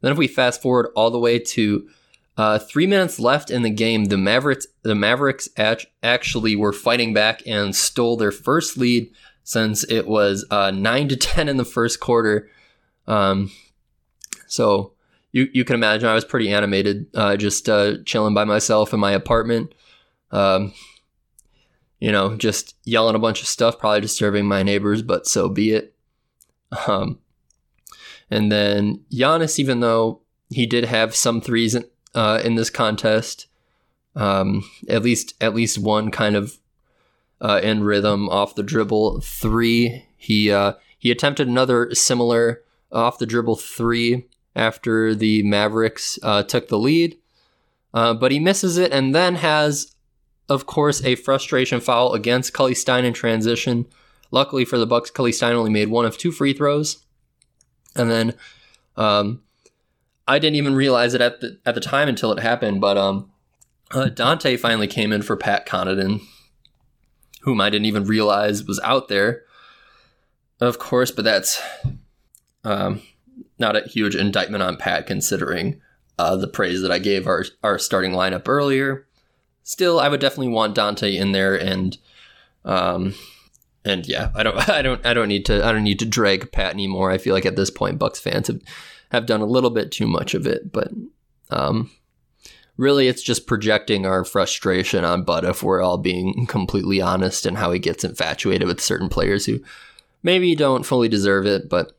then 0.00 0.12
if 0.12 0.18
we 0.18 0.28
fast 0.28 0.62
forward 0.62 0.90
all 0.96 1.10
the 1.10 1.18
way 1.18 1.38
to 1.38 1.88
uh, 2.36 2.58
three 2.58 2.86
minutes 2.86 3.18
left 3.18 3.50
in 3.50 3.62
the 3.62 3.70
game, 3.70 4.06
the 4.06 4.16
Mavericks 4.16 4.66
the 4.82 4.94
Mavericks 4.94 5.48
actually 5.56 6.54
were 6.54 6.72
fighting 6.72 7.12
back 7.12 7.42
and 7.46 7.74
stole 7.74 8.16
their 8.16 8.30
first 8.30 8.76
lead 8.76 9.12
since 9.48 9.82
it 9.84 10.06
was 10.06 10.44
uh, 10.50 10.70
nine 10.70 11.08
to 11.08 11.16
ten 11.30 11.48
in 11.48 11.56
the 11.56 11.64
first 11.64 12.00
quarter. 12.00 12.50
Um, 13.06 13.50
so 14.46 14.92
you 15.32 15.48
you 15.54 15.64
can 15.64 15.74
imagine 15.74 16.06
I 16.06 16.14
was 16.14 16.26
pretty 16.26 16.50
animated, 16.50 17.06
uh, 17.14 17.34
just 17.38 17.66
uh, 17.66 17.94
chilling 18.04 18.34
by 18.34 18.44
myself 18.44 18.92
in 18.92 19.00
my 19.00 19.12
apartment. 19.12 19.72
Um, 20.30 20.74
you 21.98 22.12
know, 22.12 22.36
just 22.36 22.76
yelling 22.84 23.16
a 23.16 23.18
bunch 23.18 23.40
of 23.40 23.48
stuff, 23.48 23.78
probably 23.78 24.02
disturbing 24.02 24.44
my 24.44 24.62
neighbors, 24.62 25.00
but 25.00 25.26
so 25.26 25.48
be 25.48 25.72
it. 25.72 25.94
Um, 26.86 27.18
and 28.30 28.52
then 28.52 29.00
Giannis, 29.10 29.58
even 29.58 29.80
though 29.80 30.20
he 30.50 30.66
did 30.66 30.84
have 30.84 31.16
some 31.16 31.40
threes 31.40 31.74
in, 31.74 31.86
uh, 32.14 32.42
in 32.44 32.56
this 32.56 32.68
contest, 32.68 33.46
um, 34.14 34.62
at 34.90 35.02
least 35.02 35.32
at 35.40 35.54
least 35.54 35.78
one 35.78 36.10
kind 36.10 36.36
of 36.36 36.58
uh, 37.40 37.60
in 37.62 37.84
rhythm 37.84 38.28
off 38.28 38.54
the 38.54 38.62
dribble 38.62 39.20
three. 39.20 40.06
He 40.16 40.50
uh, 40.50 40.74
he 40.98 41.10
attempted 41.10 41.48
another 41.48 41.94
similar 41.94 42.62
off 42.90 43.18
the 43.18 43.26
dribble 43.26 43.56
three 43.56 44.26
after 44.56 45.14
the 45.14 45.42
Mavericks 45.44 46.18
uh, 46.22 46.42
took 46.42 46.68
the 46.68 46.78
lead, 46.78 47.16
uh, 47.94 48.14
but 48.14 48.32
he 48.32 48.40
misses 48.40 48.76
it 48.76 48.92
and 48.92 49.14
then 49.14 49.36
has, 49.36 49.94
of 50.48 50.66
course, 50.66 51.04
a 51.04 51.14
frustration 51.14 51.80
foul 51.80 52.12
against 52.14 52.52
Cauley-Stein 52.52 53.04
in 53.04 53.12
transition. 53.12 53.86
Luckily 54.30 54.64
for 54.64 54.76
the 54.76 54.86
Bucks, 54.86 55.10
Cauley-Stein 55.10 55.54
only 55.54 55.70
made 55.70 55.88
one 55.88 56.04
of 56.04 56.18
two 56.18 56.32
free 56.32 56.52
throws, 56.52 57.04
and 57.94 58.10
then 58.10 58.34
um, 58.96 59.42
I 60.26 60.38
didn't 60.38 60.56
even 60.56 60.74
realize 60.74 61.14
it 61.14 61.20
at 61.20 61.40
the 61.40 61.58
at 61.64 61.74
the 61.74 61.80
time 61.80 62.08
until 62.08 62.32
it 62.32 62.40
happened. 62.40 62.80
But 62.80 62.98
um, 62.98 63.30
uh, 63.92 64.10
Donte 64.12 64.58
finally 64.58 64.86
came 64.86 65.12
in 65.12 65.22
for 65.22 65.36
Pat 65.36 65.66
Connaughton, 65.66 66.20
whom 67.40 67.60
I 67.60 67.70
didn't 67.70 67.86
even 67.86 68.04
realize 68.04 68.64
was 68.64 68.80
out 68.80 69.08
there. 69.08 69.44
Of 70.60 70.78
course, 70.78 71.10
but 71.10 71.24
that's 71.24 71.62
um, 72.64 73.02
not 73.58 73.76
a 73.76 73.88
huge 73.88 74.16
indictment 74.16 74.62
on 74.62 74.76
Pat, 74.76 75.06
considering 75.06 75.80
uh, 76.18 76.36
the 76.36 76.48
praise 76.48 76.82
that 76.82 76.90
I 76.90 76.98
gave 76.98 77.26
our 77.26 77.44
our 77.62 77.78
starting 77.78 78.12
lineup 78.12 78.48
earlier. 78.48 79.06
Still, 79.62 80.00
I 80.00 80.08
would 80.08 80.20
definitely 80.20 80.48
want 80.48 80.76
Donte 80.76 81.14
in 81.14 81.32
there, 81.32 81.54
and 81.54 81.96
um, 82.64 83.14
and 83.84 84.06
yeah, 84.06 84.30
I 84.34 84.42
don't, 84.42 84.68
I 84.68 84.82
don't, 84.82 85.04
I 85.06 85.14
don't 85.14 85.28
need 85.28 85.46
to, 85.46 85.64
I 85.64 85.72
don't 85.72 85.84
need 85.84 85.98
to 86.00 86.06
drag 86.06 86.52
Pat 86.52 86.72
anymore. 86.72 87.10
I 87.10 87.18
feel 87.18 87.34
like 87.34 87.46
at 87.46 87.56
this 87.56 87.70
point, 87.70 87.98
Bucks 87.98 88.20
fans 88.20 88.48
have 88.48 88.60
have 89.10 89.26
done 89.26 89.40
a 89.40 89.46
little 89.46 89.70
bit 89.70 89.90
too 89.90 90.06
much 90.06 90.34
of 90.34 90.46
it, 90.46 90.70
but 90.70 90.90
um, 91.50 91.90
really, 92.78 93.08
it's 93.08 93.22
just 93.22 93.46
projecting 93.46 94.06
our 94.06 94.24
frustration 94.24 95.04
on 95.04 95.24
Bud 95.24 95.44
if 95.44 95.62
we're 95.62 95.82
all 95.82 95.98
being 95.98 96.46
completely 96.48 97.02
honest 97.02 97.44
and 97.44 97.58
how 97.58 97.70
he 97.72 97.78
gets 97.78 98.04
infatuated 98.04 98.66
with 98.66 98.80
certain 98.80 99.10
players 99.10 99.44
who 99.44 99.60
maybe 100.22 100.54
don't 100.54 100.86
fully 100.86 101.08
deserve 101.08 101.46
it, 101.46 101.68
but. 101.68 101.92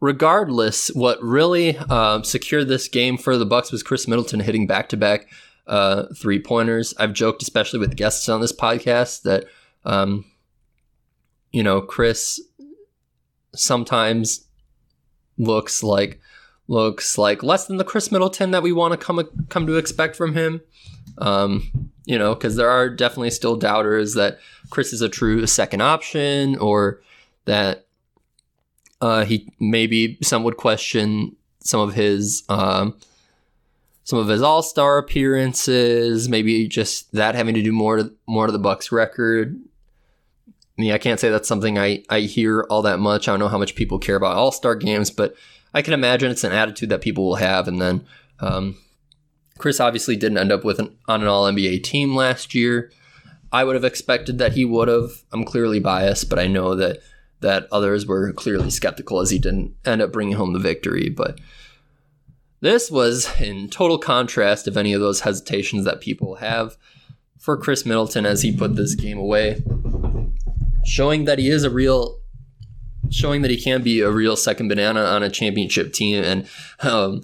Regardless, 0.00 0.88
what 0.88 1.22
really 1.22 1.78
uh, 1.78 2.20
secured 2.24 2.66
this 2.66 2.88
game 2.88 3.16
for 3.16 3.38
the 3.38 3.46
Bucks 3.46 3.70
was 3.70 3.84
Khris 3.84 4.08
Middleton 4.08 4.40
hitting 4.40 4.66
back-to-back 4.66 5.28
uh, 5.68 6.06
three 6.16 6.42
pointers. 6.42 6.92
I've 6.98 7.12
joked, 7.12 7.40
especially 7.40 7.78
with 7.78 7.94
guests 7.94 8.28
on 8.28 8.40
this 8.40 8.52
podcast, 8.52 9.22
that 9.22 9.44
um, 9.84 10.24
you 11.52 11.62
know, 11.62 11.80
Khris 11.80 12.40
sometimes 13.54 14.46
looks 15.38 15.82
like 15.82 16.20
looks 16.72 17.18
like 17.18 17.42
less 17.42 17.66
than 17.66 17.76
the 17.76 17.84
Khris 17.84 18.10
Middleton 18.10 18.50
that 18.52 18.62
we 18.62 18.72
want 18.72 18.92
to 18.92 18.98
come 18.98 19.22
come 19.50 19.66
to 19.66 19.76
expect 19.76 20.16
from 20.16 20.34
him. 20.34 20.62
Um, 21.18 21.90
you 22.06 22.18
know, 22.18 22.34
because 22.34 22.56
there 22.56 22.70
are 22.70 22.88
definitely 22.88 23.30
still 23.30 23.56
doubters 23.56 24.14
that 24.14 24.38
Khris 24.70 24.92
is 24.92 25.02
a 25.02 25.08
true 25.08 25.46
second 25.46 25.82
option, 25.82 26.56
or 26.56 27.02
that 27.44 27.86
uh, 29.00 29.24
he 29.24 29.52
maybe 29.60 30.18
some 30.22 30.44
would 30.44 30.56
question 30.56 31.36
some 31.60 31.80
of 31.80 31.94
his 31.94 32.42
um, 32.48 32.96
some 34.04 34.18
of 34.18 34.28
his 34.28 34.40
All 34.40 34.62
Star 34.62 34.98
appearances, 34.98 36.28
maybe 36.28 36.66
just 36.66 37.12
that 37.12 37.34
having 37.34 37.54
to 37.54 37.62
do 37.62 37.72
more 37.72 37.98
to 37.98 38.12
more 38.26 38.46
to 38.46 38.52
the 38.52 38.58
Bucks 38.58 38.90
record 38.90 39.60
me, 40.78 40.92
I 40.92 40.98
can't 40.98 41.20
say 41.20 41.28
that's 41.28 41.48
something 41.48 41.78
I, 41.78 42.02
I 42.08 42.20
hear 42.20 42.66
all 42.70 42.82
that 42.82 42.98
much. 42.98 43.28
I 43.28 43.32
don't 43.32 43.40
know 43.40 43.48
how 43.48 43.58
much 43.58 43.74
people 43.74 43.98
care 43.98 44.16
about 44.16 44.36
All 44.36 44.52
Star 44.52 44.74
games, 44.74 45.10
but 45.10 45.34
I 45.74 45.82
can 45.82 45.94
imagine 45.94 46.30
it's 46.30 46.44
an 46.44 46.52
attitude 46.52 46.90
that 46.90 47.00
people 47.00 47.24
will 47.24 47.36
have. 47.36 47.68
And 47.68 47.80
then 47.80 48.06
um, 48.40 48.76
Khris 49.58 49.80
obviously 49.80 50.16
didn't 50.16 50.38
end 50.38 50.52
up 50.52 50.64
with 50.64 50.78
an, 50.78 50.96
on 51.08 51.22
an 51.22 51.28
All 51.28 51.50
NBA 51.50 51.82
team 51.82 52.14
last 52.14 52.54
year. 52.54 52.90
I 53.52 53.64
would 53.64 53.74
have 53.74 53.84
expected 53.84 54.38
that 54.38 54.52
he 54.52 54.64
would 54.64 54.88
have. 54.88 55.24
I'm 55.32 55.44
clearly 55.44 55.78
biased, 55.78 56.28
but 56.28 56.38
I 56.38 56.46
know 56.46 56.74
that 56.74 57.00
that 57.40 57.66
others 57.72 58.06
were 58.06 58.32
clearly 58.32 58.70
skeptical 58.70 59.18
as 59.18 59.30
he 59.30 59.38
didn't 59.38 59.74
end 59.84 60.00
up 60.00 60.12
bringing 60.12 60.36
home 60.36 60.52
the 60.52 60.60
victory. 60.60 61.08
But 61.08 61.40
this 62.60 62.88
was 62.88 63.28
in 63.40 63.68
total 63.68 63.98
contrast 63.98 64.68
of 64.68 64.76
any 64.76 64.92
of 64.92 65.00
those 65.00 65.20
hesitations 65.20 65.84
that 65.84 66.00
people 66.00 66.36
have 66.36 66.76
for 67.38 67.56
Khris 67.56 67.84
Middleton 67.84 68.24
as 68.24 68.42
he 68.42 68.56
put 68.56 68.76
this 68.76 68.94
game 68.94 69.18
away 69.18 69.60
showing 70.84 71.24
that 71.24 71.38
he 71.38 71.48
is 71.48 71.64
a 71.64 71.70
real 71.70 72.18
showing 73.12 73.42
that 73.42 73.50
he 73.50 73.60
can 73.60 73.82
be 73.82 74.00
a 74.00 74.10
real 74.10 74.36
second 74.36 74.68
banana 74.68 75.02
on 75.02 75.22
a 75.22 75.30
championship 75.30 75.92
team. 75.92 76.24
And 76.24 76.48
um, 76.80 77.22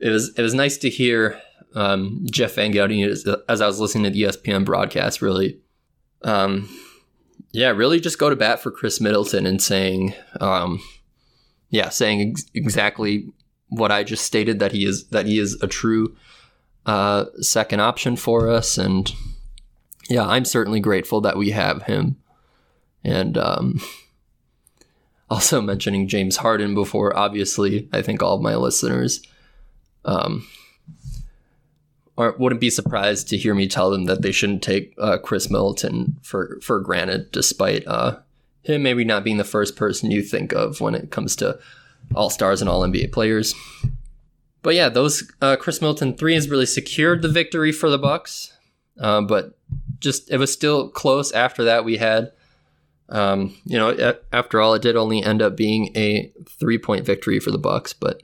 it 0.00 0.08
was 0.08 0.32
it 0.36 0.42
was 0.42 0.54
nice 0.54 0.78
to 0.78 0.90
hear 0.90 1.40
um, 1.74 2.26
Jeff 2.30 2.54
Van 2.54 2.72
Gundy 2.72 3.06
as, 3.06 3.26
as, 3.48 3.60
I 3.60 3.66
was 3.66 3.78
listening 3.78 4.04
to 4.04 4.10
the 4.10 4.22
ESPN 4.22 4.64
broadcast 4.64 5.22
really 5.22 5.60
um, 6.22 6.68
yeah 7.52 7.68
really 7.68 8.00
just 8.00 8.18
go 8.18 8.28
to 8.28 8.34
bat 8.34 8.60
for 8.60 8.70
Khris 8.72 9.00
Middleton 9.00 9.46
and 9.46 9.62
saying 9.62 10.14
um, 10.40 10.80
yeah 11.68 11.90
saying 11.90 12.30
ex- 12.30 12.46
exactly 12.54 13.32
what 13.68 13.92
I 13.92 14.02
just 14.02 14.24
stated 14.24 14.58
that 14.58 14.72
he 14.72 14.84
is 14.84 15.06
that 15.08 15.26
he 15.26 15.38
is 15.38 15.60
a 15.62 15.68
true 15.68 16.16
uh, 16.86 17.26
second 17.40 17.80
option 17.80 18.16
for 18.16 18.48
us. 18.48 18.78
And 18.78 19.12
yeah 20.08 20.26
I'm 20.26 20.44
certainly 20.44 20.80
grateful 20.80 21.20
that 21.20 21.36
we 21.36 21.50
have 21.50 21.82
him. 21.84 22.16
And 23.04 23.38
um, 23.38 23.80
also 25.30 25.60
mentioning 25.60 26.08
James 26.08 26.36
Harden 26.36 26.74
before, 26.74 27.16
obviously, 27.16 27.88
I 27.92 28.02
think 28.02 28.22
all 28.22 28.36
of 28.36 28.42
my 28.42 28.56
listeners 28.56 29.22
um, 30.04 30.46
wouldn't 32.16 32.60
be 32.60 32.70
surprised 32.70 33.28
to 33.28 33.36
hear 33.36 33.54
me 33.54 33.68
tell 33.68 33.90
them 33.90 34.04
that 34.04 34.22
they 34.22 34.32
shouldn't 34.32 34.62
take 34.62 34.94
uh, 34.98 35.18
Khris 35.18 35.50
Middleton 35.50 36.18
for, 36.22 36.58
for 36.60 36.80
granted, 36.80 37.30
despite 37.32 37.86
uh, 37.86 38.18
him 38.62 38.82
maybe 38.82 39.04
not 39.04 39.24
being 39.24 39.36
the 39.38 39.44
first 39.44 39.76
person 39.76 40.10
you 40.10 40.22
think 40.22 40.52
of 40.52 40.80
when 40.80 40.94
it 40.94 41.10
comes 41.10 41.36
to 41.36 41.58
all 42.14 42.28
stars 42.28 42.60
and 42.60 42.68
all 42.68 42.82
NBA 42.82 43.12
players. 43.12 43.54
But 44.62 44.74
yeah, 44.74 44.88
those 44.88 45.30
uh, 45.40 45.56
Khris 45.56 45.80
Middleton 45.80 46.16
threes 46.16 46.50
really 46.50 46.66
secured 46.66 47.22
the 47.22 47.28
victory 47.28 47.72
for 47.72 47.88
the 47.88 47.98
Bucks. 47.98 48.52
Uh, 48.98 49.22
but 49.22 49.56
just 50.00 50.30
it 50.30 50.36
was 50.36 50.52
still 50.52 50.88
close 50.90 51.32
after 51.32 51.64
that. 51.64 51.84
We 51.84 51.96
had 51.96 52.32
um, 53.10 53.56
you 53.64 53.76
know, 53.76 54.14
after 54.32 54.60
all, 54.60 54.74
it 54.74 54.82
did 54.82 54.96
only 54.96 55.22
end 55.22 55.42
up 55.42 55.56
being 55.56 55.90
a 55.96 56.32
three 56.48 56.78
point 56.78 57.04
victory 57.04 57.40
for 57.40 57.50
the 57.50 57.58
Bucks. 57.58 57.92
But 57.92 58.22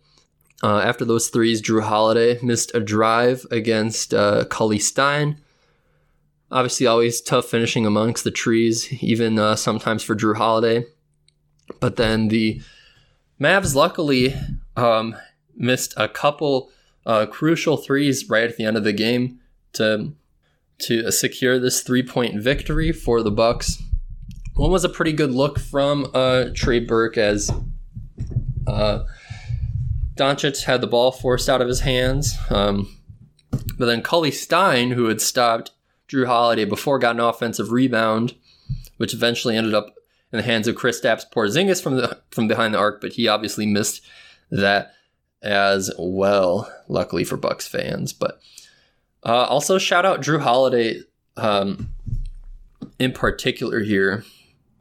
uh, 0.63 0.79
after 0.79 1.05
those 1.05 1.29
threes, 1.29 1.61
Jrue 1.61 1.83
Holiday 1.83 2.39
missed 2.43 2.75
a 2.75 2.81
drive 2.81 3.45
against 3.51 4.15
uh, 4.15 4.45
Cauley-Stein. 4.45 5.39
Obviously, 6.51 6.87
always 6.87 7.21
tough 7.21 7.47
finishing 7.47 7.85
amongst 7.85 8.23
the 8.23 8.31
trees, 8.31 8.93
even 9.03 9.39
uh, 9.39 9.57
sometimes 9.57 10.03
for 10.03 10.15
Jrue 10.15 10.37
Holiday. 10.37 10.85
But 11.81 11.97
then 11.97 12.29
the 12.29 12.63
Mavs 13.41 13.75
luckily 13.75 14.35
um, 14.77 15.17
missed 15.57 15.95
a 15.97 16.09
couple 16.09 16.71
uh, 17.05 17.27
crucial 17.27 17.77
threes 17.77 18.29
right 18.29 18.49
at 18.49 18.57
the 18.57 18.65
end 18.65 18.77
of 18.77 18.85
the 18.85 18.93
game 18.93 19.41
to 19.75 20.13
to 20.79 21.11
secure 21.11 21.59
this 21.59 21.81
three 21.81 22.03
point 22.03 22.41
victory 22.41 22.93
for 22.93 23.23
the 23.23 23.31
Bucks. 23.31 23.83
One 24.57 24.71
was 24.71 24.85
a 24.85 24.89
pretty 24.89 25.13
good 25.13 25.33
look 25.33 25.59
from 25.59 26.11
uh, 26.15 26.47
Trey 26.55 26.81
Burke 26.81 27.19
as 27.19 27.51
uh, 28.67 29.05
Doncic 30.17 30.65
had 30.65 30.81
the 30.81 30.87
ball 30.87 31.13
forced 31.13 31.51
out 31.51 31.61
of 31.61 31.69
his 31.69 31.81
hands. 31.81 32.37
Um, 32.49 32.97
but 33.79 33.85
then 33.85 34.03
Cauley-Stein, 34.03 34.93
who 34.93 35.07
had 35.07 35.21
stopped 35.21 35.73
Jrue 36.09 36.27
Holiday 36.27 36.65
before, 36.65 36.99
got 36.99 37.17
an 37.17 37.21
offensive 37.21 37.71
rebound, 37.71 38.35
which 38.97 39.13
eventually 39.13 39.57
ended 39.57 39.75
up 39.75 39.95
in 40.33 40.39
the 40.39 40.43
hands 40.43 40.67
of 40.67 40.75
Kristaps 40.75 41.31
Porzingis 41.31 41.83
from 41.83 41.97
the 41.97 42.21
from 42.31 42.49
behind 42.49 42.73
the 42.73 42.79
arc, 42.79 43.01
but 43.01 43.13
he 43.13 43.29
obviously 43.29 43.67
missed 43.67 44.03
that 44.51 44.93
as 45.43 45.91
well. 45.99 46.73
Luckily 46.89 47.25
for 47.25 47.37
Bucks 47.37 47.69
fans, 47.69 48.13
but 48.13 48.41
uh, 49.23 49.45
also 49.45 49.77
shout 49.79 50.07
out 50.07 50.23
Jrue 50.23 50.41
Holiday 50.41 51.03
um, 51.37 51.91
in 52.99 53.13
particular 53.13 53.81
here. 53.81 54.25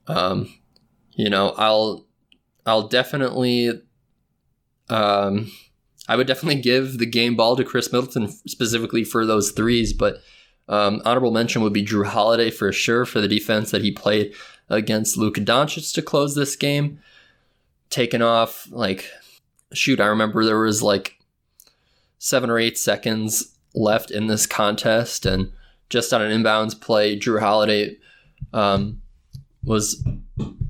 Um, 0.07 0.53
you 1.11 1.29
know, 1.29 1.53
I'll 1.57 2.05
I'll 2.65 2.87
definitely 2.87 3.81
um, 4.89 5.51
I 6.07 6.15
would 6.15 6.27
definitely 6.27 6.61
give 6.61 6.97
the 6.97 7.05
game 7.05 7.35
ball 7.35 7.55
to 7.55 7.63
Khris 7.63 7.91
Middleton 7.91 8.27
specifically 8.47 9.03
for 9.03 9.25
those 9.25 9.51
threes, 9.51 9.93
but 9.93 10.21
um, 10.67 11.01
honorable 11.05 11.31
mention 11.31 11.61
would 11.61 11.73
be 11.73 11.85
Jrue 11.85 12.05
Holiday 12.05 12.49
for 12.51 12.71
sure 12.71 13.05
for 13.05 13.21
the 13.21 13.27
defense 13.27 13.71
that 13.71 13.81
he 13.81 13.91
played 13.91 14.33
against 14.69 15.17
Luka 15.17 15.41
Doncic 15.41 15.93
to 15.93 16.01
close 16.01 16.35
this 16.35 16.55
game. 16.55 16.99
Taken 17.89 18.21
off 18.21 18.67
like 18.71 19.09
shoot, 19.73 19.99
I 19.99 20.07
remember 20.07 20.43
there 20.43 20.59
was 20.59 20.81
like 20.81 21.17
seven 22.17 22.49
or 22.49 22.57
eight 22.57 22.77
seconds 22.77 23.55
left 23.73 24.09
in 24.09 24.27
this 24.27 24.47
contest, 24.47 25.25
and 25.25 25.51
just 25.89 26.13
on 26.13 26.21
an 26.21 26.31
inbounds 26.31 26.79
play, 26.79 27.17
Jrue 27.17 27.39
Holiday 27.39 27.97
um, 28.53 29.01
was 29.65 30.03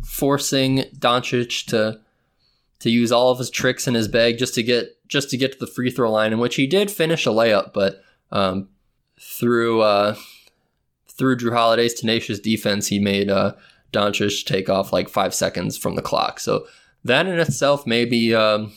forcing 0.04 0.80
Doncic 0.98 1.66
to 1.68 2.00
to 2.80 2.90
use 2.90 3.12
all 3.12 3.32
of 3.32 3.40
his 3.40 3.50
tricks 3.50 3.88
in 3.88 3.94
his 3.94 4.08
bag 4.08 4.38
just 4.38 4.54
to 4.56 4.64
get 4.64 4.96
just 5.08 5.30
to 5.30 5.38
get 5.38 5.54
to 5.54 5.60
the 5.60 5.68
free 5.68 5.92
throw 5.92 6.12
line, 6.12 6.34
in 6.34 6.40
which 6.40 6.56
he 6.56 6.68
did 6.68 6.90
finish 6.90 7.26
a 7.26 7.30
layup, 7.30 7.74
but 7.74 8.04
um, 8.32 8.70
through 9.20 9.82
uh, 9.82 10.16
through 11.08 11.38
Jrue 11.38 11.54
Holiday's 11.54 11.94
tenacious 11.94 12.40
defense, 12.40 12.88
he 12.88 13.00
made 13.00 13.30
uh, 13.30 13.54
Doncic 13.94 14.46
take 14.46 14.70
off 14.70 14.92
like 14.92 15.10
five 15.10 15.34
seconds 15.34 15.78
from 15.78 15.96
the 15.96 16.02
clock. 16.02 16.40
So 16.40 16.68
that 17.04 17.28
in 17.28 17.40
itself 17.40 17.86
maybe 17.86 18.34
um, 18.34 18.74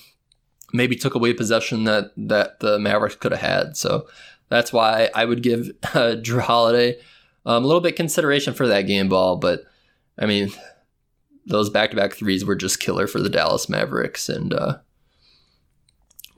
maybe 0.73 0.97
took 0.97 1.15
away 1.15 1.33
possession 1.33 1.85
that 1.85 2.13
that 2.17 2.61
the 2.61 2.79
Mavericks 2.79 3.17
could 3.17 3.33
have 3.33 3.41
had. 3.41 3.77
So 3.77 4.07
that's 4.49 4.73
why 4.73 5.11
I 5.15 5.25
would 5.25 5.43
give 5.43 5.71
uh, 5.83 6.17
Jrue 6.21 6.41
Holiday 6.41 6.99
um, 7.45 7.65
a 7.65 7.67
little 7.67 7.81
bit 7.81 7.97
consideration 7.97 8.55
for 8.55 8.67
that 8.69 8.83
game 8.83 9.09
ball. 9.09 9.37
But 9.37 9.65
I 10.19 10.27
mean, 10.27 10.51
those 11.47 11.71
back 11.71 11.91
to 11.91 11.97
back 11.97 12.13
threes 12.13 12.45
were 12.45 12.57
just 12.57 12.81
killer 12.81 13.07
for 13.07 13.21
the 13.21 13.31
Dallas 13.31 13.69
Mavericks, 13.69 14.29
and 14.29 14.53
uh, 14.53 14.79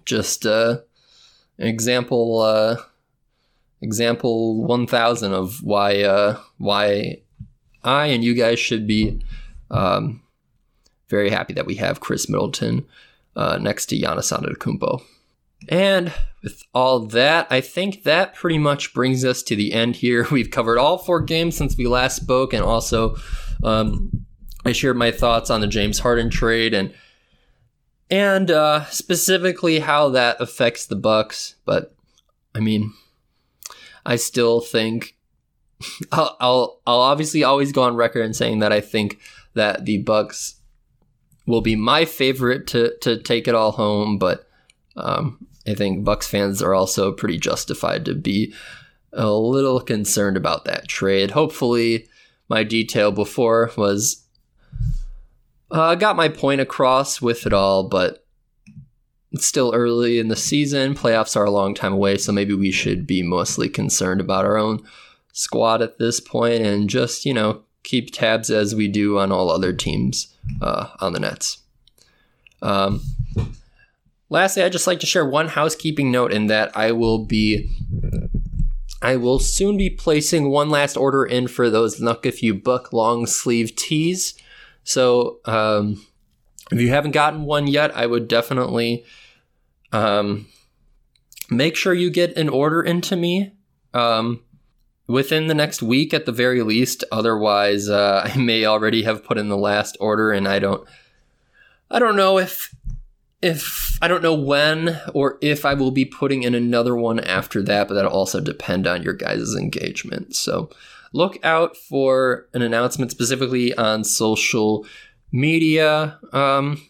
just 0.04 0.46
uh, 0.46 0.78
an 1.58 1.66
example 1.66 2.40
uh, 2.40 2.76
example 3.80 4.62
one 4.62 4.86
thousand 4.86 5.32
of 5.32 5.62
why 5.62 6.02
uh, 6.02 6.38
why 6.58 7.22
I 7.82 8.06
and 8.06 8.22
you 8.22 8.34
guys 8.34 8.58
should 8.58 8.86
be 8.86 9.22
um, 9.70 10.22
very 11.08 11.30
happy 11.30 11.54
that 11.54 11.66
we 11.66 11.76
have 11.76 12.00
Khris 12.00 12.28
Middleton 12.28 12.86
uh, 13.36 13.58
next 13.60 13.86
to 13.86 13.98
Giannis 13.98 14.32
Antetokounmpo. 14.32 15.02
And 15.68 16.12
with 16.42 16.62
all 16.72 17.00
that, 17.00 17.46
I 17.50 17.60
think 17.60 18.04
that 18.04 18.34
pretty 18.34 18.58
much 18.58 18.94
brings 18.94 19.24
us 19.24 19.42
to 19.44 19.56
the 19.56 19.72
end 19.72 19.96
here. 19.96 20.26
We've 20.30 20.50
covered 20.50 20.78
all 20.78 20.98
four 20.98 21.20
games 21.20 21.56
since 21.56 21.76
we 21.76 21.86
last 21.86 22.16
spoke, 22.16 22.52
and 22.52 22.62
also 22.62 23.16
um, 23.62 24.26
I 24.64 24.72
shared 24.72 24.96
my 24.96 25.10
thoughts 25.10 25.50
on 25.50 25.60
the 25.60 25.66
James 25.66 26.00
Harden 26.00 26.30
trade 26.30 26.74
and 26.74 26.92
and 28.10 28.50
uh, 28.50 28.86
specifically 28.86 29.78
how 29.78 30.08
that 30.10 30.40
affects 30.40 30.86
the 30.86 30.96
Bucks. 30.96 31.54
But 31.64 31.94
I 32.54 32.60
mean, 32.60 32.92
I 34.04 34.16
still 34.16 34.60
think 34.60 35.16
I'll, 36.12 36.36
I'll 36.40 36.80
I'll 36.86 37.00
obviously 37.00 37.44
always 37.44 37.72
go 37.72 37.82
on 37.82 37.96
record 37.96 38.22
in 38.22 38.34
saying 38.34 38.58
that 38.60 38.72
I 38.72 38.80
think 38.80 39.18
that 39.54 39.84
the 39.84 39.98
Bucks 39.98 40.56
will 41.46 41.60
be 41.60 41.76
my 41.76 42.04
favorite 42.04 42.66
to 42.68 42.96
to 43.00 43.18
take 43.18 43.48
it 43.48 43.54
all 43.54 43.72
home, 43.72 44.18
but 44.18 44.48
um, 44.96 45.46
I 45.66 45.74
think 45.74 46.04
Bucks 46.04 46.26
fans 46.26 46.62
are 46.62 46.74
also 46.74 47.12
pretty 47.12 47.38
justified 47.38 48.04
to 48.04 48.14
be 48.14 48.52
a 49.12 49.30
little 49.30 49.80
concerned 49.80 50.36
about 50.36 50.64
that 50.66 50.88
trade. 50.88 51.32
Hopefully, 51.32 52.08
my 52.50 52.64
detail 52.64 53.12
before 53.12 53.70
was 53.76 54.26
uh, 55.70 55.94
got 55.94 56.16
my 56.16 56.28
point 56.28 56.60
across 56.60 57.22
with 57.22 57.46
it 57.46 57.52
all, 57.52 57.88
but 57.88 58.26
it's 59.32 59.46
still 59.46 59.72
early 59.72 60.18
in 60.18 60.26
the 60.26 60.36
season. 60.36 60.94
Playoffs 60.94 61.36
are 61.36 61.44
a 61.44 61.50
long 61.50 61.74
time 61.74 61.92
away, 61.92 62.18
so 62.18 62.32
maybe 62.32 62.52
we 62.52 62.72
should 62.72 63.06
be 63.06 63.22
mostly 63.22 63.68
concerned 63.68 64.20
about 64.20 64.44
our 64.44 64.58
own 64.58 64.82
squad 65.32 65.80
at 65.80 65.98
this 65.98 66.18
point 66.18 66.66
and 66.66 66.90
just, 66.90 67.24
you 67.24 67.32
know, 67.32 67.62
keep 67.84 68.12
tabs 68.12 68.50
as 68.50 68.74
we 68.74 68.88
do 68.88 69.18
on 69.18 69.30
all 69.30 69.48
other 69.48 69.72
teams 69.72 70.34
uh, 70.60 70.88
on 70.98 71.12
the 71.12 71.20
Nets. 71.20 71.58
Um, 72.62 73.00
lastly, 74.28 74.64
I'd 74.64 74.72
just 74.72 74.88
like 74.88 74.98
to 75.00 75.06
share 75.06 75.24
one 75.24 75.46
housekeeping 75.46 76.10
note 76.10 76.32
in 76.32 76.48
that 76.48 76.76
I 76.76 76.90
will 76.90 77.24
be. 77.24 77.70
I 79.02 79.16
will 79.16 79.38
soon 79.38 79.76
be 79.76 79.90
placing 79.90 80.50
one 80.50 80.68
last 80.68 80.96
order 80.96 81.24
in 81.24 81.48
for 81.48 81.70
those 81.70 82.00
Nuck 82.00 82.26
If 82.26 82.42
You 82.42 82.54
Buck 82.54 82.92
long 82.92 83.26
sleeve 83.26 83.74
tees. 83.74 84.34
So 84.84 85.40
um, 85.46 86.04
if 86.70 86.80
you 86.80 86.90
haven't 86.90 87.12
gotten 87.12 87.44
one 87.44 87.66
yet, 87.66 87.96
I 87.96 88.06
would 88.06 88.28
definitely 88.28 89.04
um, 89.92 90.48
make 91.48 91.76
sure 91.76 91.94
you 91.94 92.10
get 92.10 92.36
an 92.36 92.48
order 92.48 92.82
into 92.82 93.16
me 93.16 93.52
um, 93.94 94.42
within 95.06 95.46
the 95.46 95.54
next 95.54 95.82
week 95.82 96.12
at 96.12 96.26
the 96.26 96.32
very 96.32 96.62
least. 96.62 97.02
Otherwise, 97.10 97.88
uh, 97.88 98.22
I 98.32 98.36
may 98.36 98.64
already 98.64 99.02
have 99.04 99.24
put 99.24 99.38
in 99.38 99.48
the 99.48 99.56
last 99.56 99.96
order, 100.00 100.30
and 100.30 100.46
I 100.46 100.58
don't. 100.58 100.86
I 101.92 101.98
don't 101.98 102.14
know 102.14 102.38
if 102.38 102.72
if 103.42 103.98
I 104.02 104.08
don't 104.08 104.22
know 104.22 104.34
when 104.34 105.00
or 105.14 105.38
if 105.40 105.64
I 105.64 105.74
will 105.74 105.90
be 105.90 106.04
putting 106.04 106.42
in 106.42 106.54
another 106.54 106.94
one 106.94 107.20
after 107.20 107.62
that, 107.62 107.88
but 107.88 107.94
that'll 107.94 108.12
also 108.12 108.40
depend 108.40 108.86
on 108.86 109.02
your 109.02 109.14
guys' 109.14 109.54
engagement. 109.54 110.36
So 110.36 110.70
look 111.12 111.38
out 111.44 111.76
for 111.76 112.46
an 112.52 112.62
announcement 112.62 113.10
specifically 113.10 113.74
on 113.74 114.04
social 114.04 114.86
media 115.32 116.18
um, 116.32 116.82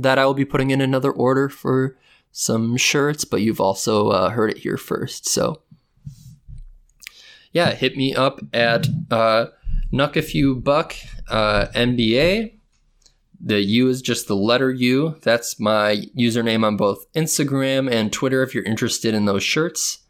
that 0.00 0.18
I 0.18 0.26
will 0.26 0.34
be 0.34 0.44
putting 0.44 0.70
in 0.70 0.80
another 0.80 1.10
order 1.10 1.48
for 1.48 1.96
some 2.30 2.76
shirts, 2.76 3.24
but 3.24 3.40
you've 3.40 3.60
also 3.60 4.10
uh, 4.10 4.30
heard 4.30 4.50
it 4.50 4.58
here 4.58 4.76
first. 4.76 5.28
So, 5.28 5.62
yeah, 7.52 7.72
hit 7.72 7.96
me 7.96 8.14
up 8.14 8.40
at 8.52 8.86
uh, 9.10 9.46
Nuck 9.92 10.16
If 10.16 10.34
You 10.34 10.54
Buck 10.54 10.94
uh, 11.28 11.66
NBA. 11.74 12.57
The 13.40 13.60
U 13.60 13.88
is 13.88 14.02
just 14.02 14.26
the 14.26 14.36
letter 14.36 14.70
U. 14.70 15.16
That's 15.22 15.60
my 15.60 16.02
username 16.16 16.64
on 16.64 16.76
both 16.76 17.10
Instagram 17.12 17.90
and 17.90 18.12
Twitter 18.12 18.42
if 18.42 18.54
you're 18.54 18.64
interested 18.64 19.14
in 19.14 19.26
those 19.26 19.42
shirts. 19.42 20.00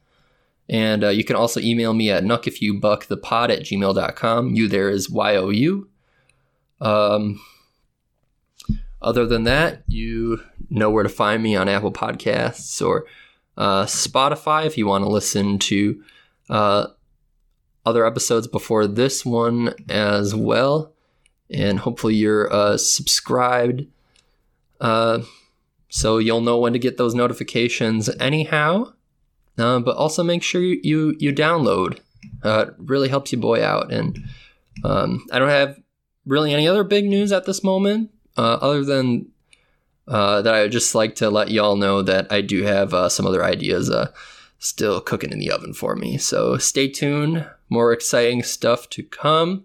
And 0.69 1.05
uh, 1.05 1.09
you 1.09 1.25
can 1.25 1.37
also 1.37 1.61
email 1.61 1.95
me 1.95 2.11
at 2.11 2.25
nuckifyoubuckthepod 2.25 3.51
at 3.51 3.61
gmail.com. 3.61 4.55
You 4.55 4.69
there 4.69 4.91
is 4.91 5.11
Y-O-U. 5.11 5.89
Um, 6.81 7.41
other 9.01 9.27
than 9.27 9.45
that, 9.45 9.83
you 9.87 10.43
know 10.71 10.91
where 10.91 11.03
to 11.03 11.09
find 11.09 11.43
me 11.43 11.57
on 11.57 11.69
Apple 11.69 11.93
Podcasts 11.93 12.85
or 12.85 13.07
uh, 13.57 13.85
Spotify 13.85 14.67
if 14.67 14.77
you 14.77 14.87
want 14.87 15.05
to 15.05 15.11
listen 15.11 15.59
to 15.59 16.03
uh, 16.51 16.87
other 17.87 18.07
episodes 18.07 18.47
before 18.47 18.87
this 18.87 19.25
one 19.25 19.75
as 19.89 20.35
well. 20.35 20.93
And 21.51 21.79
hopefully 21.79 22.15
you're 22.15 22.53
uh, 22.53 22.77
subscribed 22.77 23.87
uh, 24.81 25.21
so 25.89 26.19
you'll 26.19 26.41
know 26.41 26.59
when 26.59 26.73
to 26.73 26.79
get 26.79 26.97
those 26.99 27.15
notifications 27.15 28.11
anyhow. 28.21 28.93
Uh, 29.57 29.81
but 29.81 29.97
also 29.97 30.23
make 30.23 30.43
sure 30.43 30.61
you 30.61 30.79
you, 30.85 31.17
you 31.19 31.33
download. 31.33 31.99
Uh, 32.45 32.67
it 32.69 32.75
really 32.79 33.09
helps 33.09 33.33
you 33.33 33.39
boy 33.39 33.65
out. 33.65 33.93
And 33.93 34.19
um, 34.85 35.27
I 35.33 35.39
don't 35.39 35.49
have 35.49 35.81
really 36.27 36.53
any 36.53 36.69
other 36.69 36.85
big 36.85 37.07
news 37.07 37.33
at 37.33 37.45
this 37.45 37.65
moment, 37.65 38.11
uh, 38.37 38.59
other 38.61 38.85
than 38.85 39.31
uh, 40.07 40.43
that 40.43 40.55
I 40.55 40.63
would 40.63 40.73
just 40.73 40.95
like 40.95 41.17
to 41.17 41.31
let 41.31 41.51
y'all 41.51 41.77
know 41.77 42.03
that 42.03 42.31
I 42.31 42.41
do 42.41 42.63
have 42.63 42.93
some 43.11 43.27
other 43.27 43.45
ideas 43.45 43.91
still 44.61 45.01
cooking 45.01 45.33
in 45.33 45.39
the 45.39 45.51
oven 45.51 45.73
for 45.73 45.97
me. 45.97 46.19
So 46.19 46.57
stay 46.59 46.89
tuned. 46.89 47.49
More 47.69 47.93
exciting 47.93 48.43
stuff 48.43 48.89
to 48.91 49.03
come. 49.03 49.65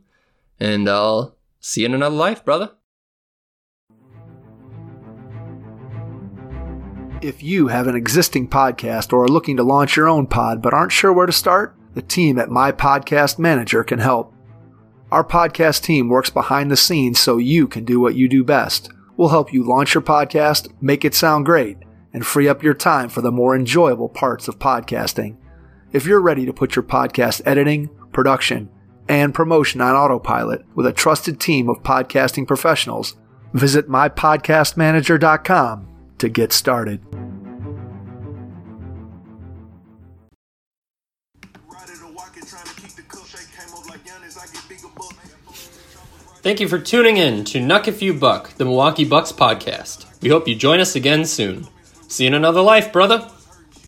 And 0.59 0.89
I'll 0.89 1.35
see 1.63 1.81
you 1.81 1.87
in 1.87 1.93
another 1.93 2.15
life, 2.15 2.45
brother. 2.45 2.71
If 7.21 7.41
you 7.41 7.69
have 7.69 7.87
an 7.87 7.95
existing 7.95 8.49
podcast 8.49 9.13
or 9.13 9.23
are 9.23 9.29
looking 9.29 9.55
to 9.55 9.63
launch 9.63 9.95
your 9.95 10.09
own 10.09 10.27
pod 10.27 10.61
but 10.61 10.73
aren't 10.73 10.91
sure 10.91 11.13
where 11.13 11.25
to 11.25 11.31
start, 11.31 11.73
the 11.93 12.01
team 12.01 12.37
at 12.37 12.49
My 12.49 12.73
Podcast 12.73 13.39
Manager 13.39 13.81
can 13.83 13.99
help. 13.99 14.33
Our 15.09 15.23
podcast 15.23 15.83
team 15.83 16.09
works 16.09 16.29
behind 16.29 16.69
the 16.69 16.75
scenes 16.75 17.19
so 17.19 17.37
you 17.37 17.67
can 17.67 17.85
do 17.85 17.99
what 17.99 18.15
you 18.15 18.27
do 18.27 18.43
best. 18.43 18.91
We'll 19.15 19.29
help 19.29 19.53
you 19.53 19.63
launch 19.63 19.93
your 19.93 20.03
podcast, 20.03 20.73
make 20.81 21.05
it 21.05 21.15
sound 21.15 21.45
great, 21.45 21.77
and 22.11 22.25
free 22.25 22.49
up 22.49 22.61
your 22.61 22.73
time 22.73 23.07
for 23.07 23.21
the 23.21 23.31
more 23.31 23.55
enjoyable 23.55 24.09
parts 24.09 24.49
of 24.49 24.59
podcasting. 24.59 25.37
If 25.93 26.05
you're 26.05 26.19
ready 26.19 26.45
to 26.45 26.51
put 26.51 26.75
your 26.75 26.83
podcast 26.83 27.41
editing, 27.45 27.89
production, 28.11 28.69
and 29.07 29.33
promotion 29.33 29.81
on 29.81 29.95
autopilot 29.95 30.65
with 30.75 30.85
a 30.85 30.93
trusted 30.93 31.39
team 31.39 31.69
of 31.69 31.83
podcasting 31.83 32.47
professionals, 32.47 33.15
visit 33.53 33.87
mypodcastmanager.com 33.89 35.87
to 36.17 36.29
get 36.29 36.53
started. 36.53 37.01
Thank 46.43 46.59
you 46.59 46.67
for 46.67 46.77
tuning 46.77 47.15
in 47.15 47.45
to 47.45 47.59
Nuck 47.59 47.87
If 47.87 48.01
You 48.01 48.13
Buck, 48.13 48.49
the 48.55 48.65
Milwaukee 48.65 49.05
Bucks 49.05 49.31
podcast. 49.31 50.05
We 50.21 50.27
hope 50.27 50.45
you 50.45 50.55
join 50.55 50.81
us 50.81 50.93
again 50.93 51.23
soon. 51.23 51.67
See 52.09 52.25
you 52.25 52.27
in 52.27 52.33
another 52.33 52.61
life, 52.61 52.91
brother. 52.91 53.31